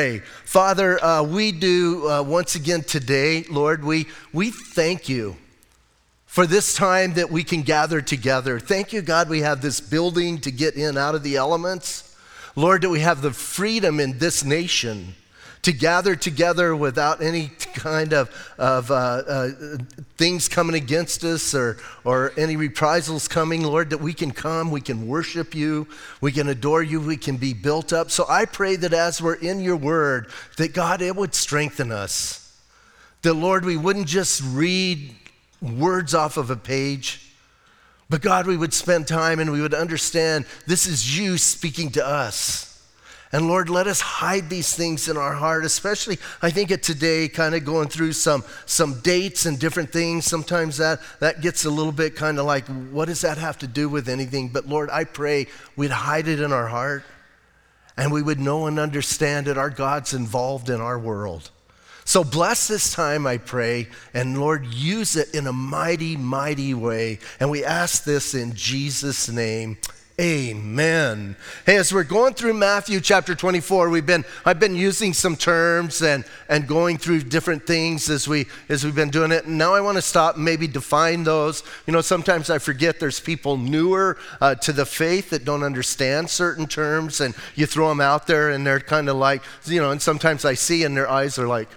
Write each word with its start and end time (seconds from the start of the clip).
Hey, 0.00 0.20
Father, 0.44 1.04
uh, 1.04 1.24
we 1.24 1.50
do 1.50 2.08
uh, 2.08 2.22
once 2.22 2.54
again 2.54 2.84
today, 2.84 3.42
Lord, 3.50 3.82
we, 3.82 4.06
we 4.32 4.52
thank 4.52 5.08
you 5.08 5.36
for 6.24 6.46
this 6.46 6.72
time 6.72 7.14
that 7.14 7.32
we 7.32 7.42
can 7.42 7.62
gather 7.62 8.00
together. 8.00 8.60
Thank 8.60 8.92
you, 8.92 9.02
God, 9.02 9.28
we 9.28 9.40
have 9.40 9.60
this 9.60 9.80
building 9.80 10.38
to 10.42 10.52
get 10.52 10.76
in 10.76 10.96
out 10.96 11.16
of 11.16 11.24
the 11.24 11.34
elements. 11.34 12.16
Lord, 12.54 12.82
that 12.82 12.90
we 12.90 13.00
have 13.00 13.22
the 13.22 13.32
freedom 13.32 13.98
in 13.98 14.20
this 14.20 14.44
nation 14.44 15.16
to 15.68 15.72
gather 15.74 16.16
together 16.16 16.74
without 16.74 17.20
any 17.20 17.48
kind 17.74 18.14
of, 18.14 18.30
of 18.56 18.90
uh, 18.90 18.94
uh, 18.94 19.50
things 20.16 20.48
coming 20.48 20.74
against 20.74 21.22
us 21.24 21.54
or, 21.54 21.76
or 22.04 22.32
any 22.38 22.56
reprisals 22.56 23.28
coming, 23.28 23.62
Lord, 23.62 23.90
that 23.90 23.98
we 23.98 24.14
can 24.14 24.30
come, 24.30 24.70
we 24.70 24.80
can 24.80 25.06
worship 25.06 25.54
you, 25.54 25.86
we 26.22 26.32
can 26.32 26.48
adore 26.48 26.82
you, 26.82 27.02
we 27.02 27.18
can 27.18 27.36
be 27.36 27.52
built 27.52 27.92
up. 27.92 28.10
So 28.10 28.24
I 28.30 28.46
pray 28.46 28.76
that 28.76 28.94
as 28.94 29.20
we're 29.20 29.34
in 29.34 29.60
your 29.60 29.76
word, 29.76 30.30
that 30.56 30.72
God, 30.72 31.02
it 31.02 31.14
would 31.14 31.34
strengthen 31.34 31.92
us. 31.92 32.50
That, 33.20 33.34
Lord, 33.34 33.66
we 33.66 33.76
wouldn't 33.76 34.06
just 34.06 34.40
read 34.42 35.14
words 35.60 36.14
off 36.14 36.38
of 36.38 36.48
a 36.48 36.56
page, 36.56 37.30
but 38.08 38.22
God, 38.22 38.46
we 38.46 38.56
would 38.56 38.72
spend 38.72 39.06
time 39.06 39.38
and 39.38 39.52
we 39.52 39.60
would 39.60 39.74
understand 39.74 40.46
this 40.66 40.86
is 40.86 41.18
you 41.18 41.36
speaking 41.36 41.90
to 41.90 42.06
us. 42.06 42.67
And 43.30 43.46
Lord, 43.46 43.68
let 43.68 43.86
us 43.86 44.00
hide 44.00 44.48
these 44.48 44.74
things 44.74 45.08
in 45.08 45.18
our 45.18 45.34
heart, 45.34 45.64
especially 45.64 46.18
I 46.40 46.50
think 46.50 46.70
at 46.70 46.82
today, 46.82 47.28
kind 47.28 47.54
of 47.54 47.64
going 47.64 47.88
through 47.88 48.12
some, 48.12 48.42
some 48.64 49.00
dates 49.00 49.44
and 49.44 49.58
different 49.58 49.92
things. 49.92 50.24
Sometimes 50.24 50.78
that, 50.78 51.00
that 51.20 51.42
gets 51.42 51.66
a 51.66 51.70
little 51.70 51.92
bit 51.92 52.16
kind 52.16 52.38
of 52.38 52.46
like, 52.46 52.66
what 52.90 53.06
does 53.06 53.20
that 53.20 53.36
have 53.36 53.58
to 53.58 53.66
do 53.66 53.88
with 53.88 54.08
anything? 54.08 54.48
But 54.48 54.66
Lord, 54.66 54.88
I 54.90 55.04
pray 55.04 55.46
we'd 55.76 55.90
hide 55.90 56.26
it 56.26 56.40
in 56.40 56.52
our 56.52 56.68
heart 56.68 57.04
and 57.98 58.12
we 58.12 58.22
would 58.22 58.40
know 58.40 58.66
and 58.66 58.78
understand 58.78 59.46
that 59.46 59.58
our 59.58 59.70
God's 59.70 60.14
involved 60.14 60.70
in 60.70 60.80
our 60.80 60.98
world. 60.98 61.50
So 62.04 62.24
bless 62.24 62.68
this 62.68 62.94
time, 62.94 63.26
I 63.26 63.36
pray, 63.36 63.88
and 64.14 64.40
Lord, 64.40 64.64
use 64.72 65.14
it 65.14 65.34
in 65.34 65.46
a 65.46 65.52
mighty, 65.52 66.16
mighty 66.16 66.72
way. 66.72 67.18
And 67.38 67.50
we 67.50 67.66
ask 67.66 68.04
this 68.04 68.34
in 68.34 68.54
Jesus' 68.54 69.28
name. 69.28 69.76
Amen. 70.20 71.36
Hey, 71.64 71.76
as 71.76 71.94
we're 71.94 72.02
going 72.02 72.34
through 72.34 72.54
Matthew 72.54 73.00
chapter 73.00 73.36
24, 73.36 73.88
we've 73.88 74.04
been 74.04 74.24
I've 74.44 74.58
been 74.58 74.74
using 74.74 75.12
some 75.12 75.36
terms 75.36 76.02
and 76.02 76.24
and 76.48 76.66
going 76.66 76.98
through 76.98 77.20
different 77.20 77.68
things 77.68 78.10
as 78.10 78.26
we 78.26 78.46
as 78.68 78.82
we've 78.84 78.96
been 78.96 79.10
doing 79.10 79.30
it. 79.30 79.44
And 79.44 79.56
now 79.56 79.74
I 79.74 79.80
want 79.80 79.94
to 79.94 80.02
stop 80.02 80.34
and 80.34 80.44
maybe 80.44 80.66
define 80.66 81.22
those. 81.22 81.62
You 81.86 81.92
know, 81.92 82.00
sometimes 82.00 82.50
I 82.50 82.58
forget 82.58 82.98
there's 82.98 83.20
people 83.20 83.56
newer 83.58 84.18
uh, 84.40 84.56
to 84.56 84.72
the 84.72 84.84
faith 84.84 85.30
that 85.30 85.44
don't 85.44 85.62
understand 85.62 86.30
certain 86.30 86.66
terms, 86.66 87.20
and 87.20 87.32
you 87.54 87.66
throw 87.66 87.88
them 87.88 88.00
out 88.00 88.26
there, 88.26 88.50
and 88.50 88.66
they're 88.66 88.80
kind 88.80 89.08
of 89.08 89.14
like, 89.14 89.44
you 89.66 89.80
know, 89.80 89.92
and 89.92 90.02
sometimes 90.02 90.44
I 90.44 90.54
see 90.54 90.82
in 90.82 90.94
their 90.94 91.08
eyes 91.08 91.38
are 91.38 91.46
like, 91.46 91.68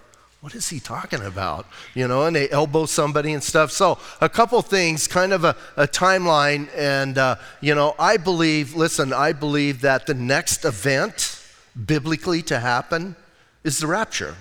what 0.41 0.55
is 0.55 0.69
he 0.69 0.79
talking 0.79 1.21
about? 1.21 1.67
You 1.93 2.07
know, 2.07 2.25
and 2.25 2.35
they 2.35 2.49
elbow 2.49 2.87
somebody 2.87 3.33
and 3.33 3.43
stuff. 3.43 3.71
So, 3.71 3.99
a 4.19 4.27
couple 4.27 4.59
things, 4.63 5.07
kind 5.07 5.33
of 5.33 5.43
a, 5.43 5.55
a 5.77 5.87
timeline. 5.87 6.67
And, 6.75 7.19
uh, 7.19 7.35
you 7.61 7.75
know, 7.75 7.93
I 7.99 8.17
believe, 8.17 8.73
listen, 8.73 9.13
I 9.13 9.33
believe 9.33 9.81
that 9.81 10.07
the 10.07 10.15
next 10.15 10.65
event 10.65 11.39
biblically 11.85 12.41
to 12.43 12.59
happen 12.59 13.15
is 13.63 13.77
the 13.77 13.87
rapture. 13.87 14.35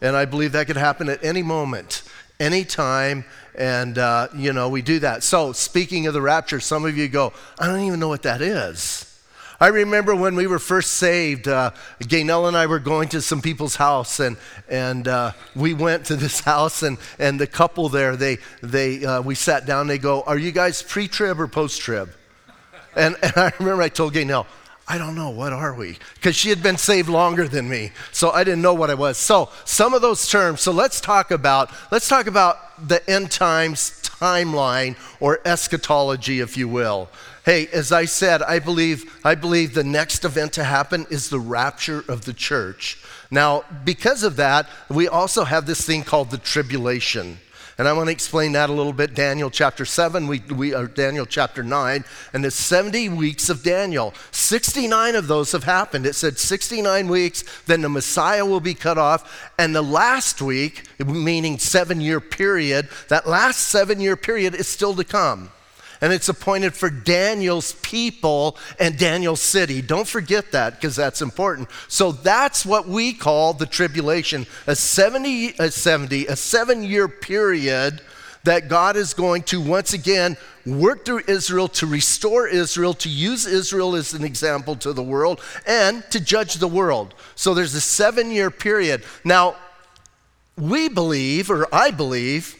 And 0.00 0.16
I 0.16 0.24
believe 0.24 0.52
that 0.52 0.66
could 0.66 0.78
happen 0.78 1.10
at 1.10 1.22
any 1.22 1.42
moment, 1.42 2.02
any 2.40 2.64
time. 2.64 3.26
And, 3.54 3.98
uh, 3.98 4.28
you 4.34 4.54
know, 4.54 4.70
we 4.70 4.80
do 4.80 5.00
that. 5.00 5.22
So, 5.22 5.52
speaking 5.52 6.06
of 6.06 6.14
the 6.14 6.22
rapture, 6.22 6.60
some 6.60 6.86
of 6.86 6.96
you 6.96 7.08
go, 7.08 7.34
I 7.58 7.66
don't 7.66 7.80
even 7.80 8.00
know 8.00 8.08
what 8.08 8.22
that 8.22 8.40
is. 8.40 9.09
I 9.62 9.68
remember 9.68 10.16
when 10.16 10.36
we 10.36 10.46
were 10.46 10.58
first 10.58 10.92
saved, 10.92 11.46
uh, 11.46 11.72
Gaynell 12.00 12.48
and 12.48 12.56
I 12.56 12.64
were 12.64 12.78
going 12.78 13.10
to 13.10 13.20
some 13.20 13.42
people's 13.42 13.76
house, 13.76 14.18
and, 14.18 14.38
and 14.70 15.06
uh, 15.06 15.32
we 15.54 15.74
went 15.74 16.06
to 16.06 16.16
this 16.16 16.40
house, 16.52 16.82
and, 16.82 16.96
and 17.18 17.38
the 17.38 17.46
couple 17.46 17.90
there, 17.90 18.16
they, 18.16 18.38
they, 18.62 19.04
uh, 19.04 19.20
we 19.20 19.34
sat 19.34 19.66
down, 19.66 19.86
they 19.86 19.98
go, 19.98 20.22
Are 20.22 20.38
you 20.38 20.50
guys 20.50 20.82
pre 20.82 21.08
trib 21.08 21.38
or 21.38 21.46
post 21.46 21.82
trib? 21.82 22.10
And, 22.96 23.16
and 23.22 23.32
I 23.36 23.52
remember 23.58 23.82
I 23.82 23.90
told 23.90 24.14
Gaynell, 24.14 24.46
I 24.88 24.96
don't 24.96 25.14
know, 25.14 25.28
what 25.28 25.52
are 25.52 25.74
we? 25.74 25.98
Because 26.14 26.34
she 26.34 26.48
had 26.48 26.62
been 26.62 26.78
saved 26.78 27.10
longer 27.10 27.46
than 27.46 27.68
me, 27.68 27.92
so 28.12 28.30
I 28.30 28.44
didn't 28.44 28.62
know 28.62 28.74
what 28.74 28.88
I 28.88 28.94
was. 28.94 29.18
So 29.18 29.50
some 29.66 29.92
of 29.92 30.00
those 30.00 30.26
terms, 30.26 30.62
so 30.62 30.72
let's 30.72 31.02
talk 31.02 31.30
about, 31.30 31.70
let's 31.92 32.08
talk 32.08 32.26
about 32.26 32.88
the 32.88 33.08
end 33.08 33.30
times 33.30 34.00
timeline 34.02 34.96
or 35.20 35.40
eschatology, 35.44 36.40
if 36.40 36.56
you 36.56 36.66
will. 36.66 37.10
Hey, 37.44 37.68
as 37.68 37.90
I 37.90 38.04
said, 38.04 38.42
I 38.42 38.58
believe, 38.58 39.18
I 39.24 39.34
believe 39.34 39.72
the 39.72 39.82
next 39.82 40.26
event 40.26 40.52
to 40.54 40.64
happen 40.64 41.06
is 41.10 41.30
the 41.30 41.40
rapture 41.40 42.04
of 42.06 42.26
the 42.26 42.34
church. 42.34 42.98
Now, 43.30 43.64
because 43.84 44.24
of 44.24 44.36
that, 44.36 44.68
we 44.90 45.08
also 45.08 45.44
have 45.44 45.64
this 45.64 45.86
thing 45.86 46.02
called 46.02 46.30
the 46.30 46.38
tribulation. 46.38 47.38
And 47.78 47.88
I 47.88 47.94
want 47.94 48.08
to 48.08 48.12
explain 48.12 48.52
that 48.52 48.68
a 48.68 48.74
little 48.74 48.92
bit. 48.92 49.14
Daniel 49.14 49.48
chapter 49.48 49.86
7, 49.86 50.26
we, 50.26 50.40
we 50.54 50.74
are 50.74 50.86
Daniel 50.86 51.24
chapter 51.24 51.62
9, 51.62 52.04
and 52.34 52.44
the 52.44 52.50
70 52.50 53.08
weeks 53.08 53.48
of 53.48 53.62
Daniel. 53.62 54.12
69 54.32 55.14
of 55.14 55.26
those 55.26 55.52
have 55.52 55.64
happened. 55.64 56.04
It 56.04 56.16
said 56.16 56.38
69 56.38 57.08
weeks, 57.08 57.42
then 57.64 57.80
the 57.80 57.88
Messiah 57.88 58.44
will 58.44 58.60
be 58.60 58.74
cut 58.74 58.98
off. 58.98 59.50
And 59.58 59.74
the 59.74 59.80
last 59.80 60.42
week, 60.42 60.88
meaning 60.98 61.58
seven 61.58 62.02
year 62.02 62.20
period, 62.20 62.90
that 63.08 63.26
last 63.26 63.68
seven 63.68 63.98
year 63.98 64.14
period 64.14 64.54
is 64.54 64.68
still 64.68 64.94
to 64.96 65.04
come 65.04 65.50
and 66.00 66.12
it's 66.12 66.28
appointed 66.28 66.74
for 66.74 66.90
Daniel's 66.90 67.72
people 67.82 68.56
and 68.78 68.98
Daniel's 68.98 69.42
city. 69.42 69.82
Don't 69.82 70.08
forget 70.08 70.52
that 70.52 70.74
because 70.74 70.96
that's 70.96 71.22
important. 71.22 71.68
So 71.88 72.12
that's 72.12 72.64
what 72.64 72.88
we 72.88 73.12
call 73.12 73.52
the 73.52 73.66
tribulation 73.66 74.46
a 74.66 74.74
70, 74.74 75.54
a 75.58 75.70
70, 75.70 76.26
a 76.26 76.36
seven 76.36 76.82
year 76.82 77.08
period 77.08 78.00
that 78.44 78.68
God 78.68 78.96
is 78.96 79.12
going 79.12 79.42
to 79.44 79.60
once 79.60 79.92
again 79.92 80.36
work 80.64 81.04
through 81.04 81.22
Israel 81.28 81.68
to 81.68 81.86
restore 81.86 82.46
Israel, 82.46 82.94
to 82.94 83.08
use 83.08 83.46
Israel 83.46 83.94
as 83.94 84.14
an 84.14 84.24
example 84.24 84.76
to 84.76 84.92
the 84.92 85.02
world, 85.02 85.40
and 85.66 86.02
to 86.10 86.20
judge 86.20 86.54
the 86.54 86.68
world. 86.68 87.14
So 87.34 87.52
there's 87.52 87.74
a 87.74 87.80
seven 87.80 88.30
year 88.30 88.50
period. 88.50 89.04
Now, 89.24 89.56
we 90.56 90.88
believe, 90.88 91.50
or 91.50 91.66
I 91.74 91.90
believe, 91.90 92.56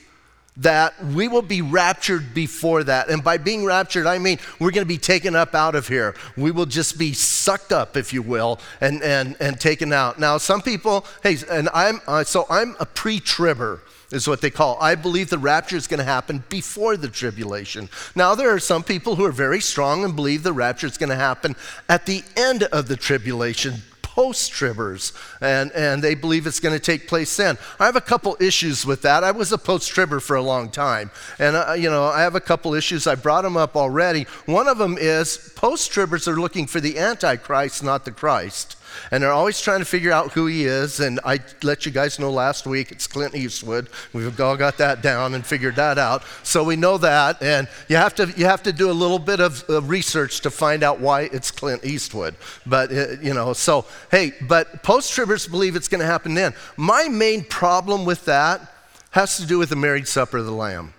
that 0.60 1.02
we 1.04 1.26
will 1.26 1.42
be 1.42 1.62
raptured 1.62 2.34
before 2.34 2.84
that. 2.84 3.08
And 3.08 3.24
by 3.24 3.38
being 3.38 3.64
raptured, 3.64 4.06
I 4.06 4.18
mean 4.18 4.38
we're 4.58 4.70
going 4.70 4.84
to 4.84 4.88
be 4.88 4.98
taken 4.98 5.34
up 5.34 5.54
out 5.54 5.74
of 5.74 5.88
here. 5.88 6.14
We 6.36 6.50
will 6.50 6.66
just 6.66 6.98
be 6.98 7.12
sucked 7.12 7.72
up, 7.72 7.96
if 7.96 8.12
you 8.12 8.22
will, 8.22 8.60
and, 8.80 9.02
and, 9.02 9.36
and 9.40 9.58
taken 9.58 9.92
out. 9.92 10.18
Now, 10.18 10.38
some 10.38 10.60
people, 10.60 11.06
hey, 11.22 11.38
and 11.50 11.68
I'm, 11.74 12.00
uh, 12.06 12.24
so 12.24 12.46
I'm 12.48 12.76
a 12.78 12.86
pre 12.86 13.20
tribber 13.20 13.80
is 14.12 14.26
what 14.26 14.40
they 14.40 14.50
call. 14.50 14.76
I 14.80 14.94
believe 14.96 15.30
the 15.30 15.38
rapture 15.38 15.76
is 15.76 15.86
going 15.86 15.98
to 15.98 16.04
happen 16.04 16.42
before 16.48 16.96
the 16.96 17.08
tribulation. 17.08 17.88
Now, 18.14 18.34
there 18.34 18.50
are 18.50 18.58
some 18.58 18.82
people 18.82 19.16
who 19.16 19.24
are 19.24 19.32
very 19.32 19.60
strong 19.60 20.04
and 20.04 20.16
believe 20.16 20.42
the 20.42 20.52
rapture 20.52 20.86
is 20.86 20.98
going 20.98 21.10
to 21.10 21.16
happen 21.16 21.54
at 21.88 22.06
the 22.06 22.22
end 22.36 22.64
of 22.64 22.88
the 22.88 22.96
tribulation, 22.96 23.74
post 24.14 24.52
tribbers, 24.52 25.12
and, 25.40 25.70
and 25.72 26.02
they 26.02 26.16
believe 26.16 26.46
it's 26.46 26.58
going 26.58 26.74
to 26.74 26.84
take 26.84 27.06
place 27.06 27.36
then. 27.36 27.56
I 27.78 27.86
have 27.86 27.94
a 27.94 28.00
couple 28.00 28.36
issues 28.40 28.84
with 28.84 29.02
that. 29.02 29.22
I 29.22 29.30
was 29.30 29.52
a 29.52 29.58
post 29.58 29.88
tribber 29.90 30.18
for 30.18 30.34
a 30.34 30.42
long 30.42 30.68
time, 30.68 31.12
and 31.38 31.54
uh, 31.54 31.74
you 31.78 31.88
know, 31.88 32.04
I 32.04 32.22
have 32.22 32.34
a 32.34 32.40
couple 32.40 32.74
issues. 32.74 33.06
I 33.06 33.14
brought 33.14 33.42
them 33.42 33.56
up 33.56 33.76
already. 33.76 34.24
One 34.46 34.66
of 34.66 34.78
them 34.78 34.96
is 34.98 35.52
post 35.54 35.92
tribbers 35.92 36.26
are 36.26 36.40
looking 36.40 36.66
for 36.66 36.80
the 36.80 36.98
Antichrist, 36.98 37.84
not 37.84 38.04
the 38.04 38.10
Christ. 38.10 38.76
And 39.10 39.22
they're 39.22 39.32
always 39.32 39.60
trying 39.60 39.80
to 39.80 39.84
figure 39.84 40.12
out 40.12 40.32
who 40.32 40.46
he 40.46 40.64
is. 40.64 41.00
And 41.00 41.20
I 41.24 41.40
let 41.62 41.86
you 41.86 41.92
guys 41.92 42.18
know 42.18 42.30
last 42.30 42.66
week 42.66 42.92
it's 42.92 43.06
Clint 43.06 43.34
Eastwood. 43.34 43.88
We've 44.12 44.40
all 44.40 44.56
got 44.56 44.78
that 44.78 45.02
down 45.02 45.34
and 45.34 45.44
figured 45.44 45.76
that 45.76 45.98
out. 45.98 46.24
So 46.42 46.64
we 46.64 46.76
know 46.76 46.98
that. 46.98 47.42
And 47.42 47.68
you 47.88 47.96
have 47.96 48.14
to, 48.16 48.32
you 48.36 48.46
have 48.46 48.62
to 48.64 48.72
do 48.72 48.90
a 48.90 48.92
little 48.92 49.18
bit 49.18 49.40
of 49.40 49.64
research 49.88 50.40
to 50.42 50.50
find 50.50 50.82
out 50.82 51.00
why 51.00 51.22
it's 51.32 51.50
Clint 51.50 51.84
Eastwood. 51.84 52.34
But, 52.66 52.92
uh, 52.92 53.06
you 53.20 53.34
know, 53.34 53.52
so 53.52 53.84
hey, 54.10 54.32
but 54.42 54.82
post 54.82 55.12
tribbers 55.12 55.50
believe 55.50 55.76
it's 55.76 55.88
going 55.88 56.00
to 56.00 56.06
happen 56.06 56.34
then. 56.34 56.54
My 56.76 57.08
main 57.08 57.44
problem 57.44 58.04
with 58.04 58.24
that 58.26 58.72
has 59.10 59.36
to 59.38 59.46
do 59.46 59.58
with 59.58 59.70
the 59.70 59.76
marriage 59.76 60.06
supper 60.06 60.38
of 60.38 60.46
the 60.46 60.52
Lamb. 60.52 60.94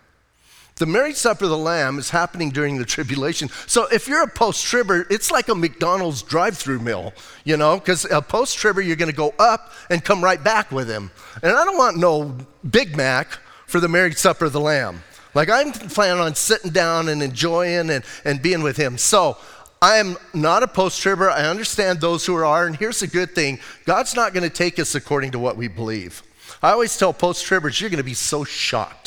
The 0.82 0.88
marriage 0.88 1.18
supper 1.18 1.44
of 1.44 1.52
the 1.52 1.58
Lamb 1.60 2.00
is 2.00 2.10
happening 2.10 2.50
during 2.50 2.80
the 2.80 2.86
tribulation. 2.86 3.50
So 3.68 3.86
if 3.92 4.08
you're 4.08 4.24
a 4.24 4.28
post 4.28 4.66
tribber, 4.66 5.06
it's 5.12 5.30
like 5.30 5.48
a 5.48 5.54
McDonald's 5.54 6.24
drive 6.24 6.58
through 6.58 6.80
meal, 6.80 7.14
you 7.44 7.56
know, 7.56 7.78
because 7.78 8.06
a 8.06 8.20
post 8.20 8.58
tribber, 8.58 8.82
you're 8.82 8.96
going 8.96 9.12
to 9.12 9.16
go 9.16 9.32
up 9.38 9.74
and 9.92 10.04
come 10.04 10.24
right 10.24 10.44
back 10.44 10.72
with 10.72 10.90
him. 10.90 11.12
And 11.44 11.52
I 11.52 11.66
don't 11.66 11.78
want 11.78 11.98
no 11.98 12.36
Big 12.68 12.98
Mac 12.98 13.38
for 13.68 13.80
the 13.80 13.88
marriage 13.88 14.18
supper 14.18 14.46
of 14.46 14.54
the 14.54 14.60
Lamb. 14.60 15.04
Like 15.36 15.52
I'm 15.52 15.72
planning 15.72 16.20
on 16.20 16.34
sitting 16.34 16.72
down 16.72 17.10
and 17.10 17.22
enjoying 17.22 17.92
and, 17.92 18.04
and 18.26 18.42
being 18.42 18.64
with 18.64 18.78
him. 18.78 18.98
So 18.98 19.38
I 19.84 19.98
am 19.98 20.18
not 20.34 20.64
a 20.64 20.68
post 20.68 21.00
tribber. 21.00 21.30
I 21.30 21.46
understand 21.46 22.02
those 22.02 22.26
who 22.26 22.34
are. 22.38 22.66
And 22.66 22.76
here's 22.76 23.02
the 23.02 23.08
good 23.08 23.36
thing 23.36 23.60
God's 23.86 24.16
not 24.16 24.34
going 24.34 24.50
to 24.50 24.56
take 24.56 24.80
us 24.80 24.96
according 24.96 25.30
to 25.34 25.38
what 25.38 25.58
we 25.58 25.68
believe. 25.68 26.24
I 26.64 26.72
always 26.72 26.98
tell 26.98 27.14
post 27.14 27.46
tribbers, 27.46 27.80
you're 27.80 27.92
going 27.92 27.98
to 28.00 28.04
be 28.04 28.16
so 28.16 28.44
shocked 28.44 29.01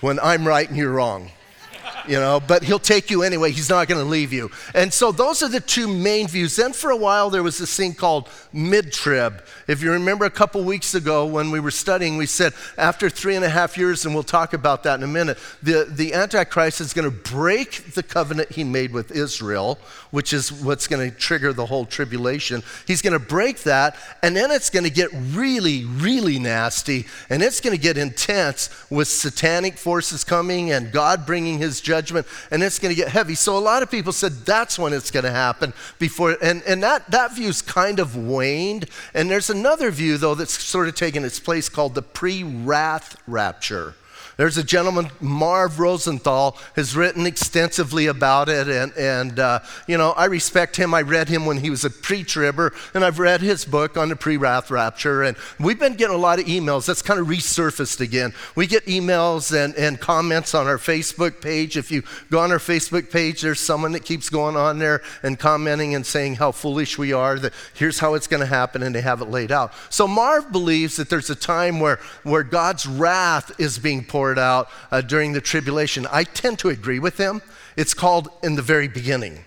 when 0.00 0.18
I'm 0.20 0.46
right 0.46 0.68
and 0.68 0.76
you're 0.76 0.92
wrong. 0.92 1.30
You 2.08 2.16
know, 2.16 2.40
but 2.40 2.62
he'll 2.62 2.78
take 2.78 3.10
you 3.10 3.22
anyway. 3.22 3.50
He's 3.50 3.70
not 3.70 3.88
going 3.88 4.02
to 4.02 4.08
leave 4.08 4.32
you. 4.32 4.50
And 4.74 4.92
so 4.92 5.12
those 5.12 5.42
are 5.42 5.48
the 5.48 5.60
two 5.60 5.88
main 5.88 6.28
views. 6.28 6.56
Then 6.56 6.72
for 6.72 6.90
a 6.90 6.96
while, 6.96 7.30
there 7.30 7.42
was 7.42 7.58
this 7.58 7.76
thing 7.76 7.94
called 7.94 8.28
mid 8.52 8.92
trib. 8.92 9.44
If 9.66 9.82
you 9.82 9.92
remember 9.92 10.24
a 10.24 10.30
couple 10.30 10.62
weeks 10.64 10.94
ago 10.94 11.26
when 11.26 11.50
we 11.50 11.60
were 11.60 11.70
studying, 11.70 12.16
we 12.16 12.26
said 12.26 12.52
after 12.76 13.08
three 13.08 13.36
and 13.36 13.44
a 13.44 13.48
half 13.48 13.76
years, 13.76 14.04
and 14.04 14.14
we'll 14.14 14.22
talk 14.22 14.52
about 14.52 14.82
that 14.84 14.94
in 14.94 15.02
a 15.02 15.06
minute, 15.06 15.38
the, 15.62 15.86
the 15.88 16.14
Antichrist 16.14 16.80
is 16.80 16.92
going 16.92 17.10
to 17.10 17.16
break 17.30 17.92
the 17.94 18.02
covenant 18.02 18.52
he 18.52 18.64
made 18.64 18.92
with 18.92 19.10
Israel, 19.12 19.78
which 20.10 20.32
is 20.32 20.52
what's 20.52 20.86
going 20.86 21.10
to 21.10 21.16
trigger 21.16 21.52
the 21.52 21.66
whole 21.66 21.84
tribulation. 21.84 22.62
He's 22.86 23.02
going 23.02 23.12
to 23.12 23.24
break 23.24 23.62
that, 23.64 23.96
and 24.22 24.36
then 24.36 24.50
it's 24.50 24.70
going 24.70 24.84
to 24.84 24.90
get 24.90 25.10
really, 25.12 25.84
really 25.84 26.38
nasty, 26.38 27.06
and 27.28 27.42
it's 27.42 27.60
going 27.60 27.76
to 27.76 27.82
get 27.82 27.96
intense 27.96 28.70
with 28.90 29.08
satanic 29.08 29.78
forces 29.78 30.24
coming 30.24 30.70
and 30.72 30.92
God 30.92 31.26
bringing 31.26 31.58
his 31.58 31.80
judgment, 31.90 32.26
and 32.52 32.62
it's 32.62 32.78
going 32.78 32.94
to 32.94 32.96
get 32.96 33.08
heavy. 33.08 33.34
So 33.34 33.58
a 33.58 33.58
lot 33.58 33.82
of 33.82 33.90
people 33.90 34.12
said 34.12 34.32
that's 34.46 34.78
when 34.78 34.92
it's 34.92 35.10
going 35.10 35.24
to 35.24 35.30
happen 35.30 35.72
before, 35.98 36.36
and, 36.40 36.62
and 36.62 36.82
that, 36.84 37.10
that 37.10 37.34
view's 37.34 37.62
kind 37.62 37.98
of 37.98 38.16
waned. 38.16 38.88
And 39.12 39.28
there's 39.28 39.50
another 39.50 39.90
view, 39.90 40.16
though, 40.16 40.36
that's 40.36 40.56
sort 40.62 40.86
of 40.86 40.94
taken 40.94 41.24
its 41.24 41.40
place 41.40 41.68
called 41.68 41.94
the 41.94 42.02
pre 42.02 42.44
wrath 42.44 43.16
rapture. 43.26 43.94
There's 44.40 44.56
a 44.56 44.64
gentleman, 44.64 45.10
Marv 45.20 45.78
Rosenthal, 45.78 46.56
has 46.74 46.96
written 46.96 47.26
extensively 47.26 48.06
about 48.06 48.48
it, 48.48 48.68
and, 48.68 48.90
and 48.96 49.38
uh, 49.38 49.60
you 49.86 49.98
know, 49.98 50.12
I 50.12 50.24
respect 50.24 50.76
him. 50.76 50.94
I 50.94 51.02
read 51.02 51.28
him 51.28 51.44
when 51.44 51.58
he 51.58 51.68
was 51.68 51.84
a 51.84 51.90
pre-tribber, 51.90 52.72
and 52.94 53.04
I've 53.04 53.18
read 53.18 53.42
his 53.42 53.66
book 53.66 53.98
on 53.98 54.08
the 54.08 54.16
pre-wrath 54.16 54.70
rapture, 54.70 55.24
and 55.24 55.36
we've 55.58 55.78
been 55.78 55.92
getting 55.92 56.16
a 56.16 56.18
lot 56.18 56.38
of 56.38 56.46
emails. 56.46 56.86
That's 56.86 57.02
kind 57.02 57.20
of 57.20 57.26
resurfaced 57.26 58.00
again. 58.00 58.32
We 58.54 58.66
get 58.66 58.86
emails 58.86 59.54
and, 59.54 59.74
and 59.74 60.00
comments 60.00 60.54
on 60.54 60.66
our 60.66 60.78
Facebook 60.78 61.42
page. 61.42 61.76
If 61.76 61.90
you 61.90 62.02
go 62.30 62.38
on 62.38 62.50
our 62.50 62.56
Facebook 62.56 63.10
page, 63.10 63.42
there's 63.42 63.60
someone 63.60 63.92
that 63.92 64.06
keeps 64.06 64.30
going 64.30 64.56
on 64.56 64.78
there 64.78 65.02
and 65.22 65.38
commenting 65.38 65.94
and 65.94 66.06
saying 66.06 66.36
how 66.36 66.50
foolish 66.50 66.96
we 66.96 67.12
are, 67.12 67.38
that 67.38 67.52
here's 67.74 67.98
how 67.98 68.14
it's 68.14 68.26
going 68.26 68.40
to 68.40 68.46
happen, 68.46 68.82
and 68.82 68.94
they 68.94 69.02
have 69.02 69.20
it 69.20 69.28
laid 69.28 69.52
out. 69.52 69.74
So 69.90 70.08
Marv 70.08 70.50
believes 70.50 70.96
that 70.96 71.10
there's 71.10 71.28
a 71.28 71.36
time 71.36 71.78
where, 71.78 72.00
where 72.22 72.42
God's 72.42 72.86
wrath 72.86 73.52
is 73.60 73.78
being 73.78 74.02
poured 74.02 74.29
out 74.38 74.68
uh, 74.90 75.00
during 75.00 75.32
the 75.32 75.40
tribulation. 75.40 76.06
I 76.10 76.24
tend 76.24 76.58
to 76.60 76.68
agree 76.68 76.98
with 76.98 77.18
him. 77.18 77.42
It's 77.76 77.94
called 77.94 78.28
in 78.42 78.56
the 78.56 78.62
very 78.62 78.88
beginning. 78.88 79.44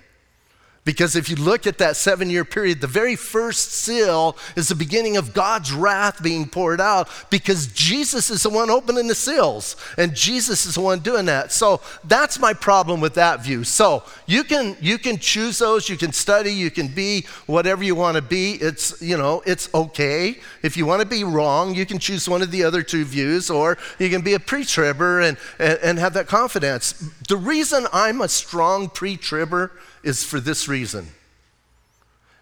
Because 0.86 1.16
if 1.16 1.30
you 1.30 1.38
look 1.38 1.66
at 1.66 1.78
that 1.78 1.96
seven 1.96 2.30
year 2.30 2.44
period, 2.44 2.82
the 2.82 2.88
very 2.88 3.16
first 3.16 3.72
seal 3.72 4.36
is 4.58 4.68
the 4.68 4.76
beginning 4.76 5.16
of 5.16 5.34
God's 5.34 5.72
wrath 5.72 6.22
being 6.22 6.46
poured 6.46 6.82
out 6.82 7.08
because 7.30 7.68
Jesus 7.68 8.30
is 8.30 8.44
the 8.44 8.50
one 8.50 8.70
opening 8.70 9.08
the 9.08 9.16
seals 9.16 9.78
and 9.98 10.14
Jesus 10.14 10.66
is 10.66 10.76
the 10.76 10.82
one 10.82 11.00
doing 11.00 11.26
that. 11.28 11.54
So 11.54 11.80
that's 12.04 12.38
my 12.38 12.54
problem 12.54 13.00
with 13.00 13.14
that 13.14 13.42
view. 13.42 13.64
So 13.64 14.04
you 14.26 14.44
can, 14.44 14.76
you 14.82 14.98
can 14.98 15.20
choose 15.20 15.58
those, 15.60 15.88
you 15.88 15.96
can 15.96 16.12
study, 16.12 16.52
you 16.52 16.70
can 16.70 16.90
be 16.90 17.26
whatever 17.46 17.84
you 17.84 17.96
want 17.96 18.18
to 18.18 18.22
be. 18.22 18.56
It's, 18.56 19.02
you 19.02 19.18
know, 19.18 19.42
it's 19.46 19.74
okay. 19.74 20.40
If 20.64 20.76
you 20.76 20.86
want 20.86 21.02
to 21.02 21.08
be 21.08 21.24
wrong, 21.24 21.74
you 21.74 21.86
can 21.86 21.98
choose 21.98 22.28
one 22.28 22.42
of 22.42 22.52
the 22.52 22.66
other 22.66 22.84
two 22.84 23.06
views 23.06 23.50
or 23.50 23.78
you 24.00 24.10
can 24.10 24.22
be 24.22 24.34
a 24.34 24.40
pre 24.40 24.66
tribber 24.66 25.22
and, 25.22 25.38
and, 25.60 25.80
and 25.82 26.00
have 26.00 26.14
that 26.16 26.28
confidence. 26.28 26.92
The 27.30 27.38
reason 27.38 27.88
I'm 27.94 28.20
a 28.20 28.28
strong 28.28 28.90
pre 28.90 29.16
tribber 29.16 29.72
is 30.04 30.24
for 30.24 30.40
this 30.40 30.68
reason. 30.68 31.08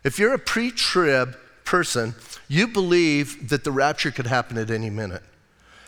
If 0.03 0.17
you're 0.17 0.33
a 0.33 0.39
pre 0.39 0.71
trib 0.71 1.37
person, 1.63 2.15
you 2.47 2.67
believe 2.67 3.49
that 3.49 3.63
the 3.63 3.71
rapture 3.71 4.11
could 4.11 4.27
happen 4.27 4.57
at 4.57 4.71
any 4.71 4.89
minute, 4.89 5.23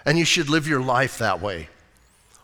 and 0.06 0.18
you 0.18 0.26
should 0.26 0.50
live 0.50 0.68
your 0.68 0.82
life 0.82 1.18
that 1.18 1.42
way. 1.42 1.70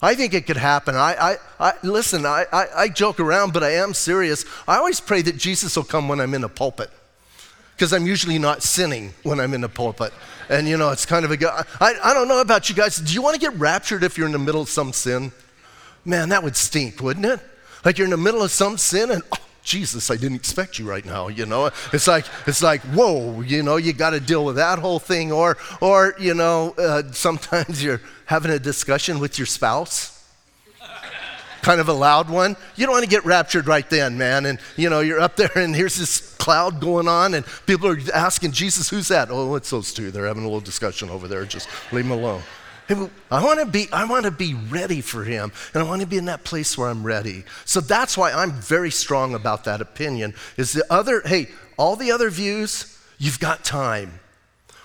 I 0.01 0.15
think 0.15 0.33
it 0.33 0.47
could 0.47 0.57
happen. 0.57 0.95
I, 0.95 1.37
I, 1.59 1.69
I 1.71 1.73
listen, 1.83 2.25
I, 2.25 2.45
I, 2.53 2.65
I 2.75 2.89
joke 2.89 3.19
around, 3.19 3.53
but 3.53 3.63
I 3.63 3.71
am 3.71 3.93
serious. 3.93 4.45
I 4.67 4.77
always 4.77 5.01
pray 5.01 5.21
that 5.23 5.37
Jesus 5.37 5.75
will 5.75 5.83
come 5.83 6.07
when 6.07 6.21
I'm 6.21 6.33
in 6.33 6.41
the 6.41 6.49
pulpit 6.49 6.89
because 7.75 7.93
I'm 7.93 8.05
usually 8.05 8.39
not 8.39 8.63
sinning 8.63 9.13
when 9.23 9.39
I'm 9.39 9.53
in 9.53 9.61
the 9.61 9.69
pulpit. 9.69 10.13
And 10.49 10.67
you 10.67 10.77
know, 10.77 10.89
it's 10.91 11.05
kind 11.05 11.25
of 11.25 11.31
a, 11.31 11.65
I, 11.79 11.95
I 12.03 12.13
don't 12.13 12.27
know 12.27 12.41
about 12.41 12.69
you 12.69 12.75
guys. 12.75 12.97
Do 12.97 13.13
you 13.13 13.21
want 13.21 13.35
to 13.35 13.39
get 13.39 13.53
raptured 13.59 14.03
if 14.03 14.17
you're 14.17 14.27
in 14.27 14.33
the 14.33 14.39
middle 14.39 14.61
of 14.61 14.69
some 14.69 14.93
sin? 14.93 15.31
Man, 16.05 16.29
that 16.29 16.43
would 16.43 16.55
stink, 16.55 17.01
wouldn't 17.01 17.25
it? 17.25 17.39
Like 17.85 17.97
you're 17.97 18.05
in 18.05 18.11
the 18.11 18.17
middle 18.17 18.43
of 18.43 18.51
some 18.51 18.77
sin 18.77 19.11
and, 19.11 19.23
oh, 19.31 19.37
Jesus, 19.63 20.09
I 20.09 20.15
didn't 20.15 20.37
expect 20.37 20.79
you 20.79 20.89
right 20.89 21.05
now, 21.05 21.27
you 21.27 21.45
know. 21.45 21.69
It's 21.93 22.07
like, 22.07 22.25
it's 22.47 22.63
like, 22.63 22.81
whoa, 22.81 23.41
you 23.41 23.61
know, 23.61 23.75
you 23.75 23.93
got 23.93 24.11
to 24.11 24.19
deal 24.19 24.43
with 24.43 24.55
that 24.55 24.79
whole 24.79 24.99
thing. 24.99 25.31
Or, 25.31 25.57
or 25.79 26.15
you 26.19 26.33
know, 26.33 26.73
uh, 26.77 27.03
sometimes 27.11 27.83
you're 27.83 28.01
having 28.25 28.51
a 28.51 28.59
discussion 28.59 29.19
with 29.19 29.37
your 29.37 29.45
spouse 29.45 30.15
kind 31.61 31.81
of 31.81 31.89
a 31.89 31.93
loud 31.93 32.29
one. 32.29 32.55
You 32.75 32.85
don't 32.85 32.93
want 32.93 33.03
to 33.03 33.09
get 33.09 33.25
raptured 33.25 33.67
right 33.67 33.87
then, 33.89 34.17
man. 34.17 34.45
And 34.45 34.59
you 34.77 34.89
know, 34.89 35.01
you're 35.01 35.19
up 35.19 35.35
there 35.35 35.51
and 35.55 35.75
here's 35.75 35.97
this 35.97 36.35
cloud 36.37 36.79
going 36.79 37.07
on, 37.07 37.33
and 37.33 37.45
people 37.65 37.87
are 37.87 37.99
asking 38.13 38.51
Jesus, 38.53 38.89
who's 38.89 39.09
that? 39.09 39.29
Oh, 39.29 39.55
it's 39.55 39.69
those 39.69 39.93
two. 39.93 40.09
They're 40.09 40.25
having 40.25 40.43
a 40.43 40.47
little 40.47 40.61
discussion 40.61 41.09
over 41.09 41.27
there. 41.27 41.45
Just 41.45 41.69
leave 41.91 42.07
them 42.07 42.17
alone. 42.17 42.41
I 42.89 43.43
want 43.43 43.59
to 43.59 43.65
be 43.65 43.87
I 43.91 44.05
want 44.05 44.25
to 44.25 44.31
be 44.31 44.53
ready 44.53 45.01
for 45.01 45.23
him 45.23 45.51
and 45.73 45.83
I 45.83 45.85
want 45.85 46.01
to 46.01 46.07
be 46.07 46.17
in 46.17 46.25
that 46.25 46.43
place 46.43 46.77
where 46.77 46.89
I'm 46.89 47.03
ready. 47.03 47.43
So 47.65 47.81
that's 47.81 48.17
why 48.17 48.31
I'm 48.31 48.51
very 48.51 48.91
strong 48.91 49.35
about 49.35 49.63
that 49.65 49.81
opinion. 49.81 50.33
Is 50.57 50.73
the 50.73 50.85
other 50.89 51.21
hey, 51.21 51.49
all 51.77 51.95
the 51.95 52.11
other 52.11 52.29
views, 52.29 52.97
you've 53.17 53.39
got 53.39 53.63
time. 53.63 54.19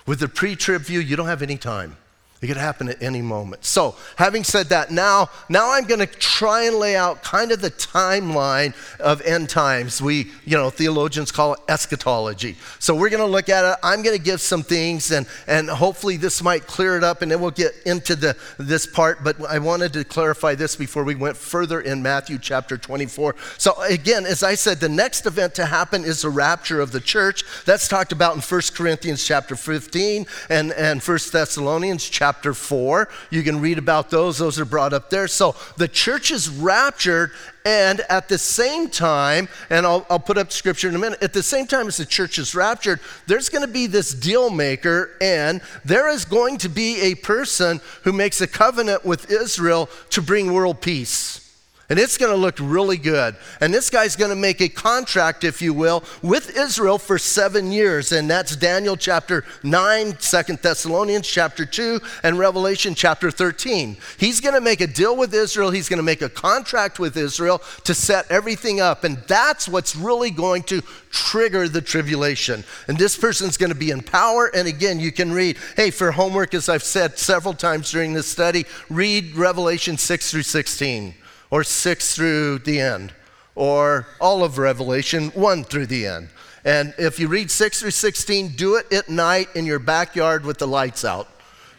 With 0.05 0.19
the 0.19 0.27
pre-trib 0.27 0.83
view, 0.83 0.99
you 0.99 1.15
don't 1.15 1.27
have 1.27 1.41
any 1.41 1.57
time. 1.57 1.97
It 2.41 2.47
could 2.47 2.57
happen 2.57 2.89
at 2.89 3.01
any 3.01 3.21
moment. 3.21 3.63
So, 3.63 3.95
having 4.17 4.43
said 4.43 4.67
that, 4.67 4.91
now, 4.91 5.29
now 5.47 5.71
I'm 5.71 5.85
going 5.85 6.01
to 6.01 6.05
try 6.05 6.63
and 6.65 6.75
lay 6.75 6.97
out 6.97 7.23
kind 7.23 7.53
of 7.53 7.61
the 7.61 7.71
timeline 7.71 8.75
of 8.99 9.21
end 9.21 9.49
times. 9.49 10.01
We, 10.01 10.31
you 10.43 10.57
know, 10.57 10.69
theologians 10.69 11.31
call 11.31 11.53
it 11.53 11.61
eschatology. 11.69 12.57
So 12.79 12.93
we're 12.93 13.09
going 13.09 13.21
to 13.21 13.25
look 13.25 13.47
at 13.47 13.63
it. 13.63 13.79
I'm 13.81 14.03
going 14.03 14.17
to 14.17 14.21
give 14.21 14.41
some 14.41 14.63
things, 14.63 15.11
and 15.11 15.25
and 15.47 15.69
hopefully 15.69 16.17
this 16.17 16.43
might 16.43 16.67
clear 16.67 16.97
it 16.97 17.05
up, 17.05 17.21
and 17.21 17.31
then 17.31 17.39
we'll 17.39 17.51
get 17.51 17.71
into 17.85 18.17
the 18.17 18.35
this 18.59 18.85
part. 18.85 19.23
But 19.23 19.41
I 19.45 19.59
wanted 19.59 19.93
to 19.93 20.03
clarify 20.03 20.55
this 20.55 20.75
before 20.75 21.05
we 21.05 21.15
went 21.15 21.37
further 21.37 21.79
in 21.79 22.03
Matthew 22.03 22.37
chapter 22.37 22.77
24. 22.77 23.35
So 23.57 23.81
again, 23.83 24.25
as 24.25 24.43
I 24.43 24.55
said, 24.55 24.81
the 24.81 24.89
next 24.89 25.25
event 25.25 25.55
to 25.55 25.65
happen 25.65 26.03
is 26.03 26.23
the 26.23 26.29
rapture 26.29 26.81
of 26.81 26.91
the 26.91 26.99
church. 26.99 27.45
That's 27.63 27.87
talked 27.87 28.11
about 28.11 28.35
in 28.35 28.41
1 28.41 28.61
Corinthians 28.73 29.25
chapter 29.25 29.55
15 29.55 30.25
and 30.49 30.73
and 30.73 31.01
1 31.01 31.17
Thessalonians 31.31 32.09
chapter 32.09 32.24
chapter 32.25 32.55
4. 32.55 33.07
You 33.29 33.43
can 33.43 33.61
read 33.61 33.77
about 33.77 34.09
those, 34.09 34.39
those 34.39 34.59
are 34.59 34.65
brought 34.65 34.93
up 34.93 35.11
there. 35.11 35.27
So 35.27 35.55
the 35.77 35.87
church 35.87 36.31
is 36.31 36.49
raptured, 36.49 37.29
and 37.63 38.01
at 38.09 38.29
the 38.29 38.39
same 38.39 38.89
time, 38.89 39.47
and 39.69 39.85
I'll, 39.85 40.07
I'll 40.09 40.17
put 40.17 40.39
up 40.39 40.51
scripture 40.51 40.89
in 40.89 40.95
a 40.95 40.97
minute, 40.97 41.21
at 41.21 41.33
the 41.33 41.43
same 41.43 41.67
time 41.67 41.85
as 41.85 41.97
the 41.97 42.05
church 42.05 42.39
is 42.39 42.55
raptured, 42.55 42.99
there's 43.27 43.49
going 43.49 43.61
to 43.61 43.71
be 43.71 43.85
this 43.85 44.11
deal 44.11 44.49
maker, 44.49 45.11
and 45.21 45.61
there 45.83 46.09
is 46.09 46.25
going 46.25 46.57
to 46.59 46.69
be 46.69 46.99
a 47.01 47.13
person 47.13 47.79
who 48.01 48.11
makes 48.11 48.41
a 48.41 48.47
covenant 48.47 49.05
with 49.05 49.29
Israel 49.29 49.87
to 50.09 50.19
bring 50.23 50.51
world 50.51 50.81
peace. 50.81 51.44
And 51.87 51.99
it's 51.99 52.17
going 52.17 52.31
to 52.31 52.37
look 52.37 52.55
really 52.59 52.97
good. 52.97 53.35
And 53.61 53.71
this 53.71 53.91
guy's 53.91 54.15
going 54.15 54.31
to 54.31 54.35
make 54.35 54.59
a 54.59 54.69
contract, 54.69 55.43
if 55.43 55.61
you 55.61 55.71
will, 55.71 56.03
with 56.23 56.57
Israel 56.57 56.97
for 56.97 57.19
seven 57.19 57.71
years. 57.71 58.11
And 58.11 58.27
that's 58.27 58.55
Daniel 58.55 58.97
chapter 58.97 59.43
9, 59.61 60.13
2 60.13 60.41
Thessalonians 60.63 61.27
chapter 61.27 61.63
2, 61.63 62.01
and 62.23 62.39
Revelation 62.39 62.95
chapter 62.95 63.29
13. 63.29 63.97
He's 64.17 64.41
going 64.41 64.55
to 64.55 64.61
make 64.61 64.81
a 64.81 64.87
deal 64.87 65.15
with 65.15 65.31
Israel. 65.35 65.69
He's 65.69 65.87
going 65.87 65.97
to 65.97 66.03
make 66.03 66.23
a 66.23 66.29
contract 66.29 66.97
with 66.97 67.17
Israel 67.17 67.61
to 67.83 67.93
set 67.93 68.31
everything 68.31 68.81
up. 68.81 69.03
And 69.03 69.17
that's 69.27 69.69
what's 69.69 69.95
really 69.95 70.31
going 70.31 70.63
to 70.63 70.81
trigger 71.11 71.69
the 71.69 71.81
tribulation. 71.81 72.63
And 72.87 72.97
this 72.97 73.15
person's 73.15 73.57
going 73.57 73.71
to 73.71 73.77
be 73.77 73.91
in 73.91 74.01
power. 74.01 74.49
And 74.55 74.67
again, 74.67 74.99
you 74.99 75.11
can 75.11 75.31
read, 75.31 75.57
hey, 75.75 75.91
for 75.91 76.11
homework, 76.11 76.55
as 76.55 76.67
I've 76.67 76.81
said 76.81 77.19
several 77.19 77.53
times 77.53 77.91
during 77.91 78.13
this 78.13 78.27
study, 78.27 78.65
read 78.89 79.35
Revelation 79.35 79.99
6 79.99 80.31
through 80.31 80.41
16 80.41 81.13
or 81.49 81.63
6 81.63 82.15
through 82.15 82.59
the 82.59 82.79
end, 82.79 83.13
or 83.55 84.07
all 84.19 84.43
of 84.43 84.57
Revelation 84.57 85.29
1 85.29 85.63
through 85.63 85.87
the 85.87 86.05
end. 86.05 86.29
And 86.63 86.95
if 86.97 87.19
you 87.19 87.27
read 87.27 87.51
6 87.51 87.79
through 87.79 87.91
16, 87.91 88.49
do 88.49 88.75
it 88.75 88.91
at 88.91 89.07
night 89.07 89.49
in 89.55 89.65
your 89.65 89.79
backyard 89.79 90.45
with 90.45 90.57
the 90.57 90.67
lights 90.67 91.05
out 91.05 91.29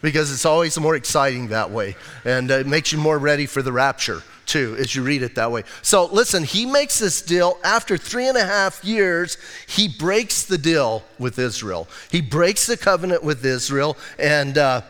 because 0.01 0.31
it's 0.31 0.45
always 0.45 0.79
more 0.79 0.95
exciting 0.95 1.49
that 1.49 1.71
way. 1.71 1.95
And 2.23 2.49
it 2.49 2.67
makes 2.67 2.91
you 2.91 2.97
more 2.97 3.17
ready 3.17 3.45
for 3.45 3.61
the 3.61 3.71
rapture, 3.71 4.23
too, 4.45 4.77
as 4.79 4.95
you 4.95 5.03
read 5.03 5.23
it 5.23 5.35
that 5.35 5.51
way. 5.51 5.63
So 5.81 6.05
listen, 6.05 6.43
he 6.43 6.65
makes 6.65 6.99
this 6.99 7.21
deal. 7.21 7.57
After 7.63 7.97
three 7.97 8.27
and 8.27 8.37
a 8.37 8.45
half 8.45 8.83
years, 8.85 9.37
he 9.67 9.89
breaks 9.89 10.43
the 10.43 10.57
deal 10.57 11.03
with 11.19 11.37
Israel. 11.37 11.87
He 12.09 12.21
breaks 12.21 12.65
the 12.65 12.77
covenant 12.77 13.23
with 13.23 13.45
Israel. 13.45 13.97
And. 14.17 14.57
Uh, 14.57 14.81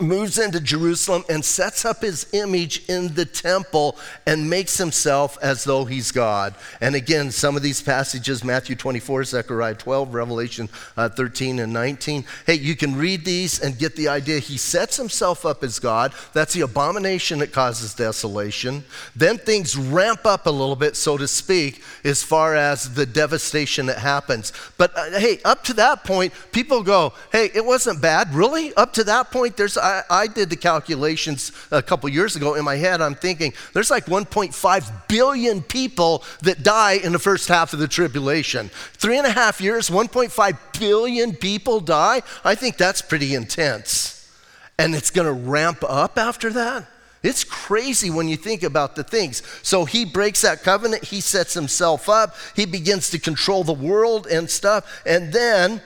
moves 0.00 0.38
into 0.38 0.60
Jerusalem 0.60 1.24
and 1.28 1.44
sets 1.44 1.84
up 1.84 2.02
his 2.02 2.26
image 2.32 2.88
in 2.88 3.14
the 3.14 3.24
temple 3.24 3.96
and 4.26 4.48
makes 4.48 4.78
himself 4.78 5.38
as 5.42 5.64
though 5.64 5.84
he's 5.84 6.12
God. 6.12 6.54
And 6.80 6.94
again, 6.94 7.30
some 7.30 7.56
of 7.56 7.62
these 7.62 7.82
passages 7.82 8.44
Matthew 8.44 8.76
24, 8.76 9.24
Zechariah 9.24 9.74
12, 9.74 10.14
Revelation 10.14 10.68
uh, 10.96 11.08
13 11.08 11.58
and 11.58 11.72
19. 11.72 12.24
Hey, 12.46 12.54
you 12.54 12.76
can 12.76 12.96
read 12.96 13.24
these 13.24 13.60
and 13.60 13.78
get 13.78 13.96
the 13.96 14.08
idea. 14.08 14.38
He 14.38 14.56
sets 14.56 14.96
himself 14.96 15.44
up 15.44 15.62
as 15.62 15.78
God. 15.78 16.12
That's 16.32 16.54
the 16.54 16.62
abomination 16.62 17.38
that 17.40 17.52
causes 17.52 17.94
desolation. 17.94 18.84
Then 19.14 19.38
things 19.38 19.76
ramp 19.76 20.26
up 20.26 20.46
a 20.46 20.50
little 20.50 20.76
bit, 20.76 20.96
so 20.96 21.16
to 21.16 21.28
speak, 21.28 21.82
as 22.04 22.22
far 22.22 22.54
as 22.54 22.94
the 22.94 23.06
devastation 23.06 23.86
that 23.86 23.98
happens. 23.98 24.52
But 24.76 24.96
uh, 24.96 25.18
hey, 25.18 25.40
up 25.44 25.64
to 25.64 25.74
that 25.74 26.04
point, 26.04 26.32
people 26.52 26.82
go, 26.82 27.12
hey, 27.32 27.50
it 27.54 27.64
wasn't 27.64 28.00
bad. 28.00 28.34
Really? 28.34 28.74
Up 28.74 28.92
to 28.94 29.04
that 29.04 29.30
point, 29.30 29.56
there's 29.56 29.76
I, 29.88 30.02
I 30.10 30.26
did 30.26 30.50
the 30.50 30.56
calculations 30.56 31.50
a 31.70 31.82
couple 31.82 32.10
years 32.10 32.36
ago 32.36 32.54
in 32.54 32.64
my 32.64 32.76
head. 32.76 33.00
I'm 33.00 33.14
thinking 33.14 33.54
there's 33.72 33.90
like 33.90 34.04
1.5 34.04 35.08
billion 35.08 35.62
people 35.62 36.24
that 36.42 36.62
die 36.62 36.94
in 37.02 37.12
the 37.12 37.18
first 37.18 37.48
half 37.48 37.72
of 37.72 37.78
the 37.78 37.88
tribulation. 37.88 38.68
Three 38.92 39.16
and 39.16 39.26
a 39.26 39.30
half 39.30 39.60
years, 39.62 39.88
1.5 39.88 40.58
billion 40.78 41.34
people 41.34 41.80
die. 41.80 42.22
I 42.44 42.54
think 42.54 42.76
that's 42.76 43.00
pretty 43.00 43.34
intense. 43.34 44.30
And 44.78 44.94
it's 44.94 45.10
going 45.10 45.26
to 45.26 45.50
ramp 45.50 45.82
up 45.88 46.18
after 46.18 46.50
that. 46.52 46.86
It's 47.22 47.42
crazy 47.42 48.10
when 48.10 48.28
you 48.28 48.36
think 48.36 48.62
about 48.62 48.94
the 48.94 49.02
things. 49.02 49.42
So 49.62 49.86
he 49.86 50.04
breaks 50.04 50.42
that 50.42 50.62
covenant, 50.62 51.04
he 51.04 51.20
sets 51.20 51.54
himself 51.54 52.08
up, 52.08 52.36
he 52.54 52.64
begins 52.64 53.10
to 53.10 53.18
control 53.18 53.64
the 53.64 53.72
world 53.72 54.26
and 54.28 54.48
stuff, 54.48 55.02
and 55.04 55.32
then 55.32 55.82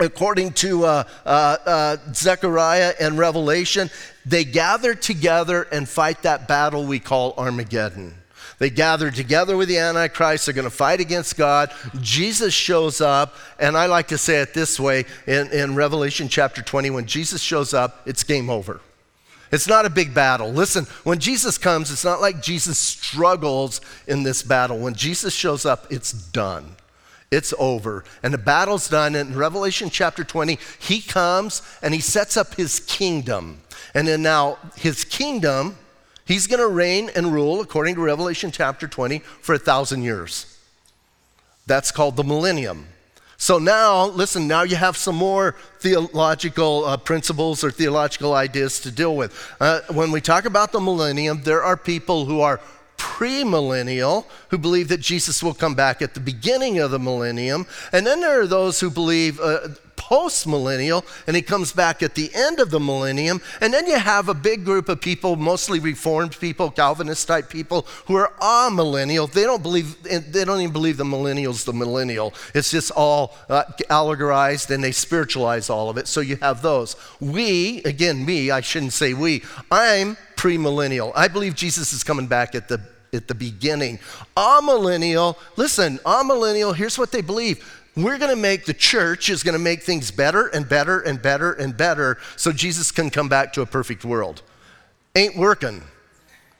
according 0.00 0.52
to 0.52 0.84
uh, 0.84 1.04
uh, 1.24 1.56
uh, 1.64 1.96
Zechariah 2.12 2.94
and 3.00 3.18
Revelation, 3.18 3.90
they 4.24 4.44
gather 4.44 4.94
together 4.94 5.62
and 5.72 5.88
fight 5.88 6.22
that 6.22 6.48
battle 6.48 6.86
we 6.86 6.98
call 6.98 7.34
Armageddon. 7.38 8.14
They 8.58 8.70
gather 8.70 9.10
together 9.10 9.56
with 9.56 9.68
the 9.68 9.78
Antichrist. 9.78 10.46
They're 10.46 10.54
going 10.54 10.64
to 10.64 10.70
fight 10.70 11.00
against 11.00 11.36
God. 11.36 11.70
Jesus 12.00 12.54
shows 12.54 13.00
up, 13.00 13.34
and 13.58 13.76
I 13.76 13.86
like 13.86 14.08
to 14.08 14.18
say 14.18 14.40
it 14.40 14.54
this 14.54 14.80
way 14.80 15.04
in, 15.26 15.52
in 15.52 15.74
Revelation 15.74 16.28
chapter 16.28 16.62
20 16.62 16.90
when 16.90 17.06
Jesus 17.06 17.42
shows 17.42 17.74
up, 17.74 18.02
it's 18.06 18.24
game 18.24 18.48
over. 18.48 18.80
It's 19.52 19.68
not 19.68 19.84
a 19.84 19.90
big 19.90 20.12
battle. 20.12 20.50
Listen, 20.50 20.86
when 21.04 21.18
Jesus 21.18 21.56
comes, 21.58 21.90
it's 21.92 22.04
not 22.04 22.20
like 22.20 22.42
Jesus 22.42 22.78
struggles 22.78 23.80
in 24.06 24.22
this 24.22 24.42
battle. 24.42 24.78
When 24.78 24.94
Jesus 24.94 25.32
shows 25.32 25.64
up, 25.64 25.86
it's 25.90 26.12
done. 26.12 26.76
It's 27.36 27.52
over. 27.58 28.02
And 28.22 28.32
the 28.32 28.38
battle's 28.38 28.88
done. 28.88 29.14
And 29.14 29.32
in 29.32 29.38
Revelation 29.38 29.90
chapter 29.90 30.24
20, 30.24 30.58
he 30.78 31.02
comes 31.02 31.60
and 31.82 31.92
he 31.92 32.00
sets 32.00 32.34
up 32.34 32.54
his 32.54 32.80
kingdom. 32.80 33.60
And 33.92 34.08
then 34.08 34.22
now, 34.22 34.56
his 34.74 35.04
kingdom, 35.04 35.76
he's 36.24 36.46
going 36.46 36.60
to 36.60 36.68
reign 36.68 37.10
and 37.14 37.34
rule, 37.34 37.60
according 37.60 37.96
to 37.96 38.00
Revelation 38.00 38.50
chapter 38.50 38.88
20, 38.88 39.18
for 39.18 39.54
a 39.54 39.58
thousand 39.58 40.02
years. 40.02 40.58
That's 41.66 41.90
called 41.90 42.16
the 42.16 42.24
millennium. 42.24 42.86
So 43.36 43.58
now, 43.58 44.06
listen, 44.06 44.48
now 44.48 44.62
you 44.62 44.76
have 44.76 44.96
some 44.96 45.16
more 45.16 45.56
theological 45.80 46.86
uh, 46.86 46.96
principles 46.96 47.62
or 47.62 47.70
theological 47.70 48.32
ideas 48.32 48.80
to 48.80 48.90
deal 48.90 49.14
with. 49.14 49.54
Uh, 49.60 49.80
when 49.92 50.10
we 50.10 50.22
talk 50.22 50.46
about 50.46 50.72
the 50.72 50.80
millennium, 50.80 51.42
there 51.42 51.62
are 51.62 51.76
people 51.76 52.24
who 52.24 52.40
are 52.40 52.62
premillennial 53.16 54.26
who 54.50 54.58
believe 54.58 54.88
that 54.88 55.00
Jesus 55.00 55.42
will 55.42 55.54
come 55.54 55.74
back 55.74 56.02
at 56.02 56.12
the 56.12 56.20
beginning 56.20 56.78
of 56.78 56.90
the 56.90 56.98
millennium. 56.98 57.66
And 57.92 58.06
then 58.06 58.20
there 58.20 58.42
are 58.42 58.46
those 58.46 58.78
who 58.78 58.90
believe 58.90 59.40
uh, 59.40 59.68
post-millennial 59.96 61.02
and 61.26 61.34
he 61.34 61.40
comes 61.40 61.72
back 61.72 62.02
at 62.02 62.14
the 62.14 62.30
end 62.34 62.60
of 62.60 62.70
the 62.70 62.78
millennium. 62.78 63.40
And 63.62 63.72
then 63.72 63.86
you 63.86 63.98
have 63.98 64.28
a 64.28 64.34
big 64.34 64.66
group 64.66 64.90
of 64.90 65.00
people, 65.00 65.34
mostly 65.36 65.80
reformed 65.80 66.38
people, 66.38 66.70
Calvinist 66.70 67.26
type 67.26 67.48
people, 67.48 67.86
who 68.04 68.16
are 68.16 68.32
amillennial. 68.38 69.32
They 69.32 69.44
don't 69.44 69.62
believe, 69.62 69.96
they 70.02 70.44
don't 70.44 70.60
even 70.60 70.74
believe 70.74 70.98
the 70.98 71.04
millennial's 71.04 71.64
the 71.64 71.72
millennial. 71.72 72.34
It's 72.54 72.70
just 72.70 72.90
all 72.90 73.34
uh, 73.48 73.64
allegorized 73.88 74.70
and 74.70 74.84
they 74.84 74.92
spiritualize 74.92 75.70
all 75.70 75.88
of 75.88 75.96
it. 75.96 76.06
So 76.06 76.20
you 76.20 76.36
have 76.36 76.60
those. 76.60 76.96
We, 77.18 77.82
again, 77.84 78.26
me, 78.26 78.50
I 78.50 78.60
shouldn't 78.60 78.92
say 78.92 79.14
we, 79.14 79.42
I'm 79.70 80.18
premillennial. 80.36 81.12
I 81.16 81.28
believe 81.28 81.54
Jesus 81.54 81.94
is 81.94 82.04
coming 82.04 82.26
back 82.26 82.54
at 82.54 82.68
the 82.68 82.78
at 83.16 83.28
the 83.28 83.34
beginning. 83.34 83.98
Amillennial, 84.36 85.36
listen, 85.56 85.98
amillennial, 85.98 86.74
here's 86.74 86.98
what 86.98 87.10
they 87.10 87.22
believe. 87.22 87.82
We're 87.96 88.18
going 88.18 88.30
to 88.30 88.40
make 88.40 88.66
the 88.66 88.74
church 88.74 89.30
is 89.30 89.42
going 89.42 89.54
to 89.54 89.58
make 89.58 89.82
things 89.82 90.10
better 90.10 90.48
and 90.48 90.68
better 90.68 91.00
and 91.00 91.20
better 91.20 91.54
and 91.54 91.74
better 91.74 92.18
so 92.36 92.52
Jesus 92.52 92.92
can 92.92 93.08
come 93.08 93.28
back 93.28 93.54
to 93.54 93.62
a 93.62 93.66
perfect 93.66 94.04
world. 94.04 94.42
Ain't 95.14 95.36
working. 95.36 95.82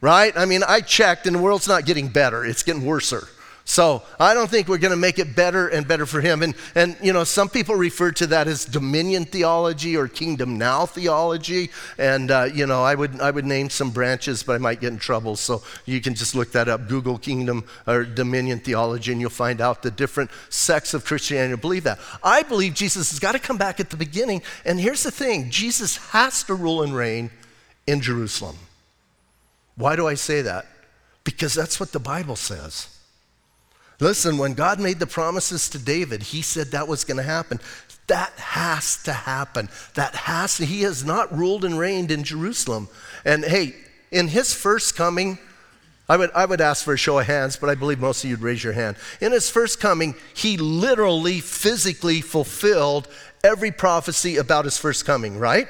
Right? 0.00 0.36
I 0.36 0.46
mean, 0.46 0.62
I 0.66 0.80
checked 0.80 1.26
and 1.26 1.36
the 1.36 1.40
world's 1.40 1.68
not 1.68 1.84
getting 1.84 2.08
better, 2.08 2.44
it's 2.44 2.62
getting 2.62 2.84
worser. 2.84 3.28
So 3.68 4.04
I 4.20 4.32
don't 4.32 4.49
think 4.49 4.68
we're 4.68 4.78
going 4.78 4.92
to 4.92 4.96
make 4.96 5.18
it 5.18 5.35
better 5.35 5.66
and 5.66 5.88
better 5.88 6.06
for 6.06 6.20
him. 6.20 6.44
And, 6.44 6.54
and, 6.76 6.96
you 7.02 7.12
know, 7.12 7.25
some 7.25 7.49
people 7.49 7.75
refer 7.75 8.12
to 8.12 8.28
that 8.28 8.46
as 8.46 8.64
dominion 8.64 9.25
theology 9.25 9.96
or 9.96 10.06
kingdom 10.06 10.56
now 10.56 10.87
theology. 10.87 11.70
And, 11.99 12.30
uh, 12.30 12.44
you 12.44 12.64
know, 12.66 12.85
I 12.85 12.94
would, 12.94 13.20
I 13.20 13.32
would 13.32 13.44
name 13.44 13.68
some 13.68 13.90
branches, 13.90 14.44
but 14.44 14.52
I 14.54 14.58
might 14.58 14.80
get 14.80 14.92
in 14.92 15.00
trouble. 15.00 15.35
So 15.35 15.64
you 15.85 16.00
can 16.00 16.14
just 16.14 16.37
look 16.37 16.52
that 16.52 16.68
up 16.68 16.87
Google 16.87 17.18
kingdom 17.18 17.64
or 17.88 18.04
dominion 18.04 18.61
theology, 18.61 19.11
and 19.11 19.20
you'll 19.20 19.30
find 19.30 19.61
out 19.61 19.82
the 19.82 19.90
different 19.90 20.30
sects 20.49 20.94
of 20.94 21.04
Christianity 21.04 21.61
believe 21.61 21.85
that. 21.85 21.99
I 22.23 22.44
believe 22.44 22.73
Jesus 22.73 23.11
has 23.11 23.18
got 23.18 23.32
to 23.32 23.40
come 23.40 23.58
back 23.58 23.80
at 23.80 23.90
the 23.90 23.96
beginning. 23.96 24.42
And 24.64 24.78
here's 24.78 25.02
the 25.02 25.11
thing 25.11 25.50
Jesus 25.50 25.96
has 26.11 26.44
to 26.44 26.54
rule 26.54 26.85
and 26.85 26.94
reign 26.94 27.32
in 27.85 28.00
Jerusalem. 28.00 28.58
Why 29.75 29.96
do 29.96 30.06
I 30.06 30.14
say 30.14 30.42
that? 30.42 30.66
Because 31.25 31.52
that's 31.52 31.80
what 31.80 31.90
the 31.90 31.99
Bible 31.99 32.37
says. 32.37 32.95
Listen, 33.98 34.36
when 34.36 34.54
God 34.54 34.78
made 34.78 34.98
the 34.98 35.06
promises 35.06 35.68
to 35.70 35.78
David, 35.78 36.22
he 36.22 36.42
said 36.42 36.68
that 36.68 36.88
was 36.88 37.04
going 37.04 37.16
to 37.16 37.22
happen. 37.22 37.60
That 38.08 38.30
has 38.32 39.02
to 39.04 39.12
happen. 39.12 39.68
That 39.94 40.14
has 40.14 40.58
to. 40.58 40.66
He 40.66 40.82
has 40.82 41.04
not 41.04 41.36
ruled 41.36 41.64
and 41.64 41.78
reigned 41.78 42.10
in 42.10 42.22
Jerusalem. 42.22 42.88
And 43.24 43.44
hey, 43.44 43.74
in 44.10 44.28
his 44.28 44.54
first 44.54 44.96
coming, 44.96 45.38
I 46.08 46.16
would, 46.16 46.30
I 46.34 46.44
would 46.44 46.60
ask 46.60 46.84
for 46.84 46.94
a 46.94 46.98
show 46.98 47.18
of 47.18 47.26
hands, 47.26 47.56
but 47.56 47.68
I 47.68 47.74
believe 47.74 47.98
most 47.98 48.22
of 48.22 48.30
you 48.30 48.36
would 48.36 48.44
raise 48.44 48.62
your 48.62 48.74
hand. 48.74 48.96
In 49.20 49.32
his 49.32 49.50
first 49.50 49.80
coming, 49.80 50.14
he 50.34 50.56
literally, 50.56 51.40
physically 51.40 52.20
fulfilled 52.20 53.08
every 53.42 53.72
prophecy 53.72 54.36
about 54.36 54.66
his 54.66 54.78
first 54.78 55.04
coming, 55.04 55.38
right? 55.38 55.66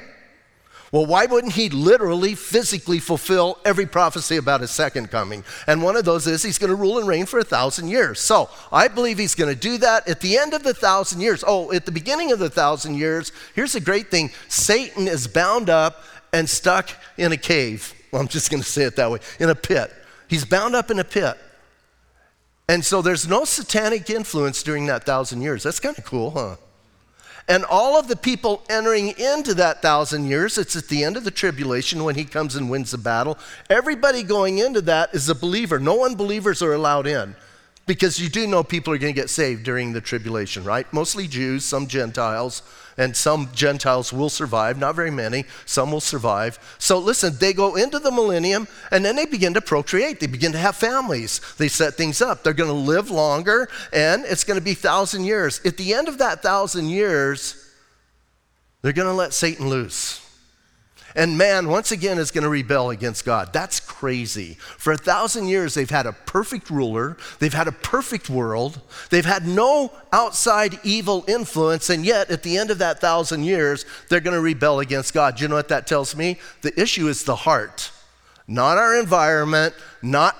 Well, 0.91 1.05
why 1.05 1.25
wouldn't 1.25 1.53
he 1.53 1.69
literally, 1.69 2.33
physically 2.33 2.99
fulfill 2.99 3.59
every 3.65 3.85
prophecy 3.85 4.37
about 4.37 4.61
his 4.61 4.71
second 4.71 5.11
coming? 5.11 5.43
And 5.67 5.83
one 5.83 5.97
of 5.97 6.05
those 6.05 6.27
is 6.27 6.43
he's 6.43 6.57
going 6.57 6.69
to 6.69 6.75
rule 6.75 6.97
and 6.97 7.07
reign 7.07 7.25
for 7.25 7.39
a 7.39 7.43
thousand 7.43 7.89
years. 7.89 8.21
So 8.21 8.49
I 8.71 8.87
believe 8.87 9.17
he's 9.17 9.35
going 9.35 9.53
to 9.53 9.59
do 9.59 9.77
that 9.79 10.07
at 10.07 10.21
the 10.21 10.37
end 10.37 10.53
of 10.53 10.63
the 10.63 10.73
thousand 10.73 11.19
years. 11.19 11.43
Oh, 11.45 11.71
at 11.73 11.85
the 11.85 11.91
beginning 11.91 12.31
of 12.31 12.39
the 12.39 12.49
thousand 12.49 12.95
years, 12.95 13.33
here's 13.53 13.75
a 13.75 13.81
great 13.81 14.09
thing 14.09 14.31
Satan 14.47 15.07
is 15.07 15.27
bound 15.27 15.69
up 15.69 16.03
and 16.31 16.49
stuck 16.49 16.89
in 17.17 17.31
a 17.31 17.37
cave. 17.37 17.93
Well, 18.11 18.21
I'm 18.21 18.27
just 18.29 18.49
going 18.49 18.63
to 18.63 18.69
say 18.69 18.83
it 18.83 18.95
that 18.95 19.11
way 19.11 19.19
in 19.39 19.49
a 19.49 19.55
pit. 19.55 19.91
He's 20.29 20.45
bound 20.45 20.75
up 20.75 20.89
in 20.89 20.99
a 20.99 21.03
pit. 21.03 21.37
And 22.69 22.83
so 22.83 23.01
there's 23.01 23.27
no 23.27 23.45
satanic 23.45 24.09
influence 24.09 24.61
during 24.63 24.87
that 24.87 25.05
thousand 25.05 25.41
years. 25.41 25.63
That's 25.63 25.79
kind 25.79 25.97
of 25.97 26.03
cool, 26.03 26.31
huh? 26.31 26.55
And 27.47 27.63
all 27.63 27.97
of 27.97 28.07
the 28.09 28.15
people 28.15 28.61
entering 28.69 29.09
into 29.17 29.53
that 29.53 29.81
thousand 29.81 30.25
years, 30.25 30.57
it's 30.57 30.75
at 30.75 30.89
the 30.89 31.03
end 31.03 31.15
of 31.15 31.23
the 31.23 31.31
tribulation 31.31 32.03
when 32.03 32.15
he 32.15 32.25
comes 32.25 32.55
and 32.55 32.69
wins 32.69 32.91
the 32.91 32.97
battle. 32.97 33.37
Everybody 33.69 34.23
going 34.23 34.57
into 34.57 34.81
that 34.81 35.15
is 35.15 35.29
a 35.29 35.35
believer. 35.35 35.79
No 35.79 36.05
unbelievers 36.05 36.61
are 36.61 36.73
allowed 36.73 37.07
in 37.07 37.35
because 37.87 38.19
you 38.19 38.29
do 38.29 38.45
know 38.45 38.63
people 38.63 38.93
are 38.93 38.97
going 38.97 39.13
to 39.13 39.19
get 39.19 39.29
saved 39.29 39.63
during 39.63 39.93
the 39.93 40.01
tribulation, 40.01 40.63
right? 40.63 40.91
Mostly 40.93 41.25
Jews, 41.25 41.65
some 41.65 41.87
Gentiles 41.87 42.61
and 42.97 43.15
some 43.15 43.49
Gentiles 43.53 44.11
will 44.11 44.29
survive, 44.29 44.77
not 44.77 44.95
very 44.95 45.11
many, 45.11 45.45
some 45.65 45.91
will 45.91 46.01
survive. 46.01 46.59
So 46.79 46.99
listen, 46.99 47.37
they 47.39 47.53
go 47.53 47.75
into 47.75 47.97
the 47.99 48.11
millennium 48.11 48.67
and 48.91 49.05
then 49.05 49.15
they 49.15 49.25
begin 49.25 49.53
to 49.53 49.61
procreate. 49.61 50.19
They 50.19 50.27
begin 50.27 50.51
to 50.51 50.57
have 50.57 50.75
families. 50.75 51.39
They 51.57 51.69
set 51.69 51.93
things 51.93 52.21
up. 52.21 52.43
They're 52.43 52.53
going 52.53 52.69
to 52.69 52.73
live 52.73 53.09
longer 53.09 53.69
and 53.93 54.25
it's 54.25 54.43
going 54.43 54.59
to 54.59 54.63
be 54.63 54.73
thousand 54.73 55.23
years. 55.23 55.61
At 55.63 55.77
the 55.77 55.93
end 55.93 56.07
of 56.07 56.17
that 56.17 56.43
thousand 56.43 56.89
years, 56.89 57.71
they're 58.81 58.93
going 58.93 59.07
to 59.07 59.13
let 59.13 59.33
Satan 59.33 59.69
loose. 59.69 60.26
And 61.17 61.35
man, 61.35 61.67
once 61.67 61.91
again, 61.91 62.19
is 62.19 62.29
going 62.29 62.43
to 62.43 62.49
rebel 62.49 62.91
against 62.91 63.25
God. 63.25 63.51
That's 63.51 63.79
crazy. 63.79 64.53
For 64.77 64.93
a 64.93 64.97
thousand 64.97 65.47
years, 65.47 65.73
they've 65.73 65.89
had 65.89 66.05
a 66.05 66.13
perfect 66.13 66.69
ruler, 66.69 67.17
they've 67.39 67.51
had 67.51 67.67
a 67.67 67.71
perfect 67.71 68.29
world, 68.29 68.79
they've 69.09 69.25
had 69.25 69.47
no 69.47 69.91
outside 70.13 70.79
evil 70.83 71.25
influence, 71.27 71.89
and 71.89 72.05
yet 72.05 72.29
at 72.29 72.43
the 72.43 72.55
end 72.55 72.69
of 72.69 72.77
that 72.77 73.01
thousand 73.01 73.45
years, 73.45 73.83
they're 74.09 74.19
going 74.19 74.35
to 74.35 74.41
rebel 74.41 74.79
against 74.79 75.11
God. 75.11 75.37
Do 75.37 75.41
you 75.41 75.47
know 75.47 75.55
what 75.55 75.69
that 75.69 75.87
tells 75.87 76.15
me? 76.15 76.37
The 76.61 76.79
issue 76.79 77.07
is 77.07 77.23
the 77.23 77.35
heart, 77.35 77.91
not 78.47 78.77
our 78.77 78.99
environment, 78.99 79.73
not 80.03 80.37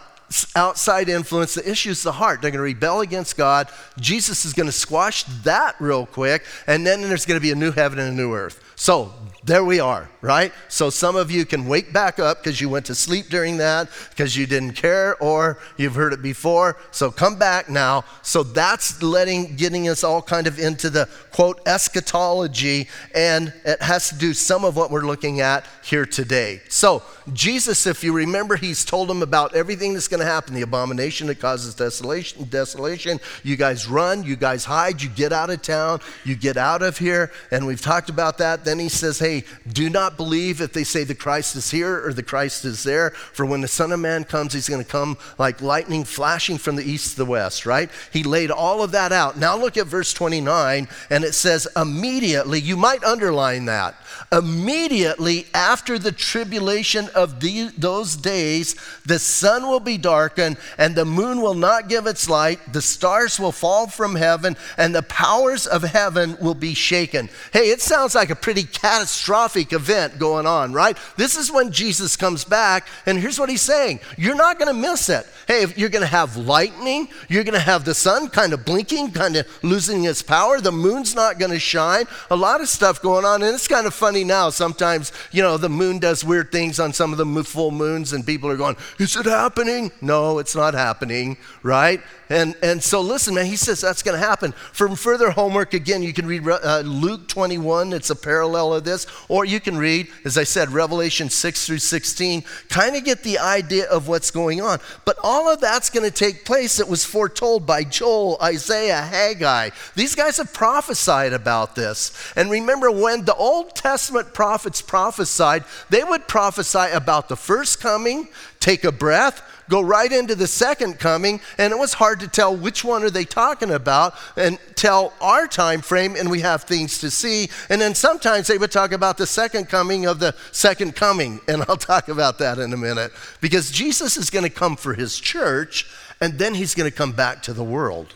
outside 0.56 1.10
influence. 1.10 1.56
The 1.56 1.68
issue 1.68 1.90
is 1.90 2.04
the 2.04 2.12
heart. 2.12 2.42
They're 2.42 2.52
going 2.52 2.60
to 2.60 2.64
rebel 2.64 3.02
against 3.02 3.36
God. 3.36 3.68
Jesus 4.00 4.46
is 4.46 4.54
going 4.54 4.68
to 4.68 4.72
squash 4.72 5.24
that 5.44 5.76
real 5.80 6.06
quick, 6.06 6.46
and 6.68 6.86
then 6.86 7.02
there's 7.02 7.26
going 7.26 7.40
to 7.40 7.42
be 7.42 7.52
a 7.52 7.56
new 7.56 7.72
heaven 7.72 7.98
and 7.98 8.14
a 8.14 8.16
new 8.16 8.36
earth. 8.36 8.64
So 8.76 9.12
there 9.48 9.64
we 9.64 9.80
are, 9.80 10.10
right? 10.22 10.52
So 10.68 10.90
some 10.90 11.16
of 11.16 11.32
you 11.32 11.46
can 11.46 11.68
wake 11.68 11.94
back 11.94 12.20
up 12.20 12.44
because 12.44 12.60
you 12.60 12.68
went 12.68 12.86
to 12.88 12.96
sleep 12.96 13.28
during 13.30 13.58
that, 13.58 13.90
because 14.10 14.36
you 14.36 14.46
didn't 14.46 14.74
care, 14.74 15.16
or 15.24 15.58
you've 15.78 15.96
heard 15.96 16.12
it 16.12 16.22
before. 16.22 16.78
So 16.92 17.10
come 17.10 17.40
back 17.40 17.70
now. 17.70 18.04
So 18.22 18.44
that's 18.44 19.02
letting, 19.02 19.56
getting 19.56 19.88
us 19.88 20.04
all 20.04 20.22
kind 20.22 20.46
of 20.48 20.60
into 20.60 20.90
the 20.90 21.10
quote 21.32 21.62
eschatology, 21.66 22.90
and 23.16 23.54
it 23.64 23.82
has 23.82 24.10
to 24.10 24.16
do 24.16 24.34
some 24.34 24.66
of 24.66 24.76
what 24.76 24.92
we're 24.92 25.06
looking 25.06 25.40
at 25.40 25.66
here 25.82 26.06
today. 26.06 26.62
So 26.68 27.02
Jesus, 27.34 27.86
if 27.86 28.04
you 28.04 28.14
remember, 28.14 28.56
he's 28.56 28.86
told 28.86 29.10
them 29.10 29.22
about 29.22 29.54
everything 29.54 29.94
that's 29.94 30.08
going 30.08 30.22
to 30.22 30.26
happen, 30.26 30.54
the 30.54 30.62
abomination 30.62 31.28
that 31.28 31.40
causes 31.40 31.76
desolation, 31.76 32.46
desolation. 32.46 33.20
You 33.44 33.58
guys 33.58 33.88
run, 33.88 34.24
you 34.24 34.36
guys 34.36 34.64
hide, 34.64 35.02
you 35.02 35.10
get 35.10 35.34
out 35.34 35.50
of 35.50 35.62
town, 35.62 36.00
you 36.24 36.36
get 36.36 36.56
out 36.56 36.82
of 36.82 36.98
here, 36.98 37.32
and 37.52 37.68
we've 37.68 37.82
talked 37.82 38.10
about 38.10 38.38
that. 38.38 38.64
Then 38.64 38.80
he 38.80 38.88
says, 38.88 39.20
Hey, 39.20 39.44
do 39.68 39.90
not 39.90 40.16
believe 40.16 40.62
if 40.62 40.72
they 40.72 40.86
say 40.86 41.04
the 41.04 41.16
Christ 41.16 41.56
is 41.56 41.70
here 41.70 42.06
or 42.06 42.14
the 42.14 42.24
Christ 42.24 42.64
is 42.64 42.84
there. 42.84 43.10
For 43.10 43.46
when 43.46 43.62
the 43.62 43.68
Son 43.68 43.92
of 43.92 44.00
Man 44.00 44.24
comes, 44.24 44.54
he's 44.54 44.70
going 44.70 44.84
to 44.84 44.90
come 44.90 45.18
like 45.38 45.62
lightning 45.62 46.06
flashing 46.06 46.58
from 46.58 46.78
the 46.78 46.90
east 46.90 47.12
to 47.12 47.18
the 47.18 47.26
west, 47.26 47.66
right? 47.66 47.90
He 48.14 48.24
laid 48.24 48.52
all 48.52 48.82
of 48.82 48.92
that 48.92 49.12
out. 49.12 49.38
Now 49.38 49.58
look 49.58 49.76
at 49.76 49.88
verse 49.88 50.14
29, 50.14 50.88
and 51.10 51.24
it 51.24 51.34
says, 51.34 51.68
Immediately, 51.76 52.62
you 52.62 52.78
might 52.78 53.04
underline 53.04 53.66
that. 53.66 53.96
Immediately 54.32 55.48
after 55.54 56.00
the 56.00 56.12
tribulation 56.12 57.10
of 57.18 57.40
the, 57.40 57.72
those 57.78 58.16
days, 58.16 58.76
the 59.06 59.18
sun 59.18 59.64
will 59.64 59.80
be 59.80 59.98
darkened, 59.98 60.58
and 60.78 60.96
the 60.96 61.04
moon 61.04 61.42
will 61.42 61.56
not 61.56 61.90
give 61.90 62.06
its 62.06 62.30
light, 62.30 62.60
the 62.72 62.82
stars 62.82 63.40
will 63.40 63.52
fall 63.52 63.88
from 63.88 64.16
heaven, 64.16 64.56
and 64.78 64.94
the 64.94 65.02
powers 65.04 65.66
of 65.66 65.82
heaven 65.82 66.38
will 66.40 66.54
be 66.54 66.76
shaken. 66.76 67.28
Hey, 67.52 67.72
it 67.72 67.82
sounds 67.82 68.14
like 68.14 68.30
a 68.30 68.36
pretty 68.36 68.64
catastrophic 68.64 69.74
event 69.74 70.20
going 70.20 70.46
on, 70.46 70.74
right? 70.74 70.96
This 71.18 71.36
is 71.36 71.52
when 71.52 71.72
Jesus 71.72 72.16
comes 72.16 72.46
back, 72.46 72.88
and 73.08 73.18
here's 73.18 73.40
what 73.40 73.50
he's 73.50 73.62
saying 73.62 74.00
You're 74.18 74.36
not 74.36 74.60
going 74.60 74.74
to 74.74 74.80
miss 74.80 75.10
it. 75.10 75.26
Hey, 75.48 75.66
you're 75.76 75.90
going 75.90 76.02
to 76.02 76.08
have 76.08 76.38
lightning, 76.38 77.08
you're 77.30 77.44
going 77.44 77.54
to 77.54 77.60
have 77.60 77.84
the 77.84 77.96
sun 77.96 78.30
kind 78.30 78.54
of 78.54 78.64
blinking, 78.64 79.12
kind 79.12 79.36
of 79.38 79.48
losing 79.64 80.04
its 80.04 80.22
power, 80.22 80.62
the 80.62 80.72
moon's 80.72 81.16
not 81.16 81.40
going 81.40 81.52
to 81.52 81.60
shine, 81.60 82.06
a 82.30 82.36
lot 82.36 82.62
of 82.62 82.70
stuff 82.70 83.02
going 83.02 83.26
on, 83.26 83.42
and 83.42 83.56
it's 83.56 83.68
kind 83.68 83.88
of 83.88 83.94
funny 83.94 84.24
now. 84.24 84.50
Sometimes, 84.50 85.12
you 85.32 85.42
know, 85.42 85.58
the 85.58 85.70
moon 85.70 86.00
does 86.00 86.24
weird 86.24 86.52
things 86.52 86.80
on 86.80 86.94
some 86.94 87.07
of 87.12 87.18
the 87.18 87.44
full 87.44 87.72
moons, 87.72 88.14
and 88.14 88.26
people 88.26 88.50
are 88.50 88.58
going, 88.58 88.76
Is 89.00 89.16
it 89.16 89.26
happening? 89.26 89.92
No, 90.02 90.40
it's 90.40 90.56
not 90.56 90.74
happening, 90.74 91.38
right? 91.64 92.02
And, 92.30 92.56
and 92.62 92.84
so, 92.84 93.02
listen, 93.02 93.36
man, 93.36 93.46
he 93.46 93.56
says 93.56 93.80
that's 93.80 94.04
going 94.04 94.20
to 94.20 94.26
happen. 94.26 94.52
From 94.52 94.96
further 94.96 95.32
homework, 95.32 95.74
again, 95.74 96.04
you 96.04 96.14
can 96.14 96.26
read 96.26 96.48
uh, 96.48 96.82
Luke 96.82 97.28
21, 97.28 97.94
it's 97.94 98.10
a 98.10 98.16
parallel 98.16 98.74
of 98.74 98.84
this, 98.84 99.08
or 99.30 99.46
you 99.46 99.60
can 99.60 99.78
read, 99.78 100.10
as 100.26 100.38
I 100.38 100.44
said, 100.44 100.70
Revelation 100.70 101.30
6 101.30 101.66
through 101.66 101.80
16, 101.80 102.44
kind 102.70 102.96
of 102.96 103.06
get 103.06 103.24
the 103.24 103.40
idea 103.40 103.86
of 103.90 104.08
what's 104.08 104.32
going 104.32 104.62
on. 104.62 104.80
But 105.06 105.18
all 105.24 105.50
of 105.50 105.62
that's 105.62 105.90
going 105.90 106.10
to 106.10 106.12
take 106.12 106.44
place. 106.44 106.80
It 106.80 106.88
was 106.88 107.06
foretold 107.06 107.66
by 107.66 107.84
Joel, 107.84 108.38
Isaiah, 108.42 109.02
Haggai. 109.02 109.70
These 109.96 110.16
guys 110.16 110.38
have 110.38 110.54
prophesied 110.54 111.34
about 111.34 111.76
this. 111.76 112.12
And 112.36 112.52
remember, 112.52 112.92
when 112.92 113.24
the 113.24 113.36
Old 113.36 113.76
Testament 113.76 114.34
prophets 114.34 114.82
prophesied, 114.82 115.64
they 115.90 116.04
would 116.04 116.28
prophesy 116.28 116.92
about 116.98 117.30
the 117.30 117.36
first 117.36 117.80
coming, 117.80 118.28
take 118.60 118.84
a 118.84 118.92
breath, 118.92 119.42
go 119.70 119.82
right 119.82 120.12
into 120.12 120.36
the 120.36 120.48
second 120.48 121.00
coming, 121.00 121.40
and 121.58 121.72
it 121.72 121.78
was 121.78 121.94
hard 121.94 122.20
to 122.20 122.28
tell 122.28 122.56
which 122.56 122.84
one 122.84 123.04
are 123.04 123.10
they 123.10 123.24
talking 123.24 123.72
about 123.72 124.16
and 124.36 124.60
tell 124.76 125.14
our 125.22 125.48
time 125.48 125.82
frame, 125.82 126.16
and 126.18 126.30
we 126.30 126.42
have 126.42 126.64
things 126.64 126.98
to 127.00 127.10
see. 127.10 127.50
And 127.70 127.80
then 127.80 127.96
sometimes 127.96 128.48
they 128.48 128.58
would 128.58 128.72
talk 128.72 128.92
about 128.92 129.18
the 129.18 129.28
second 129.28 129.70
coming 129.70 130.06
of 130.06 130.20
the 130.20 130.36
second 130.52 130.96
coming, 130.96 131.40
and 131.48 131.64
I'll 131.68 131.78
talk 131.78 132.10
about 132.10 132.40
that 132.40 132.60
in 132.60 132.74
a 132.74 132.78
minute. 132.78 133.12
Because 133.40 133.72
Jesus 133.72 134.18
is 134.18 134.30
going 134.30 134.44
to 134.44 134.50
come 134.50 134.76
for 134.76 134.94
his 134.94 135.20
church, 135.20 135.88
and 136.20 136.38
then 136.40 136.56
he's 136.56 136.76
going 136.76 136.90
to 136.90 136.96
come 136.96 137.12
back 137.12 137.44
to 137.44 137.54
the 137.54 137.64
world 137.64 138.14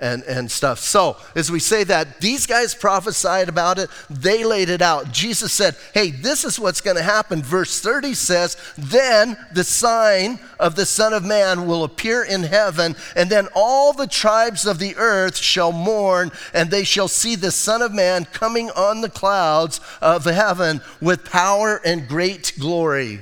and, 0.00 0.22
and 0.24 0.48
stuff. 0.50 0.78
So, 0.78 1.16
as 1.34 1.50
we 1.50 1.58
say 1.58 1.82
that, 1.84 2.20
these 2.20 2.46
guys 2.46 2.74
prophesied 2.74 3.48
about 3.48 3.78
it, 3.78 3.90
they 4.08 4.44
laid 4.44 4.68
it 4.68 4.80
out. 4.80 5.10
Jesus 5.10 5.52
said, 5.52 5.76
Hey, 5.92 6.10
this 6.10 6.44
is 6.44 6.58
what's 6.58 6.80
going 6.80 6.96
to 6.96 7.02
happen. 7.02 7.42
Verse 7.42 7.80
30 7.80 8.14
says, 8.14 8.56
Then 8.76 9.36
the 9.52 9.64
sign 9.64 10.38
of 10.60 10.76
the 10.76 10.86
Son 10.86 11.12
of 11.12 11.24
Man 11.24 11.66
will 11.66 11.82
appear 11.82 12.22
in 12.22 12.44
heaven, 12.44 12.94
and 13.16 13.28
then 13.28 13.48
all 13.54 13.92
the 13.92 14.06
tribes 14.06 14.66
of 14.66 14.78
the 14.78 14.94
earth 14.96 15.36
shall 15.36 15.72
mourn, 15.72 16.30
and 16.54 16.70
they 16.70 16.84
shall 16.84 17.08
see 17.08 17.34
the 17.34 17.50
Son 17.50 17.82
of 17.82 17.92
Man 17.92 18.24
coming 18.26 18.70
on 18.70 19.00
the 19.00 19.10
clouds 19.10 19.80
of 20.00 20.24
heaven 20.24 20.80
with 21.00 21.28
power 21.28 21.80
and 21.84 22.06
great 22.08 22.52
glory. 22.58 23.20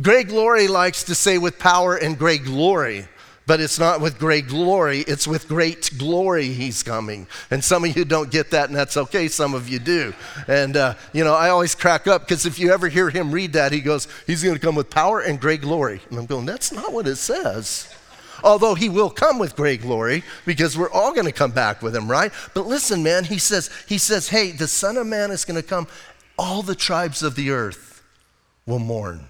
Greg 0.00 0.30
Laurie 0.30 0.68
likes 0.68 1.04
to 1.04 1.14
say 1.14 1.36
with 1.36 1.58
power 1.58 1.94
and 1.94 2.16
Greg 2.16 2.46
Laurie. 2.46 3.06
But 3.50 3.58
it's 3.60 3.80
not 3.80 4.00
with 4.00 4.20
Greg 4.20 4.52
Laurie, 4.52 5.00
it's 5.00 5.26
with 5.26 5.48
great 5.48 5.90
glory 5.98 6.52
he's 6.52 6.84
coming. 6.84 7.26
And 7.50 7.64
some 7.64 7.84
of 7.84 7.96
you 7.96 8.04
don't 8.04 8.30
get 8.30 8.52
that, 8.52 8.68
and 8.68 8.78
that's 8.78 8.96
okay. 8.96 9.26
Some 9.26 9.54
of 9.54 9.68
you 9.68 9.80
do. 9.80 10.14
And, 10.46 10.76
uh, 10.76 10.94
you 11.12 11.24
know, 11.24 11.34
I 11.34 11.50
always 11.50 11.74
crack 11.74 12.06
up 12.06 12.22
because 12.22 12.46
if 12.46 12.60
you 12.60 12.72
ever 12.72 12.86
hear 12.86 13.10
him 13.10 13.32
read 13.32 13.54
that, 13.54 13.72
he 13.72 13.80
goes, 13.80 14.06
He's 14.24 14.44
going 14.44 14.54
to 14.54 14.60
come 14.60 14.76
with 14.76 14.88
power 14.88 15.18
and 15.18 15.40
Greg 15.40 15.64
Laurie. 15.64 16.00
And 16.10 16.18
I'm 16.20 16.26
going, 16.26 16.46
That's 16.46 16.70
not 16.70 16.92
what 16.92 17.08
it 17.08 17.16
says. 17.16 17.92
Although 18.44 18.76
he 18.76 18.88
will 18.88 19.10
come 19.10 19.40
with 19.40 19.56
Greg 19.56 19.84
Laurie 19.84 20.22
because 20.46 20.78
we're 20.78 20.92
all 20.92 21.12
going 21.12 21.26
to 21.26 21.32
come 21.32 21.50
back 21.50 21.82
with 21.82 21.96
him, 21.96 22.08
right? 22.08 22.30
But 22.54 22.68
listen, 22.68 23.02
man, 23.02 23.24
he 23.24 23.38
says, 23.38 23.68
he 23.88 23.98
says, 23.98 24.28
hey, 24.28 24.52
the 24.52 24.68
Son 24.68 24.96
of 24.96 25.08
Man 25.08 25.32
is 25.32 25.44
going 25.44 25.60
to 25.60 25.68
come. 25.68 25.88
All 26.38 26.62
the 26.62 26.76
tribes 26.76 27.24
of 27.24 27.34
the 27.34 27.50
earth 27.50 28.00
will 28.64 28.78
mourn. 28.78 29.26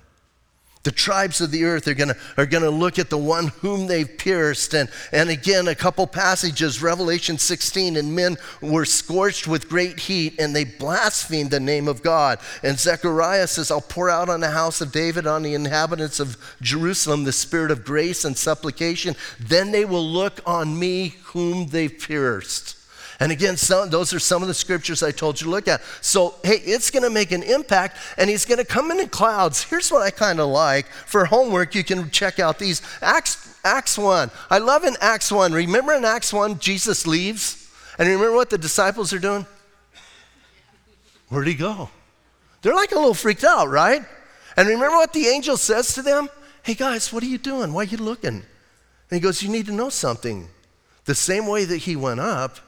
The 0.83 0.91
tribes 0.91 1.43
of 1.43 1.51
the 1.51 1.65
earth 1.65 1.87
are 1.89 1.95
gonna, 1.95 2.17
are 2.39 2.47
gonna 2.47 2.71
look 2.71 2.99
at 2.99 3.11
the 3.11 3.19
one 3.19 3.49
whom 3.49 3.87
they've 3.87 4.17
pierced. 4.17 4.73
And, 4.73 4.89
and 5.13 5.29
again, 5.29 5.69
a 5.69 5.75
couple 5.75 6.07
passages, 6.07 6.81
Revelation 6.81 7.37
16, 7.37 7.97
and 7.97 8.17
men 8.17 8.39
were 8.63 8.87
scorched 8.87 9.47
with 9.47 9.69
great 9.69 9.99
heat 9.99 10.41
and 10.41 10.57
they 10.57 10.65
blasphemed 10.65 11.51
the 11.51 11.61
name 11.61 11.87
of 11.87 12.03
God. 12.03 12.39
And 12.63 12.79
Zechariah 12.79 13.47
says, 13.47 13.71
I'll 13.71 13.83
pour 13.83 14.09
out 14.09 14.31
on 14.31 14.41
the 14.41 14.53
house 14.53 14.81
of 14.81 14.91
David, 14.91 15.27
on 15.27 15.43
the 15.43 15.53
inhabitants 15.53 16.19
of 16.19 16.39
Jerusalem, 16.63 17.25
the 17.25 17.33
spirit 17.33 17.71
of 17.71 17.85
grace 17.85 18.25
and 18.25 18.37
supplication. 18.37 19.17
Then 19.39 19.73
they 19.73 19.85
will 19.85 20.07
look 20.07 20.41
on 20.47 20.79
me 20.79 21.17
whom 21.25 21.67
they've 21.67 21.99
pierced. 21.99 22.80
And 23.21 23.31
again, 23.31 23.59
some, 23.59 23.91
those 23.91 24.15
are 24.15 24.19
some 24.19 24.41
of 24.41 24.49
the 24.49 24.55
scriptures 24.55 25.03
I 25.03 25.11
told 25.11 25.41
you 25.41 25.45
to 25.45 25.51
look 25.51 25.69
at. 25.69 25.83
So, 26.01 26.37
hey, 26.43 26.57
it's 26.65 26.91
going 26.91 27.03
to 27.03 27.11
make 27.11 27.33
an 27.33 27.43
impact, 27.43 27.99
and 28.17 28.31
he's 28.31 28.47
going 28.47 28.59
to 28.59 28.65
come 28.65 28.91
in 28.91 29.07
clouds. 29.09 29.63
Here's 29.63 29.93
what 29.93 30.03
I 30.03 30.11
kind 30.11 30.41
of 30.41 30.49
like. 30.49 30.87
For 30.87 31.27
homework, 31.27 31.75
you 31.75 31.85
can 31.85 32.11
check 32.11 32.39
out 32.39 32.59
these. 32.59 32.81
Acts, 33.03 33.59
Acts 33.63 33.99
1. 33.99 34.31
I 34.49 34.59
love 34.59 34.85
in 34.85 34.97
Acts 35.03 35.31
1. 35.31 35.53
Remember 35.53 35.93
in 35.93 36.05
Acts 36.07 36.33
1, 36.33 36.59
Jesus 36.59 37.07
leaves? 37.07 37.71
And 37.99 38.09
remember 38.09 38.35
what 38.35 38.49
the 38.49 38.57
disciples 38.57 39.13
are 39.13 39.19
doing? 39.19 39.45
Where'd 41.29 41.47
he 41.47 41.55
go? 41.55 41.91
They're 42.63 42.75
like 42.75 42.93
a 42.93 42.97
little 42.97 43.15
freaked 43.15 43.45
out, 43.45 43.69
right? 43.69 44.03
And 44.57 44.69
remember 44.69 44.97
what 44.97 45.13
the 45.13 45.27
angel 45.27 45.59
says 45.59 45.95
to 45.95 46.03
them? 46.03 46.29
Hey 46.63 46.75
guys, 46.75 47.13
what 47.13 47.23
are 47.23 47.27
you 47.27 47.39
doing? 47.39 47.73
Why 47.73 47.83
are 47.83 47.85
you 47.85 47.99
looking? 47.99 48.35
And 48.35 48.45
he 49.11 49.21
goes, 49.21 49.43
You 49.43 49.51
need 49.51 49.67
to 49.67 49.73
know 49.73 49.91
something. 49.91 50.49
The 51.05 51.15
same 51.15 51.47
way 51.47 51.65
that 51.65 51.79
he 51.79 51.97
went 51.97 52.21
up, 52.21 52.59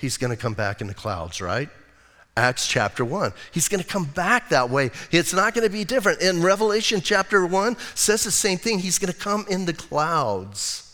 he's 0.00 0.16
going 0.16 0.30
to 0.30 0.36
come 0.36 0.54
back 0.54 0.80
in 0.80 0.86
the 0.86 0.94
clouds, 0.94 1.40
right? 1.40 1.68
Acts 2.36 2.66
chapter 2.66 3.04
1. 3.04 3.32
He's 3.52 3.68
going 3.68 3.82
to 3.82 3.86
come 3.86 4.04
back 4.04 4.48
that 4.48 4.70
way. 4.70 4.90
It's 5.10 5.32
not 5.32 5.54
going 5.54 5.66
to 5.66 5.72
be 5.72 5.84
different. 5.84 6.22
In 6.22 6.42
Revelation 6.42 7.00
chapter 7.00 7.44
1 7.44 7.76
says 7.94 8.24
the 8.24 8.30
same 8.30 8.58
thing. 8.58 8.78
He's 8.78 8.98
going 8.98 9.12
to 9.12 9.18
come 9.18 9.44
in 9.48 9.66
the 9.66 9.72
clouds. 9.72 10.86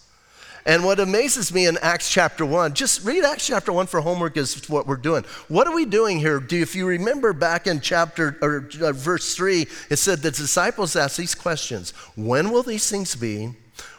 And 0.65 0.85
what 0.85 0.99
amazes 0.99 1.55
me 1.55 1.67
in 1.67 1.79
Acts 1.81 2.11
chapter 2.11 2.45
1, 2.45 2.75
just 2.75 3.05
read 3.05 3.23
Acts 3.25 3.47
chapter 3.47 3.73
1 3.73 3.87
for 3.87 4.01
homework 4.01 4.37
is 4.37 4.69
what 4.69 4.89
we're 4.89 4.97
doing. 4.97 5.23
What 5.47 5.69
are 5.69 5.75
we 5.75 5.85
doing 5.85 6.19
here? 6.19 6.41
Do 6.41 6.61
if 6.61 6.75
you 6.75 6.87
remember 6.87 7.33
back 7.33 7.69
in 7.69 7.81
chapter 7.81 8.37
or 8.43 8.69
uh, 8.83 8.91
verse 8.91 9.37
3, 9.37 9.69
it 9.91 9.97
said 9.97 10.23
the 10.23 10.33
disciples 10.33 10.97
asked 10.97 11.19
these 11.19 11.37
questions. 11.37 11.93
When 12.17 12.51
will 12.51 12.65
these 12.65 12.91
things 12.91 13.15
be? 13.15 13.55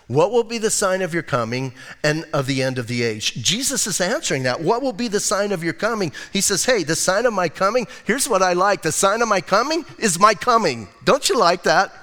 What 0.08 0.32
will 0.32 0.46
be 0.46 0.58
the 0.58 0.72
sign 0.72 1.02
of 1.02 1.14
your 1.14 1.24
coming 1.24 1.74
and 2.02 2.26
of 2.32 2.46
the 2.46 2.64
end 2.64 2.78
of 2.78 2.88
the 2.88 3.04
age? 3.04 3.34
Jesus 3.44 3.88
is 3.88 4.00
answering 4.00 4.44
that. 4.44 4.62
What 4.62 4.82
will 4.82 4.94
be 4.94 5.10
the 5.10 5.20
sign 5.20 5.52
of 5.52 5.64
your 5.64 5.74
coming? 5.74 6.14
He 6.32 6.40
says, 6.40 6.64
Hey, 6.64 6.84
the 6.84 6.96
sign 6.96 7.26
of 7.26 7.34
my 7.34 7.50
coming, 7.50 7.88
here's 8.06 8.30
what 8.30 8.42
I 8.42 8.54
like. 8.54 8.82
The 8.82 8.92
sign 8.94 9.22
of 9.22 9.28
my 9.28 9.42
coming 9.42 9.86
is 10.00 10.18
my 10.18 10.34
coming. 10.34 10.88
Don't 11.04 11.28
you 11.28 11.38
like 11.38 11.64
that? 11.64 11.94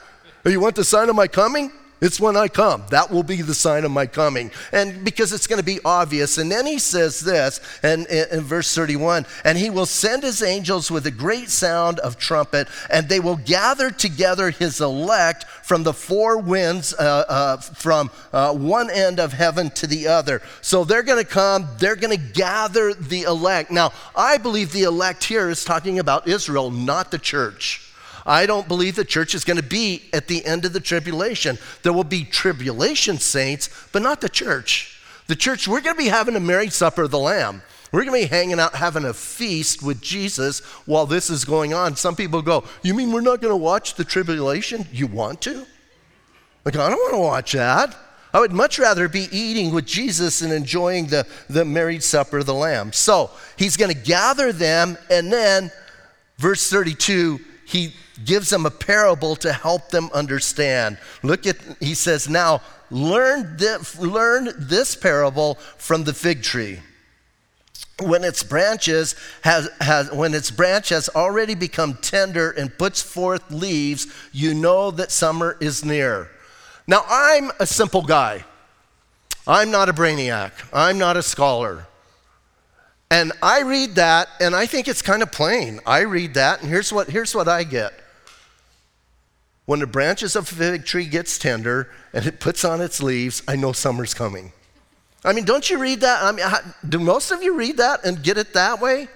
You 0.44 0.60
want 0.60 0.76
the 0.76 0.84
sign 0.84 1.08
of 1.08 1.16
my 1.16 1.28
coming? 1.28 1.72
It's 2.04 2.20
when 2.20 2.36
I 2.36 2.48
come. 2.48 2.84
That 2.90 3.10
will 3.10 3.22
be 3.22 3.40
the 3.40 3.54
sign 3.54 3.82
of 3.84 3.90
my 3.90 4.04
coming. 4.04 4.50
And 4.72 5.02
because 5.06 5.32
it's 5.32 5.46
going 5.46 5.58
to 5.58 5.64
be 5.64 5.80
obvious. 5.86 6.36
And 6.36 6.52
then 6.52 6.66
he 6.66 6.78
says 6.78 7.20
this 7.20 7.60
and 7.82 8.06
in, 8.08 8.42
verse 8.42 8.74
31 8.74 9.24
and 9.42 9.56
he 9.56 9.70
will 9.70 9.86
send 9.86 10.22
his 10.22 10.42
angels 10.42 10.90
with 10.90 11.06
a 11.06 11.10
great 11.10 11.48
sound 11.48 11.98
of 12.00 12.18
trumpet, 12.18 12.68
and 12.90 13.08
they 13.08 13.20
will 13.20 13.36
gather 13.36 13.90
together 13.90 14.50
his 14.50 14.82
elect 14.82 15.44
from 15.62 15.82
the 15.82 15.94
four 15.94 16.36
winds, 16.36 16.92
uh, 16.92 17.24
uh, 17.26 17.56
from 17.56 18.10
uh, 18.34 18.52
one 18.52 18.90
end 18.90 19.18
of 19.18 19.32
heaven 19.32 19.70
to 19.70 19.86
the 19.86 20.06
other. 20.06 20.42
So 20.60 20.84
they're 20.84 21.02
going 21.02 21.24
to 21.24 21.30
come, 21.30 21.68
they're 21.78 21.96
going 21.96 22.18
to 22.18 22.32
gather 22.32 22.92
the 22.92 23.22
elect. 23.22 23.70
Now, 23.70 23.92
I 24.14 24.36
believe 24.36 24.72
the 24.72 24.82
elect 24.82 25.24
here 25.24 25.48
is 25.48 25.64
talking 25.64 25.98
about 25.98 26.28
Israel, 26.28 26.70
not 26.70 27.10
the 27.10 27.18
church. 27.18 27.83
I 28.26 28.46
don't 28.46 28.68
believe 28.68 28.96
the 28.96 29.04
church 29.04 29.34
is 29.34 29.44
going 29.44 29.58
to 29.58 29.62
be 29.62 30.02
at 30.12 30.28
the 30.28 30.44
end 30.44 30.64
of 30.64 30.72
the 30.72 30.80
tribulation. 30.80 31.58
There 31.82 31.92
will 31.92 32.04
be 32.04 32.24
tribulation 32.24 33.18
saints, 33.18 33.68
but 33.92 34.02
not 34.02 34.20
the 34.20 34.28
church. 34.28 35.00
The 35.26 35.36
church, 35.36 35.68
we're 35.68 35.80
going 35.80 35.96
to 35.96 36.02
be 36.02 36.08
having 36.08 36.36
a 36.36 36.40
married 36.40 36.72
supper 36.72 37.02
of 37.02 37.10
the 37.10 37.18
Lamb. 37.18 37.62
We're 37.92 38.04
going 38.04 38.22
to 38.22 38.28
be 38.28 38.34
hanging 38.34 38.58
out, 38.58 38.74
having 38.74 39.04
a 39.04 39.14
feast 39.14 39.82
with 39.82 40.00
Jesus 40.00 40.60
while 40.84 41.06
this 41.06 41.30
is 41.30 41.44
going 41.44 41.72
on. 41.72 41.96
Some 41.96 42.16
people 42.16 42.42
go, 42.42 42.64
You 42.82 42.92
mean 42.92 43.12
we're 43.12 43.20
not 43.20 43.40
going 43.40 43.52
to 43.52 43.56
watch 43.56 43.94
the 43.94 44.04
tribulation? 44.04 44.86
You 44.90 45.06
want 45.06 45.40
to? 45.42 45.66
Like, 46.64 46.76
I 46.76 46.90
don't 46.90 46.98
want 46.98 47.14
to 47.14 47.20
watch 47.20 47.52
that. 47.52 47.96
I 48.32 48.40
would 48.40 48.52
much 48.52 48.80
rather 48.80 49.08
be 49.08 49.28
eating 49.30 49.72
with 49.72 49.86
Jesus 49.86 50.42
and 50.42 50.52
enjoying 50.52 51.06
the, 51.06 51.24
the 51.48 51.64
married 51.64 52.02
supper 52.02 52.38
of 52.38 52.46
the 52.46 52.54
Lamb. 52.54 52.92
So 52.92 53.30
he's 53.56 53.76
going 53.76 53.94
to 53.94 54.00
gather 54.00 54.50
them, 54.50 54.98
and 55.08 55.32
then, 55.32 55.70
verse 56.38 56.68
32, 56.68 57.38
he 57.66 57.94
gives 58.24 58.50
them 58.50 58.66
a 58.66 58.70
parable 58.70 59.36
to 59.36 59.52
help 59.52 59.90
them 59.90 60.10
understand. 60.12 60.98
Look 61.22 61.46
at, 61.46 61.56
he 61.80 61.94
says, 61.94 62.28
now 62.28 62.60
learn, 62.90 63.56
this, 63.56 63.98
learn 63.98 64.50
this 64.56 64.94
parable 64.94 65.54
from 65.78 66.04
the 66.04 66.14
fig 66.14 66.42
tree. 66.42 66.80
When 68.00 68.24
its 68.24 68.42
branches 68.42 69.14
has, 69.42 69.68
has, 69.80 70.10
when 70.10 70.34
its 70.34 70.50
branch 70.50 70.88
has 70.88 71.08
already 71.08 71.54
become 71.54 71.94
tender 71.94 72.50
and 72.50 72.76
puts 72.76 73.00
forth 73.02 73.50
leaves, 73.50 74.06
you 74.32 74.52
know 74.52 74.90
that 74.90 75.12
summer 75.12 75.56
is 75.60 75.84
near. 75.84 76.28
Now, 76.86 77.04
I'm 77.08 77.50
a 77.60 77.66
simple 77.66 78.02
guy. 78.02 78.44
I'm 79.46 79.70
not 79.70 79.88
a 79.88 79.92
brainiac. 79.92 80.52
I'm 80.72 80.98
not 80.98 81.16
a 81.16 81.22
scholar. 81.22 81.86
And 83.10 83.32
I 83.42 83.62
read 83.62 83.94
that 83.96 84.28
and 84.40 84.54
I 84.54 84.66
think 84.66 84.88
it's 84.88 85.02
kind 85.02 85.22
of 85.22 85.30
plain. 85.30 85.80
I 85.86 86.00
read 86.00 86.34
that 86.34 86.60
and 86.60 86.70
here's 86.70 86.92
what, 86.92 87.08
here's 87.08 87.34
what 87.34 87.48
I 87.48 87.64
get. 87.64 87.92
When 89.66 89.80
the 89.80 89.86
branches 89.86 90.36
of 90.36 90.50
a 90.50 90.54
fig 90.54 90.84
tree 90.84 91.06
gets 91.06 91.38
tender 91.38 91.90
and 92.12 92.26
it 92.26 92.40
puts 92.40 92.64
on 92.64 92.80
its 92.80 93.02
leaves, 93.02 93.42
I 93.48 93.56
know 93.56 93.72
summer's 93.72 94.12
coming. 94.12 94.52
I 95.24 95.32
mean, 95.32 95.44
don't 95.44 95.68
you 95.70 95.78
read 95.78 96.00
that? 96.02 96.22
I 96.22 96.32
mean, 96.32 96.44
do 96.86 96.98
most 96.98 97.30
of 97.30 97.42
you 97.42 97.54
read 97.54 97.78
that 97.78 98.04
and 98.04 98.22
get 98.22 98.36
it 98.36 98.52
that 98.52 98.80
way? 98.80 99.08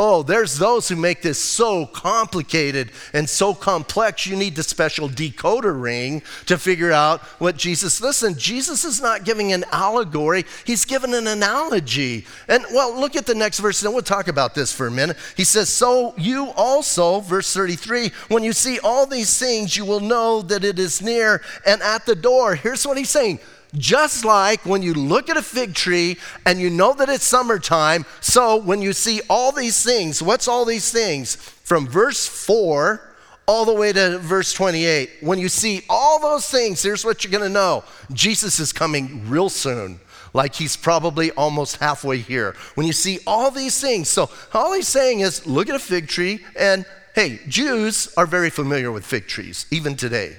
Oh, 0.00 0.22
there's 0.22 0.58
those 0.58 0.88
who 0.88 0.94
make 0.94 1.22
this 1.22 1.42
so 1.42 1.84
complicated 1.84 2.92
and 3.12 3.28
so 3.28 3.52
complex, 3.52 4.26
you 4.26 4.36
need 4.36 4.54
the 4.54 4.62
special 4.62 5.08
decoder 5.08 5.80
ring 5.80 6.22
to 6.46 6.56
figure 6.56 6.92
out 6.92 7.20
what 7.40 7.56
Jesus. 7.56 8.00
Listen, 8.00 8.38
Jesus 8.38 8.84
is 8.84 9.00
not 9.00 9.24
giving 9.24 9.52
an 9.52 9.64
allegory, 9.72 10.44
he's 10.64 10.84
giving 10.84 11.14
an 11.14 11.26
analogy. 11.26 12.26
And 12.46 12.64
well, 12.72 12.98
look 12.98 13.16
at 13.16 13.26
the 13.26 13.34
next 13.34 13.58
verse, 13.58 13.82
and 13.82 13.92
we'll 13.92 14.02
talk 14.02 14.28
about 14.28 14.54
this 14.54 14.72
for 14.72 14.86
a 14.86 14.90
minute. 14.90 15.16
He 15.36 15.42
says, 15.42 15.68
So 15.68 16.14
you 16.16 16.52
also, 16.56 17.18
verse 17.18 17.52
33, 17.52 18.12
when 18.28 18.44
you 18.44 18.52
see 18.52 18.78
all 18.78 19.04
these 19.04 19.36
things, 19.36 19.76
you 19.76 19.84
will 19.84 19.98
know 19.98 20.42
that 20.42 20.62
it 20.62 20.78
is 20.78 21.02
near 21.02 21.42
and 21.66 21.82
at 21.82 22.06
the 22.06 22.14
door. 22.14 22.54
Here's 22.54 22.86
what 22.86 22.98
he's 22.98 23.10
saying 23.10 23.40
just 23.74 24.24
like 24.24 24.64
when 24.64 24.82
you 24.82 24.94
look 24.94 25.28
at 25.28 25.36
a 25.36 25.42
fig 25.42 25.74
tree 25.74 26.16
and 26.46 26.60
you 26.60 26.70
know 26.70 26.94
that 26.94 27.08
it's 27.08 27.24
summertime, 27.24 28.06
so 28.20 28.56
when 28.56 28.80
you 28.80 28.92
see 28.92 29.20
all 29.28 29.52
these 29.52 29.84
things, 29.84 30.22
what's 30.22 30.48
all 30.48 30.64
these 30.64 30.90
things? 30.90 31.34
From 31.36 31.86
verse 31.86 32.26
4 32.26 33.02
all 33.46 33.64
the 33.64 33.72
way 33.72 33.92
to 33.92 34.18
verse 34.18 34.52
28. 34.52 35.10
When 35.22 35.38
you 35.38 35.48
see 35.48 35.82
all 35.88 36.20
those 36.20 36.48
things, 36.48 36.82
here's 36.82 37.04
what 37.04 37.24
you're 37.24 37.30
going 37.30 37.42
to 37.42 37.48
know 37.48 37.82
Jesus 38.12 38.60
is 38.60 38.72
coming 38.72 39.28
real 39.28 39.48
soon. 39.48 40.00
Like 40.34 40.54
he's 40.54 40.76
probably 40.76 41.30
almost 41.32 41.78
halfway 41.78 42.18
here. 42.18 42.54
When 42.74 42.86
you 42.86 42.92
see 42.92 43.18
all 43.26 43.50
these 43.50 43.80
things, 43.80 44.08
so 44.08 44.30
all 44.52 44.74
he's 44.74 44.86
saying 44.86 45.20
is 45.20 45.46
look 45.46 45.70
at 45.70 45.74
a 45.74 45.80
fig 45.80 46.08
tree, 46.08 46.44
and 46.56 46.84
hey, 47.14 47.40
Jews 47.48 48.12
are 48.16 48.26
very 48.26 48.50
familiar 48.50 48.92
with 48.92 49.06
fig 49.06 49.26
trees, 49.26 49.66
even 49.70 49.96
today. 49.96 50.36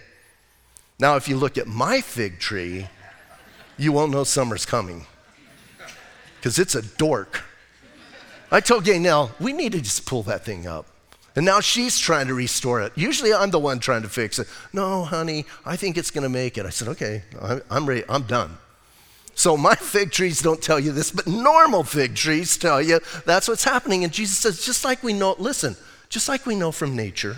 Now, 1.00 1.16
if 1.16 1.28
you 1.28 1.38
look 1.38 1.58
at 1.58 1.66
my 1.66 2.02
fig 2.02 2.40
tree, 2.40 2.88
you 3.80 3.92
won't 3.92 4.12
know 4.12 4.24
summer's 4.24 4.66
coming 4.66 5.06
because 6.38 6.60
it's 6.60 6.76
a 6.76 6.82
dork. 6.98 7.44
I 8.52 8.60
told 8.62 8.84
Gaynell, 8.84 9.32
we 9.40 9.54
need 9.54 9.72
to 9.72 9.82
just 9.82 10.06
pull 10.06 10.24
that 10.24 10.44
thing 10.46 10.68
up. 10.68 10.86
And 11.36 11.46
now 11.46 11.60
she's 11.62 11.98
trying 11.98 12.28
to 12.28 12.34
restore 12.34 12.82
it. 12.82 12.92
Usually 12.96 13.34
I'm 13.34 13.52
the 13.52 13.60
one 13.60 13.80
trying 13.80 14.02
to 14.02 14.10
fix 14.10 14.40
it. 14.40 14.48
No, 14.74 15.04
honey, 15.04 15.46
I 15.66 15.76
think 15.76 15.98
it's 15.98 16.12
going 16.12 16.24
to 16.24 16.30
make 16.30 16.58
it. 16.58 16.66
I 16.66 16.70
said, 16.70 16.88
okay, 16.90 17.24
I'm 17.70 17.86
ready. 17.86 18.04
I'm 18.10 18.24
done. 18.24 18.58
So 19.36 19.56
my 19.56 19.76
fig 19.76 20.12
trees 20.12 20.42
don't 20.42 20.62
tell 20.62 20.80
you 20.80 20.92
this, 20.92 21.12
but 21.12 21.26
normal 21.28 21.84
fig 21.84 22.16
trees 22.16 22.58
tell 22.58 22.82
you 22.82 23.00
that's 23.26 23.48
what's 23.48 23.64
happening. 23.64 24.04
And 24.04 24.12
Jesus 24.12 24.38
says, 24.38 24.66
just 24.66 24.84
like 24.84 25.02
we 25.02 25.14
know, 25.14 25.36
listen, 25.40 25.78
just 26.10 26.28
like 26.28 26.46
we 26.46 26.56
know 26.56 26.74
from 26.74 26.96
nature, 26.96 27.38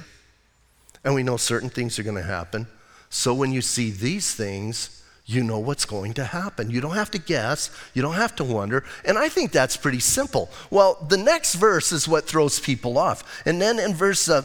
and 1.03 1.13
we 1.13 1.21
know 1.21 1.37
certain 1.37 1.69
things 1.69 1.99
are 1.99 2.03
going 2.03 2.15
to 2.15 2.23
happen, 2.23 2.67
so 3.09 3.33
when 3.33 3.51
you 3.51 3.61
see 3.61 3.91
these 3.91 4.33
things, 4.33 5.00
you 5.31 5.43
know 5.43 5.59
what's 5.59 5.85
going 5.85 6.13
to 6.15 6.25
happen. 6.25 6.69
You 6.69 6.81
don't 6.81 6.95
have 6.95 7.11
to 7.11 7.19
guess, 7.19 7.69
you 7.93 8.01
don't 8.01 8.15
have 8.15 8.35
to 8.37 8.43
wonder. 8.43 8.83
And 9.05 9.17
I 9.17 9.29
think 9.29 9.51
that's 9.51 9.77
pretty 9.77 9.99
simple. 9.99 10.49
Well, 10.69 11.05
the 11.09 11.17
next 11.17 11.55
verse 11.55 11.91
is 11.91 12.07
what 12.07 12.27
throws 12.27 12.59
people 12.59 12.97
off. 12.97 13.43
And 13.45 13.61
then 13.61 13.79
in 13.79 13.93
verse 13.93 14.29
uh, 14.29 14.43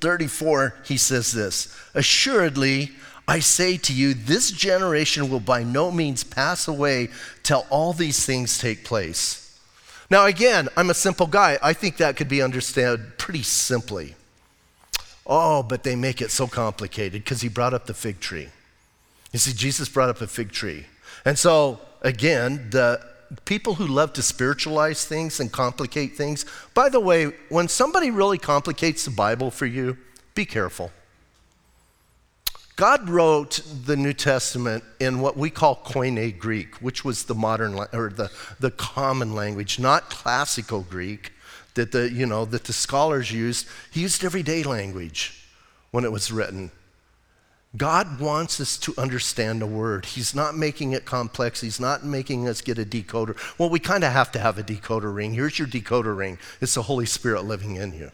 34, 0.00 0.74
he 0.84 0.96
says 0.96 1.32
this 1.32 1.76
Assuredly, 1.94 2.92
I 3.26 3.40
say 3.40 3.76
to 3.78 3.92
you, 3.92 4.14
this 4.14 4.50
generation 4.50 5.30
will 5.30 5.40
by 5.40 5.62
no 5.62 5.90
means 5.90 6.24
pass 6.24 6.68
away 6.68 7.08
till 7.42 7.66
all 7.70 7.92
these 7.92 8.24
things 8.24 8.58
take 8.58 8.84
place. 8.84 9.58
Now, 10.10 10.26
again, 10.26 10.68
I'm 10.76 10.90
a 10.90 10.94
simple 10.94 11.26
guy. 11.26 11.58
I 11.62 11.72
think 11.72 11.96
that 11.96 12.16
could 12.16 12.28
be 12.28 12.42
understood 12.42 13.16
pretty 13.18 13.42
simply. 13.42 14.14
Oh, 15.26 15.62
but 15.62 15.84
they 15.84 15.96
make 15.96 16.20
it 16.20 16.30
so 16.30 16.46
complicated 16.46 17.24
because 17.24 17.40
he 17.40 17.48
brought 17.48 17.72
up 17.72 17.86
the 17.86 17.94
fig 17.94 18.20
tree. 18.20 18.48
You 19.32 19.38
see, 19.38 19.52
Jesus 19.52 19.88
brought 19.88 20.10
up 20.10 20.20
a 20.20 20.26
fig 20.26 20.52
tree. 20.52 20.86
And 21.24 21.38
so, 21.38 21.80
again, 22.02 22.68
the 22.70 23.00
people 23.44 23.74
who 23.74 23.86
love 23.86 24.12
to 24.14 24.22
spiritualize 24.22 25.06
things 25.06 25.40
and 25.40 25.50
complicate 25.50 26.16
things, 26.16 26.44
by 26.74 26.88
the 26.88 27.00
way, 27.00 27.32
when 27.48 27.68
somebody 27.68 28.10
really 28.10 28.38
complicates 28.38 29.04
the 29.04 29.10
Bible 29.10 29.50
for 29.50 29.66
you, 29.66 29.96
be 30.34 30.44
careful. 30.44 30.90
God 32.76 33.08
wrote 33.08 33.62
the 33.84 33.96
New 33.96 34.12
Testament 34.12 34.82
in 34.98 35.20
what 35.20 35.36
we 35.36 35.50
call 35.50 35.76
Koine 35.76 36.38
Greek, 36.38 36.76
which 36.76 37.04
was 37.04 37.24
the 37.24 37.34
modern 37.34 37.74
or 37.92 38.10
the, 38.10 38.30
the 38.60 38.70
common 38.70 39.34
language, 39.34 39.78
not 39.78 40.10
classical 40.10 40.80
Greek 40.82 41.32
that 41.74 41.92
the, 41.92 42.10
you 42.10 42.26
know, 42.26 42.44
that 42.46 42.64
the 42.64 42.72
scholars 42.72 43.30
used. 43.30 43.66
He 43.90 44.00
used 44.00 44.24
everyday 44.24 44.62
language 44.62 45.46
when 45.90 46.04
it 46.04 46.12
was 46.12 46.32
written. 46.32 46.70
God 47.76 48.20
wants 48.20 48.60
us 48.60 48.76
to 48.78 48.94
understand 48.98 49.62
the 49.62 49.66
word. 49.66 50.04
He's 50.04 50.34
not 50.34 50.56
making 50.56 50.92
it 50.92 51.06
complex. 51.06 51.62
He's 51.62 51.80
not 51.80 52.04
making 52.04 52.46
us 52.46 52.60
get 52.60 52.78
a 52.78 52.84
decoder. 52.84 53.36
Well, 53.58 53.70
we 53.70 53.78
kind 53.78 54.04
of 54.04 54.12
have 54.12 54.30
to 54.32 54.38
have 54.38 54.58
a 54.58 54.62
decoder 54.62 55.14
ring. 55.14 55.32
Here's 55.32 55.58
your 55.58 55.68
decoder 55.68 56.16
ring 56.16 56.38
it's 56.60 56.74
the 56.74 56.82
Holy 56.82 57.06
Spirit 57.06 57.44
living 57.44 57.76
in 57.76 57.94
you. 57.94 58.10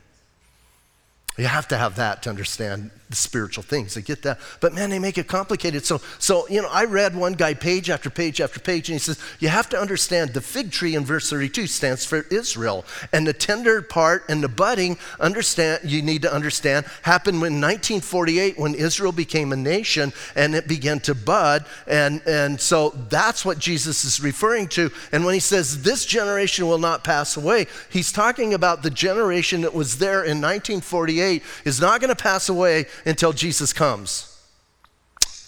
You 1.38 1.46
have 1.46 1.68
to 1.68 1.78
have 1.78 1.94
that 1.96 2.24
to 2.24 2.30
understand 2.30 2.90
the 3.08 3.16
spiritual 3.16 3.62
things. 3.62 3.96
I 3.96 4.00
get 4.00 4.22
that. 4.22 4.40
But 4.60 4.74
man, 4.74 4.90
they 4.90 4.98
make 4.98 5.18
it 5.18 5.28
complicated. 5.28 5.86
So, 5.86 6.00
so, 6.18 6.48
you 6.48 6.60
know, 6.60 6.68
I 6.68 6.84
read 6.84 7.16
one 7.16 7.34
guy 7.34 7.54
page 7.54 7.90
after 7.90 8.10
page 8.10 8.40
after 8.40 8.58
page, 8.58 8.88
and 8.88 8.94
he 8.94 8.98
says, 8.98 9.20
You 9.38 9.48
have 9.48 9.68
to 9.70 9.80
understand 9.80 10.34
the 10.34 10.40
fig 10.40 10.72
tree 10.72 10.96
in 10.96 11.04
verse 11.04 11.30
32 11.30 11.68
stands 11.68 12.04
for 12.04 12.26
Israel. 12.30 12.84
And 13.12 13.24
the 13.24 13.32
tender 13.32 13.82
part 13.82 14.24
and 14.28 14.42
the 14.42 14.48
budding, 14.48 14.98
understand, 15.20 15.80
you 15.84 16.02
need 16.02 16.22
to 16.22 16.34
understand, 16.34 16.86
happened 17.02 17.36
in 17.36 17.60
1948 17.60 18.58
when 18.58 18.74
Israel 18.74 19.12
became 19.12 19.52
a 19.52 19.56
nation 19.56 20.12
and 20.34 20.56
it 20.56 20.66
began 20.66 20.98
to 21.00 21.14
bud. 21.14 21.66
And, 21.86 22.20
and 22.26 22.60
so 22.60 22.90
that's 23.08 23.44
what 23.44 23.60
Jesus 23.60 24.04
is 24.04 24.20
referring 24.20 24.66
to. 24.68 24.90
And 25.12 25.24
when 25.24 25.34
he 25.34 25.40
says, 25.40 25.82
This 25.82 26.04
generation 26.04 26.66
will 26.66 26.78
not 26.78 27.04
pass 27.04 27.36
away, 27.36 27.68
he's 27.90 28.10
talking 28.10 28.54
about 28.54 28.82
the 28.82 28.90
generation 28.90 29.60
that 29.60 29.72
was 29.72 29.98
there 29.98 30.24
in 30.24 30.42
1948 30.42 31.27
is 31.64 31.80
not 31.80 32.00
going 32.00 32.14
to 32.14 32.22
pass 32.22 32.48
away 32.48 32.86
until 33.04 33.32
Jesus 33.32 33.72
comes. 33.72 34.34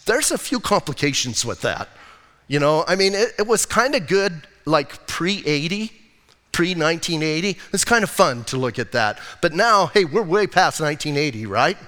There's 0.07 0.31
a 0.31 0.39
few 0.39 0.61
complications 0.61 1.45
with 1.45 1.61
that. 1.63 1.89
You 2.49 2.59
know, 2.59 2.85
I 2.89 2.97
mean, 2.97 3.15
it, 3.15 3.35
it 3.39 3.47
was 3.47 3.65
kind 3.65 3.95
of 3.95 4.07
good 4.07 4.33
like 4.65 5.07
pre 5.07 5.45
80, 5.47 5.93
pre 6.53 6.75
1980. 6.75 7.59
It's 7.73 7.85
kind 7.85 8.03
of 8.03 8.11
fun 8.11 8.45
to 8.45 8.57
look 8.57 8.79
at 8.79 8.93
that. 8.93 9.21
But 9.41 9.53
now, 9.53 9.87
hey, 9.87 10.05
we're 10.05 10.23
way 10.23 10.47
past 10.47 10.81
1980, 10.81 11.47
right? 11.47 11.79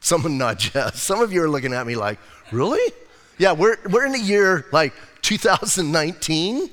Someone 0.00 0.38
nudge. 0.38 0.72
Some 0.94 1.20
of 1.20 1.32
you 1.32 1.42
are 1.42 1.48
looking 1.48 1.72
at 1.72 1.86
me 1.86 1.94
like, 1.94 2.18
really? 2.50 2.92
Yeah, 3.38 3.52
we're, 3.52 3.76
we're 3.88 4.04
in 4.04 4.12
the 4.12 4.20
year 4.20 4.66
like 4.72 4.92
2019. 5.22 6.68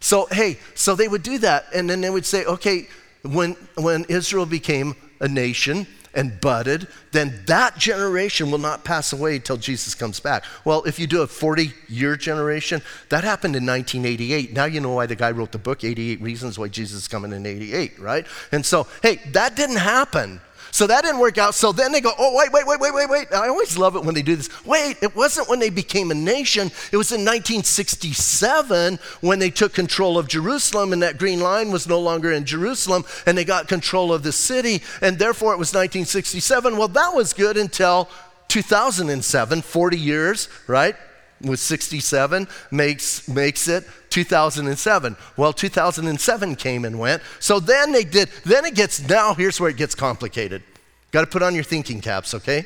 So, 0.00 0.26
hey, 0.30 0.58
so 0.74 0.94
they 0.94 1.08
would 1.08 1.22
do 1.22 1.38
that. 1.38 1.66
And 1.74 1.88
then 1.88 2.00
they 2.00 2.10
would 2.10 2.26
say, 2.26 2.44
okay, 2.44 2.88
when, 3.22 3.52
when 3.76 4.04
Israel 4.08 4.46
became 4.46 4.96
a 5.22 5.28
nation, 5.28 5.86
and 6.14 6.40
budded, 6.40 6.86
then 7.12 7.42
that 7.46 7.78
generation 7.78 8.50
will 8.50 8.58
not 8.58 8.84
pass 8.84 9.12
away 9.12 9.36
until 9.36 9.56
Jesus 9.56 9.94
comes 9.94 10.20
back. 10.20 10.44
Well, 10.64 10.82
if 10.84 10.98
you 10.98 11.06
do 11.06 11.22
a 11.22 11.26
40 11.26 11.72
year 11.88 12.16
generation, 12.16 12.82
that 13.08 13.24
happened 13.24 13.56
in 13.56 13.64
1988. 13.64 14.52
Now 14.52 14.66
you 14.66 14.80
know 14.80 14.92
why 14.92 15.06
the 15.06 15.16
guy 15.16 15.30
wrote 15.30 15.52
the 15.52 15.58
book, 15.58 15.84
88 15.84 16.20
Reasons 16.20 16.58
Why 16.58 16.68
Jesus 16.68 17.02
is 17.02 17.08
Coming 17.08 17.32
in 17.32 17.46
88, 17.46 17.98
right? 17.98 18.26
And 18.52 18.64
so, 18.64 18.86
hey, 19.02 19.20
that 19.32 19.56
didn't 19.56 19.76
happen. 19.76 20.40
So 20.72 20.86
that 20.86 21.02
didn't 21.02 21.20
work 21.20 21.36
out. 21.36 21.54
So 21.54 21.70
then 21.70 21.92
they 21.92 22.00
go, 22.00 22.12
oh, 22.18 22.34
wait, 22.34 22.50
wait, 22.50 22.66
wait, 22.66 22.80
wait, 22.80 22.94
wait, 22.94 23.10
wait. 23.10 23.28
I 23.30 23.48
always 23.48 23.76
love 23.76 23.94
it 23.94 24.04
when 24.04 24.14
they 24.14 24.22
do 24.22 24.36
this. 24.36 24.48
Wait, 24.64 24.96
it 25.02 25.14
wasn't 25.14 25.50
when 25.50 25.58
they 25.58 25.68
became 25.68 26.10
a 26.10 26.14
nation. 26.14 26.70
It 26.90 26.96
was 26.96 27.12
in 27.12 27.20
1967 27.20 28.98
when 29.20 29.38
they 29.38 29.50
took 29.50 29.74
control 29.74 30.16
of 30.16 30.28
Jerusalem 30.28 30.94
and 30.94 31.02
that 31.02 31.18
green 31.18 31.40
line 31.40 31.70
was 31.70 31.86
no 31.86 32.00
longer 32.00 32.32
in 32.32 32.46
Jerusalem 32.46 33.04
and 33.26 33.36
they 33.36 33.44
got 33.44 33.68
control 33.68 34.14
of 34.14 34.22
the 34.22 34.32
city. 34.32 34.82
And 35.02 35.18
therefore 35.18 35.52
it 35.52 35.58
was 35.58 35.74
1967. 35.74 36.78
Well, 36.78 36.88
that 36.88 37.14
was 37.14 37.34
good 37.34 37.58
until 37.58 38.08
2007, 38.48 39.60
40 39.60 39.98
years, 39.98 40.48
right? 40.66 40.96
With 41.42 41.60
67 41.60 42.48
makes, 42.70 43.28
makes 43.28 43.68
it 43.68 43.84
2007. 44.12 45.16
Well, 45.36 45.52
2007 45.52 46.56
came 46.56 46.84
and 46.84 46.98
went. 46.98 47.22
So 47.40 47.58
then 47.58 47.92
they 47.92 48.04
did, 48.04 48.28
then 48.44 48.64
it 48.64 48.74
gets, 48.74 49.00
now 49.08 49.34
here's 49.34 49.58
where 49.58 49.70
it 49.70 49.76
gets 49.76 49.94
complicated. 49.94 50.62
Got 51.10 51.22
to 51.22 51.26
put 51.26 51.42
on 51.42 51.54
your 51.54 51.64
thinking 51.64 52.00
caps, 52.00 52.34
okay? 52.34 52.64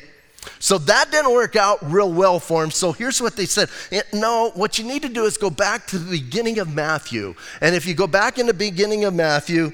So 0.58 0.78
that 0.78 1.10
didn't 1.10 1.32
work 1.32 1.56
out 1.56 1.78
real 1.90 2.12
well 2.12 2.38
for 2.38 2.62
him. 2.62 2.70
So 2.70 2.92
here's 2.92 3.20
what 3.20 3.36
they 3.36 3.46
said 3.46 3.68
eh, 3.90 4.02
No, 4.12 4.50
what 4.54 4.78
you 4.78 4.84
need 4.84 5.02
to 5.02 5.08
do 5.08 5.24
is 5.24 5.36
go 5.36 5.50
back 5.50 5.86
to 5.88 5.98
the 5.98 6.10
beginning 6.10 6.58
of 6.58 6.72
Matthew. 6.72 7.34
And 7.60 7.74
if 7.74 7.86
you 7.86 7.94
go 7.94 8.06
back 8.06 8.38
in 8.38 8.46
the 8.46 8.54
beginning 8.54 9.04
of 9.04 9.14
Matthew, 9.14 9.72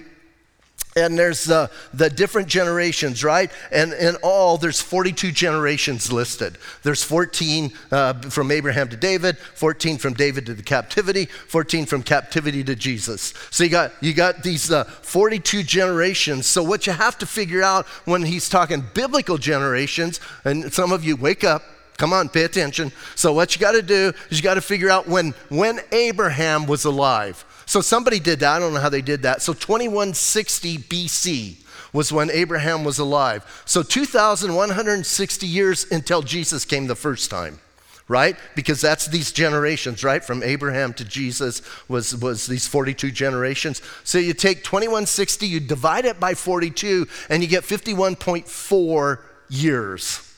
and 0.95 1.19
there's 1.19 1.51
uh, 1.51 1.69
the 1.95 2.11
different 2.11 2.49
generations, 2.49 3.25
right? 3.25 3.51
And 3.71 3.93
in 3.95 4.17
all, 4.23 4.59
there's 4.59 4.81
42 4.81 5.33
generations 5.33 6.13
listed. 6.13 6.59
There's 6.83 7.03
14 7.03 7.73
uh, 7.91 8.15
from 8.23 8.51
Abraham 8.51 8.89
to 8.89 8.97
David, 8.97 9.39
14 9.39 9.97
from 9.99 10.13
David 10.15 10.47
to 10.47 10.55
the 10.55 10.63
captivity, 10.63 11.27
14 11.27 11.87
from 11.87 12.03
captivity 12.03 12.63
to 12.65 12.75
Jesus. 12.75 13.33
So 13.51 13.65
you 13.65 13.71
got 13.71 13.93
you 14.03 14.13
got 14.13 14.43
these 14.43 14.71
uh, 14.71 14.85
42 14.85 15.63
generations. 15.63 16.47
So 16.47 16.63
what 16.63 16.87
you 16.87 16.93
have 16.93 17.17
to 17.19 17.27
figure 17.27 17.63
out 17.63 17.87
when 18.05 18.23
he's 18.23 18.49
talking 18.49 18.85
biblical 18.93 19.39
generations, 19.39 20.21
and 20.45 20.73
some 20.73 20.93
of 20.93 21.05
you 21.05 21.17
wake 21.17 21.43
up, 21.43 21.63
come 21.97 22.13
on, 22.13 22.29
pay 22.29 22.45
attention. 22.45 22.93
So 23.15 23.33
what 23.33 23.55
you 23.55 23.61
got 23.61 23.73
to 23.73 23.83
do 23.83 24.13
is 24.29 24.39
you 24.39 24.43
got 24.43 24.55
to 24.55 24.61
figure 24.61 24.91
out 24.91 25.09
when 25.09 25.31
when 25.49 25.81
Abraham 25.91 26.67
was 26.67 26.85
alive. 26.85 27.47
So 27.73 27.81
somebody 27.81 28.21
did 28.21 28.41
that. 28.41 28.57
I 28.57 28.59
don't 28.59 28.75
know 28.75 28.81
how 28.81 28.91
they 28.91 29.01
did 29.01 29.23
that. 29.23 29.41
So 29.41 29.55
2160 29.55 30.77
BC 30.77 31.57
was 31.95 32.13
when 32.13 32.31
Abraham 32.31 32.85
was 32.85 32.99
alive. 32.99 33.63
So 33.65 33.83
2,160 33.83 35.47
years 35.47 35.91
until 35.91 36.21
Jesus 36.21 36.67
came 36.67 36.87
the 36.87 36.95
first 36.95 37.31
time, 37.31 37.61
right? 38.09 38.37
Because 38.55 38.83
that's 38.83 39.07
these 39.07 39.33
generations, 39.33 40.05
right? 40.05 40.23
From 40.23 40.43
Abraham 40.43 40.93
to 40.93 41.05
Jesus 41.07 41.63
was, 41.89 42.15
was 42.15 42.47
these 42.47 42.69
42 42.69 43.11
generations. 43.11 43.81
So 44.05 44.19
you 44.19 44.35
take 44.35 44.65
2160, 44.65 45.47
you 45.47 45.59
divide 45.59 46.05
it 46.05 46.21
by 46.21 46.35
42, 46.35 47.09
and 47.31 47.43
you 47.43 47.49
get 47.49 47.65
51.4 47.65 49.19
years. 49.49 50.35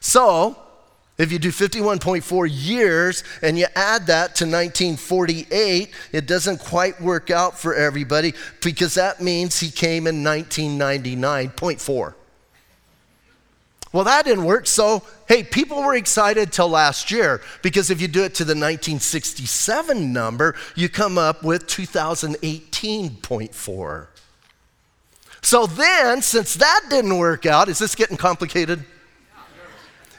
So 0.00 0.58
if 1.18 1.30
you 1.30 1.38
do 1.38 1.50
51.4 1.50 2.48
years 2.50 3.22
and 3.42 3.58
you 3.58 3.66
add 3.76 4.06
that 4.06 4.34
to 4.36 4.44
1948, 4.44 5.90
it 6.12 6.26
doesn't 6.26 6.58
quite 6.58 6.98
work 7.00 7.30
out 7.30 7.58
for 7.58 7.74
everybody 7.74 8.32
because 8.62 8.94
that 8.94 9.20
means 9.20 9.60
he 9.60 9.70
came 9.70 10.06
in 10.06 10.24
1999.4. 10.24 12.14
Well, 13.92 14.04
that 14.04 14.24
didn't 14.24 14.44
work. 14.44 14.66
So, 14.66 15.02
hey, 15.28 15.44
people 15.44 15.82
were 15.82 15.94
excited 15.94 16.50
till 16.50 16.68
last 16.68 17.10
year 17.10 17.42
because 17.60 17.90
if 17.90 18.00
you 18.00 18.08
do 18.08 18.24
it 18.24 18.34
to 18.36 18.44
the 18.44 18.54
1967 18.54 20.14
number, 20.14 20.54
you 20.74 20.88
come 20.88 21.18
up 21.18 21.42
with 21.42 21.66
2018.4. 21.66 24.06
So 25.42 25.66
then, 25.66 26.22
since 26.22 26.54
that 26.54 26.86
didn't 26.88 27.18
work 27.18 27.44
out, 27.44 27.68
is 27.68 27.78
this 27.78 27.94
getting 27.94 28.16
complicated? 28.16 28.82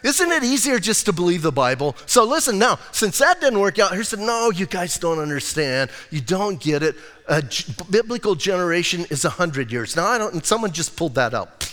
Isn't 0.03 0.31
it 0.31 0.43
easier 0.43 0.79
just 0.79 1.05
to 1.05 1.13
believe 1.13 1.41
the 1.41 1.51
Bible? 1.51 1.95
So 2.05 2.25
listen 2.25 2.59
now, 2.59 2.77
since 2.91 3.17
that 3.19 3.39
didn't 3.39 3.59
work 3.59 3.79
out, 3.79 3.95
he 3.95 4.03
said, 4.03 4.19
No, 4.19 4.51
you 4.51 4.65
guys 4.65 4.97
don't 4.97 5.19
understand. 5.19 5.89
You 6.11 6.19
don't 6.19 6.59
get 6.59 6.83
it. 6.83 6.95
A 7.27 7.41
g- 7.41 7.73
biblical 7.89 8.35
generation 8.35 9.05
is 9.09 9.23
100 9.23 9.71
years. 9.71 9.95
Now, 9.95 10.05
I 10.07 10.17
don't, 10.17 10.33
and 10.33 10.45
someone 10.45 10.71
just 10.71 10.97
pulled 10.97 11.15
that 11.15 11.33
up. 11.33 11.63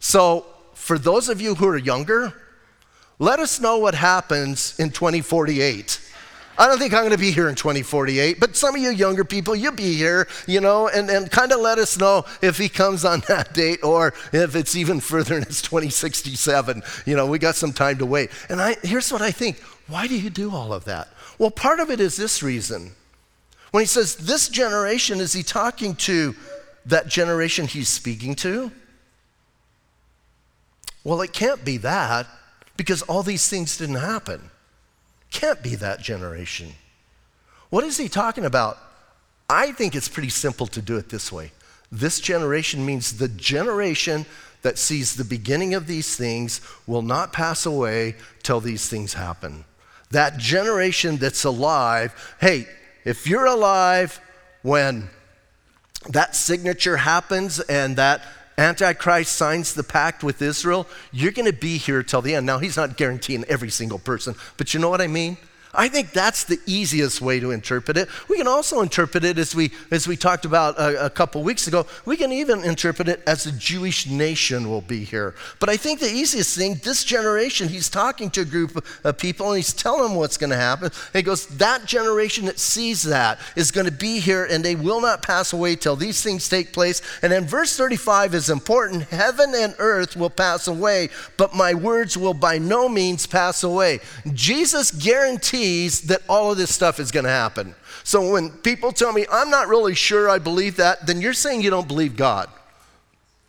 So, 0.00 0.46
for 0.74 0.98
those 0.98 1.28
of 1.28 1.40
you 1.40 1.54
who 1.54 1.68
are 1.68 1.76
younger, 1.76 2.32
let 3.18 3.38
us 3.38 3.60
know 3.60 3.78
what 3.78 3.94
happens 3.94 4.78
in 4.80 4.90
2048. 4.90 6.00
I 6.58 6.66
don't 6.66 6.78
think 6.78 6.92
I'm 6.92 7.00
going 7.00 7.12
to 7.12 7.18
be 7.18 7.32
here 7.32 7.48
in 7.48 7.54
2048, 7.54 8.38
but 8.38 8.56
some 8.56 8.74
of 8.74 8.80
you 8.80 8.90
younger 8.90 9.24
people, 9.24 9.56
you'll 9.56 9.72
be 9.72 9.94
here, 9.94 10.28
you 10.46 10.60
know, 10.60 10.88
and, 10.88 11.08
and 11.08 11.30
kind 11.30 11.50
of 11.50 11.60
let 11.60 11.78
us 11.78 11.98
know 11.98 12.24
if 12.42 12.58
he 12.58 12.68
comes 12.68 13.04
on 13.04 13.20
that 13.28 13.54
date 13.54 13.82
or 13.82 14.12
if 14.32 14.54
it's 14.54 14.76
even 14.76 15.00
further 15.00 15.34
and 15.34 15.46
it's 15.46 15.62
2067. 15.62 16.82
You 17.06 17.16
know, 17.16 17.26
we 17.26 17.38
got 17.38 17.56
some 17.56 17.72
time 17.72 17.98
to 17.98 18.06
wait. 18.06 18.30
And 18.48 18.60
I, 18.60 18.76
here's 18.82 19.10
what 19.10 19.22
I 19.22 19.30
think 19.30 19.60
why 19.88 20.06
do 20.06 20.18
you 20.18 20.30
do 20.30 20.50
all 20.50 20.72
of 20.72 20.84
that? 20.84 21.08
Well, 21.38 21.50
part 21.50 21.80
of 21.80 21.90
it 21.90 22.00
is 22.00 22.16
this 22.16 22.42
reason. 22.42 22.92
When 23.72 23.82
he 23.82 23.86
says 23.86 24.16
this 24.16 24.48
generation, 24.48 25.20
is 25.20 25.32
he 25.32 25.42
talking 25.42 25.96
to 25.96 26.34
that 26.86 27.08
generation 27.08 27.66
he's 27.66 27.88
speaking 27.88 28.34
to? 28.36 28.70
Well, 31.04 31.20
it 31.20 31.32
can't 31.32 31.64
be 31.64 31.78
that 31.78 32.26
because 32.76 33.02
all 33.02 33.22
these 33.22 33.48
things 33.48 33.76
didn't 33.76 33.96
happen. 33.96 34.51
Can't 35.32 35.62
be 35.62 35.74
that 35.76 36.00
generation. 36.00 36.72
What 37.70 37.84
is 37.84 37.96
he 37.96 38.08
talking 38.08 38.44
about? 38.44 38.78
I 39.48 39.72
think 39.72 39.94
it's 39.94 40.08
pretty 40.08 40.28
simple 40.28 40.66
to 40.68 40.82
do 40.82 40.96
it 40.96 41.08
this 41.08 41.32
way. 41.32 41.52
This 41.90 42.20
generation 42.20 42.86
means 42.86 43.18
the 43.18 43.28
generation 43.28 44.26
that 44.62 44.78
sees 44.78 45.16
the 45.16 45.24
beginning 45.24 45.74
of 45.74 45.86
these 45.86 46.16
things 46.16 46.60
will 46.86 47.02
not 47.02 47.32
pass 47.32 47.66
away 47.66 48.14
till 48.42 48.60
these 48.60 48.88
things 48.88 49.14
happen. 49.14 49.64
That 50.10 50.38
generation 50.38 51.16
that's 51.16 51.44
alive, 51.44 52.34
hey, 52.40 52.68
if 53.04 53.26
you're 53.26 53.46
alive 53.46 54.20
when 54.62 55.10
that 56.08 56.36
signature 56.36 56.98
happens 56.98 57.58
and 57.60 57.96
that 57.96 58.22
Antichrist 58.58 59.32
signs 59.32 59.74
the 59.74 59.82
pact 59.82 60.22
with 60.22 60.42
Israel, 60.42 60.86
you're 61.10 61.32
going 61.32 61.50
to 61.50 61.52
be 61.52 61.78
here 61.78 62.02
till 62.02 62.22
the 62.22 62.34
end. 62.34 62.46
Now, 62.46 62.58
he's 62.58 62.76
not 62.76 62.96
guaranteeing 62.96 63.44
every 63.44 63.70
single 63.70 63.98
person, 63.98 64.34
but 64.56 64.74
you 64.74 64.80
know 64.80 64.90
what 64.90 65.00
I 65.00 65.06
mean? 65.06 65.36
I 65.74 65.88
think 65.88 66.12
that's 66.12 66.44
the 66.44 66.60
easiest 66.66 67.22
way 67.22 67.40
to 67.40 67.50
interpret 67.50 67.96
it. 67.96 68.08
We 68.28 68.36
can 68.36 68.46
also 68.46 68.82
interpret 68.82 69.24
it 69.24 69.38
as 69.38 69.54
we, 69.54 69.70
as 69.90 70.06
we 70.06 70.16
talked 70.16 70.44
about 70.44 70.78
a, 70.78 71.06
a 71.06 71.10
couple 71.10 71.42
weeks 71.42 71.66
ago. 71.66 71.86
We 72.04 72.18
can 72.18 72.30
even 72.30 72.62
interpret 72.62 73.08
it 73.08 73.22
as 73.26 73.44
the 73.44 73.52
Jewish 73.52 74.06
nation 74.06 74.68
will 74.68 74.82
be 74.82 75.04
here. 75.04 75.34
But 75.60 75.70
I 75.70 75.78
think 75.78 76.00
the 76.00 76.10
easiest 76.10 76.58
thing, 76.58 76.74
this 76.84 77.04
generation, 77.04 77.68
he's 77.68 77.88
talking 77.88 78.28
to 78.32 78.42
a 78.42 78.44
group 78.44 78.84
of 79.02 79.16
people 79.16 79.48
and 79.48 79.56
he's 79.56 79.72
telling 79.72 80.02
them 80.02 80.14
what's 80.14 80.36
going 80.36 80.50
to 80.50 80.56
happen. 80.56 80.90
he 81.14 81.22
goes, 81.22 81.46
That 81.46 81.86
generation 81.86 82.44
that 82.46 82.58
sees 82.58 83.02
that 83.04 83.38
is 83.56 83.70
going 83.70 83.86
to 83.86 83.92
be 83.92 84.20
here 84.20 84.44
and 84.44 84.62
they 84.62 84.74
will 84.74 85.00
not 85.00 85.22
pass 85.22 85.54
away 85.54 85.76
till 85.76 85.96
these 85.96 86.22
things 86.22 86.50
take 86.50 86.74
place. 86.74 87.00
And 87.22 87.32
then 87.32 87.46
verse 87.46 87.78
35 87.78 88.34
is 88.34 88.50
important 88.50 89.04
Heaven 89.04 89.54
and 89.56 89.74
earth 89.78 90.16
will 90.16 90.30
pass 90.30 90.68
away, 90.68 91.08
but 91.38 91.54
my 91.54 91.72
words 91.72 92.18
will 92.18 92.34
by 92.34 92.58
no 92.58 92.90
means 92.90 93.26
pass 93.26 93.62
away. 93.62 94.00
Jesus 94.34 94.90
guarantees 94.90 95.61
that 96.02 96.22
all 96.28 96.52
of 96.52 96.58
this 96.58 96.74
stuff 96.74 96.98
is 97.00 97.10
going 97.10 97.24
to 97.24 97.30
happen. 97.30 97.74
So 98.04 98.32
when 98.32 98.50
people 98.50 98.92
tell 98.92 99.12
me, 99.12 99.26
I'm 99.30 99.50
not 99.50 99.68
really 99.68 99.94
sure 99.94 100.28
I 100.28 100.38
believe 100.38 100.76
that, 100.76 101.06
then 101.06 101.20
you're 101.20 101.32
saying 101.32 101.62
you 101.62 101.70
don't 101.70 101.88
believe 101.88 102.16
God. 102.16 102.48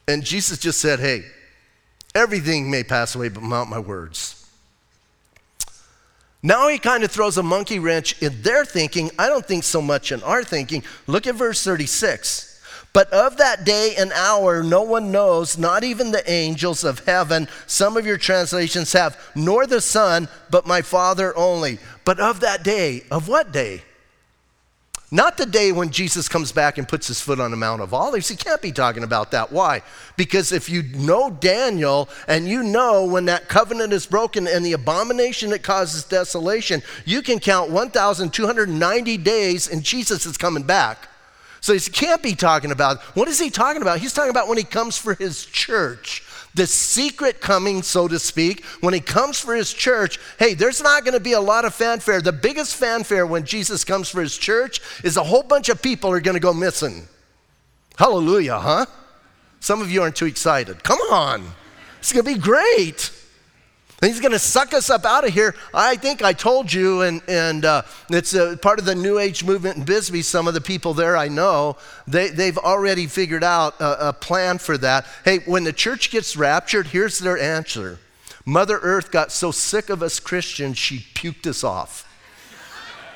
And 0.08 0.23
Jesus 0.23 0.60
just 0.60 0.80
said, 0.80 0.99
hey, 0.99 1.23
everything 2.13 2.69
may 2.69 2.84
pass 2.84 3.15
away, 3.15 3.30
but 3.30 3.43
not 3.43 3.69
my 3.69 3.80
words. 3.80 4.39
Now 6.43 6.67
he 6.67 6.78
kind 6.78 7.04
of 7.04 7.12
throws 7.12 7.38
a 7.38 7.43
monkey 7.43 7.80
wrench 7.80 8.21
in 8.21 8.41
their 8.41 8.65
thinking. 8.65 9.10
I 9.17 9.30
don't 9.30 9.45
think 9.45 9.63
so 9.63 9.82
much 9.82 10.12
in 10.12 10.21
our 10.23 10.43
thinking. 10.43 10.84
Look 11.08 11.26
at 11.26 11.36
verse 11.36 11.63
36. 11.63 12.52
But 12.93 13.12
of 13.12 13.38
that 13.38 13.65
day 13.65 13.95
and 13.97 14.12
hour, 14.13 14.62
no 14.62 14.84
one 14.84 15.12
knows, 15.12 15.58
not 15.58 15.84
even 15.84 16.12
the 16.12 16.29
angels 16.29 16.84
of 16.84 16.99
heaven. 16.99 17.47
Some 17.65 17.97
of 17.97 18.06
your 18.06 18.17
translations 18.17 18.93
have, 18.93 19.19
nor 19.34 19.65
the 19.65 19.82
Son, 19.82 20.29
but 20.51 20.67
my 20.67 20.84
Father 20.84 21.36
only. 21.36 21.79
But 22.06 22.19
of 22.19 22.41
that 22.41 22.63
day, 22.63 23.03
of 23.10 23.27
what 23.27 23.51
day? 23.51 23.82
Not 25.10 25.38
the 25.38 25.45
day 25.45 25.71
when 25.71 25.91
Jesus 25.91 26.27
comes 26.27 26.51
back 26.51 26.79
and 26.79 26.88
puts 26.88 27.08
his 27.08 27.21
foot 27.21 27.39
on 27.39 27.51
the 27.51 27.58
Mount 27.58 27.84
of 27.84 27.93
Olives. 27.93 28.29
He 28.29 28.36
can't 28.36 28.62
be 28.63 28.71
talking 28.71 29.03
about 29.03 29.29
that. 29.32 29.51
Why? 29.51 29.84
Because 30.17 30.51
if 30.51 30.69
you 30.69 30.82
know 30.82 31.29
Daniel 31.29 32.10
and 32.27 32.47
you 32.47 32.63
know 32.63 33.06
when 33.06 33.25
that 33.25 33.47
covenant 33.47 33.93
is 33.93 34.08
broken 34.08 34.47
and 34.47 34.65
the 34.65 34.73
abomination 34.73 35.51
that 35.51 35.62
causes 35.62 36.03
desolation, 36.03 36.82
you 37.06 37.21
can 37.21 37.39
count 37.39 37.69
1,290 37.69 39.17
days 39.17 39.67
and 39.67 39.84
Jesus 39.84 40.25
is 40.25 40.36
coming 40.36 40.63
back. 40.63 41.10
So 41.63 41.73
he 41.73 41.80
can't 41.80 42.21
be 42.21 42.36
talking 42.36 42.71
about, 42.71 42.99
what 43.15 43.30
is 43.30 43.39
he 43.39 43.49
talking 43.49 43.82
about? 43.82 43.99
He's 43.99 44.12
talking 44.12 44.32
about 44.32 44.49
when 44.49 44.58
he 44.58 44.65
comes 44.65 44.97
for 44.97 45.13
his 45.13 45.45
church 45.45 46.21
the 46.56 46.67
secret 46.67 47.39
coming, 47.39 47.82
so 47.82 48.06
to 48.10 48.19
speak, 48.19 48.65
when 48.82 48.93
he 48.93 48.99
comes 48.99 49.39
for 49.39 49.56
his 49.56 49.71
church, 49.73 50.19
hey, 50.38 50.56
there's 50.56 50.84
not 50.84 51.06
going 51.06 51.13
to 51.13 51.21
be 51.21 51.32
a 51.32 51.39
lot 51.39 51.63
of 51.63 51.73
fanfare. 51.73 52.19
The 52.19 52.34
biggest 52.34 52.76
fanfare 52.76 53.26
when 53.26 53.45
Jesus 53.45 53.86
comes 53.86 54.10
for 54.10 54.19
his 54.19 54.38
church 54.38 54.82
is 55.06 55.15
a 55.15 55.23
whole 55.23 55.41
bunch 55.41 55.69
of 55.69 55.82
people 55.82 56.12
are 56.12 56.19
going 56.19 56.36
to 56.36 56.41
go 56.41 56.54
missing. 56.54 57.08
Hallelujah, 57.97 58.60
huh? 58.60 58.86
Some 59.62 59.82
of 59.82 59.89
you 59.89 60.02
aren't 60.02 60.17
too 60.17 60.26
excited. 60.26 60.84
Come 60.84 60.99
on. 61.10 61.45
It's 61.99 62.12
going 62.12 62.26
to 62.26 62.34
be 62.34 62.38
great. 62.38 63.10
He's 64.03 64.19
going 64.19 64.33
to 64.33 64.39
suck 64.39 64.73
us 64.73 64.89
up 64.89 65.05
out 65.05 65.25
of 65.25 65.33
here. 65.33 65.55
I 65.73 65.95
think 65.95 66.21
I 66.21 66.33
told 66.33 66.71
you, 66.71 67.01
and, 67.03 67.21
and 67.27 67.63
uh, 67.63 67.83
it's 68.09 68.33
a 68.33 68.57
part 68.57 68.79
of 68.79 68.85
the 68.85 68.95
New 68.95 69.17
Age 69.17 69.43
movement 69.43 69.77
in 69.77 69.83
Bisbee. 69.83 70.21
Some 70.21 70.47
of 70.47 70.53
the 70.53 70.61
people 70.61 70.93
there 70.93 71.15
I 71.15 71.29
know, 71.29 71.77
they, 72.07 72.29
they've 72.29 72.57
already 72.57 73.07
figured 73.07 73.43
out 73.43 73.79
a, 73.79 74.09
a 74.09 74.13
plan 74.13 74.57
for 74.57 74.77
that. 74.79 75.05
Hey, 75.23 75.39
when 75.39 75.63
the 75.63 75.73
church 75.73 76.11
gets 76.11 76.35
raptured, 76.35 76.87
here's 76.87 77.19
their 77.19 77.37
answer 77.37 77.99
Mother 78.45 78.77
Earth 78.79 79.09
got 79.09 79.31
so 79.31 79.51
sick 79.51 79.89
of 79.89 80.03
us 80.03 80.19
Christians, 80.19 80.77
she 80.77 80.99
puked 80.99 81.47
us 81.47 81.63
off. 81.63 82.09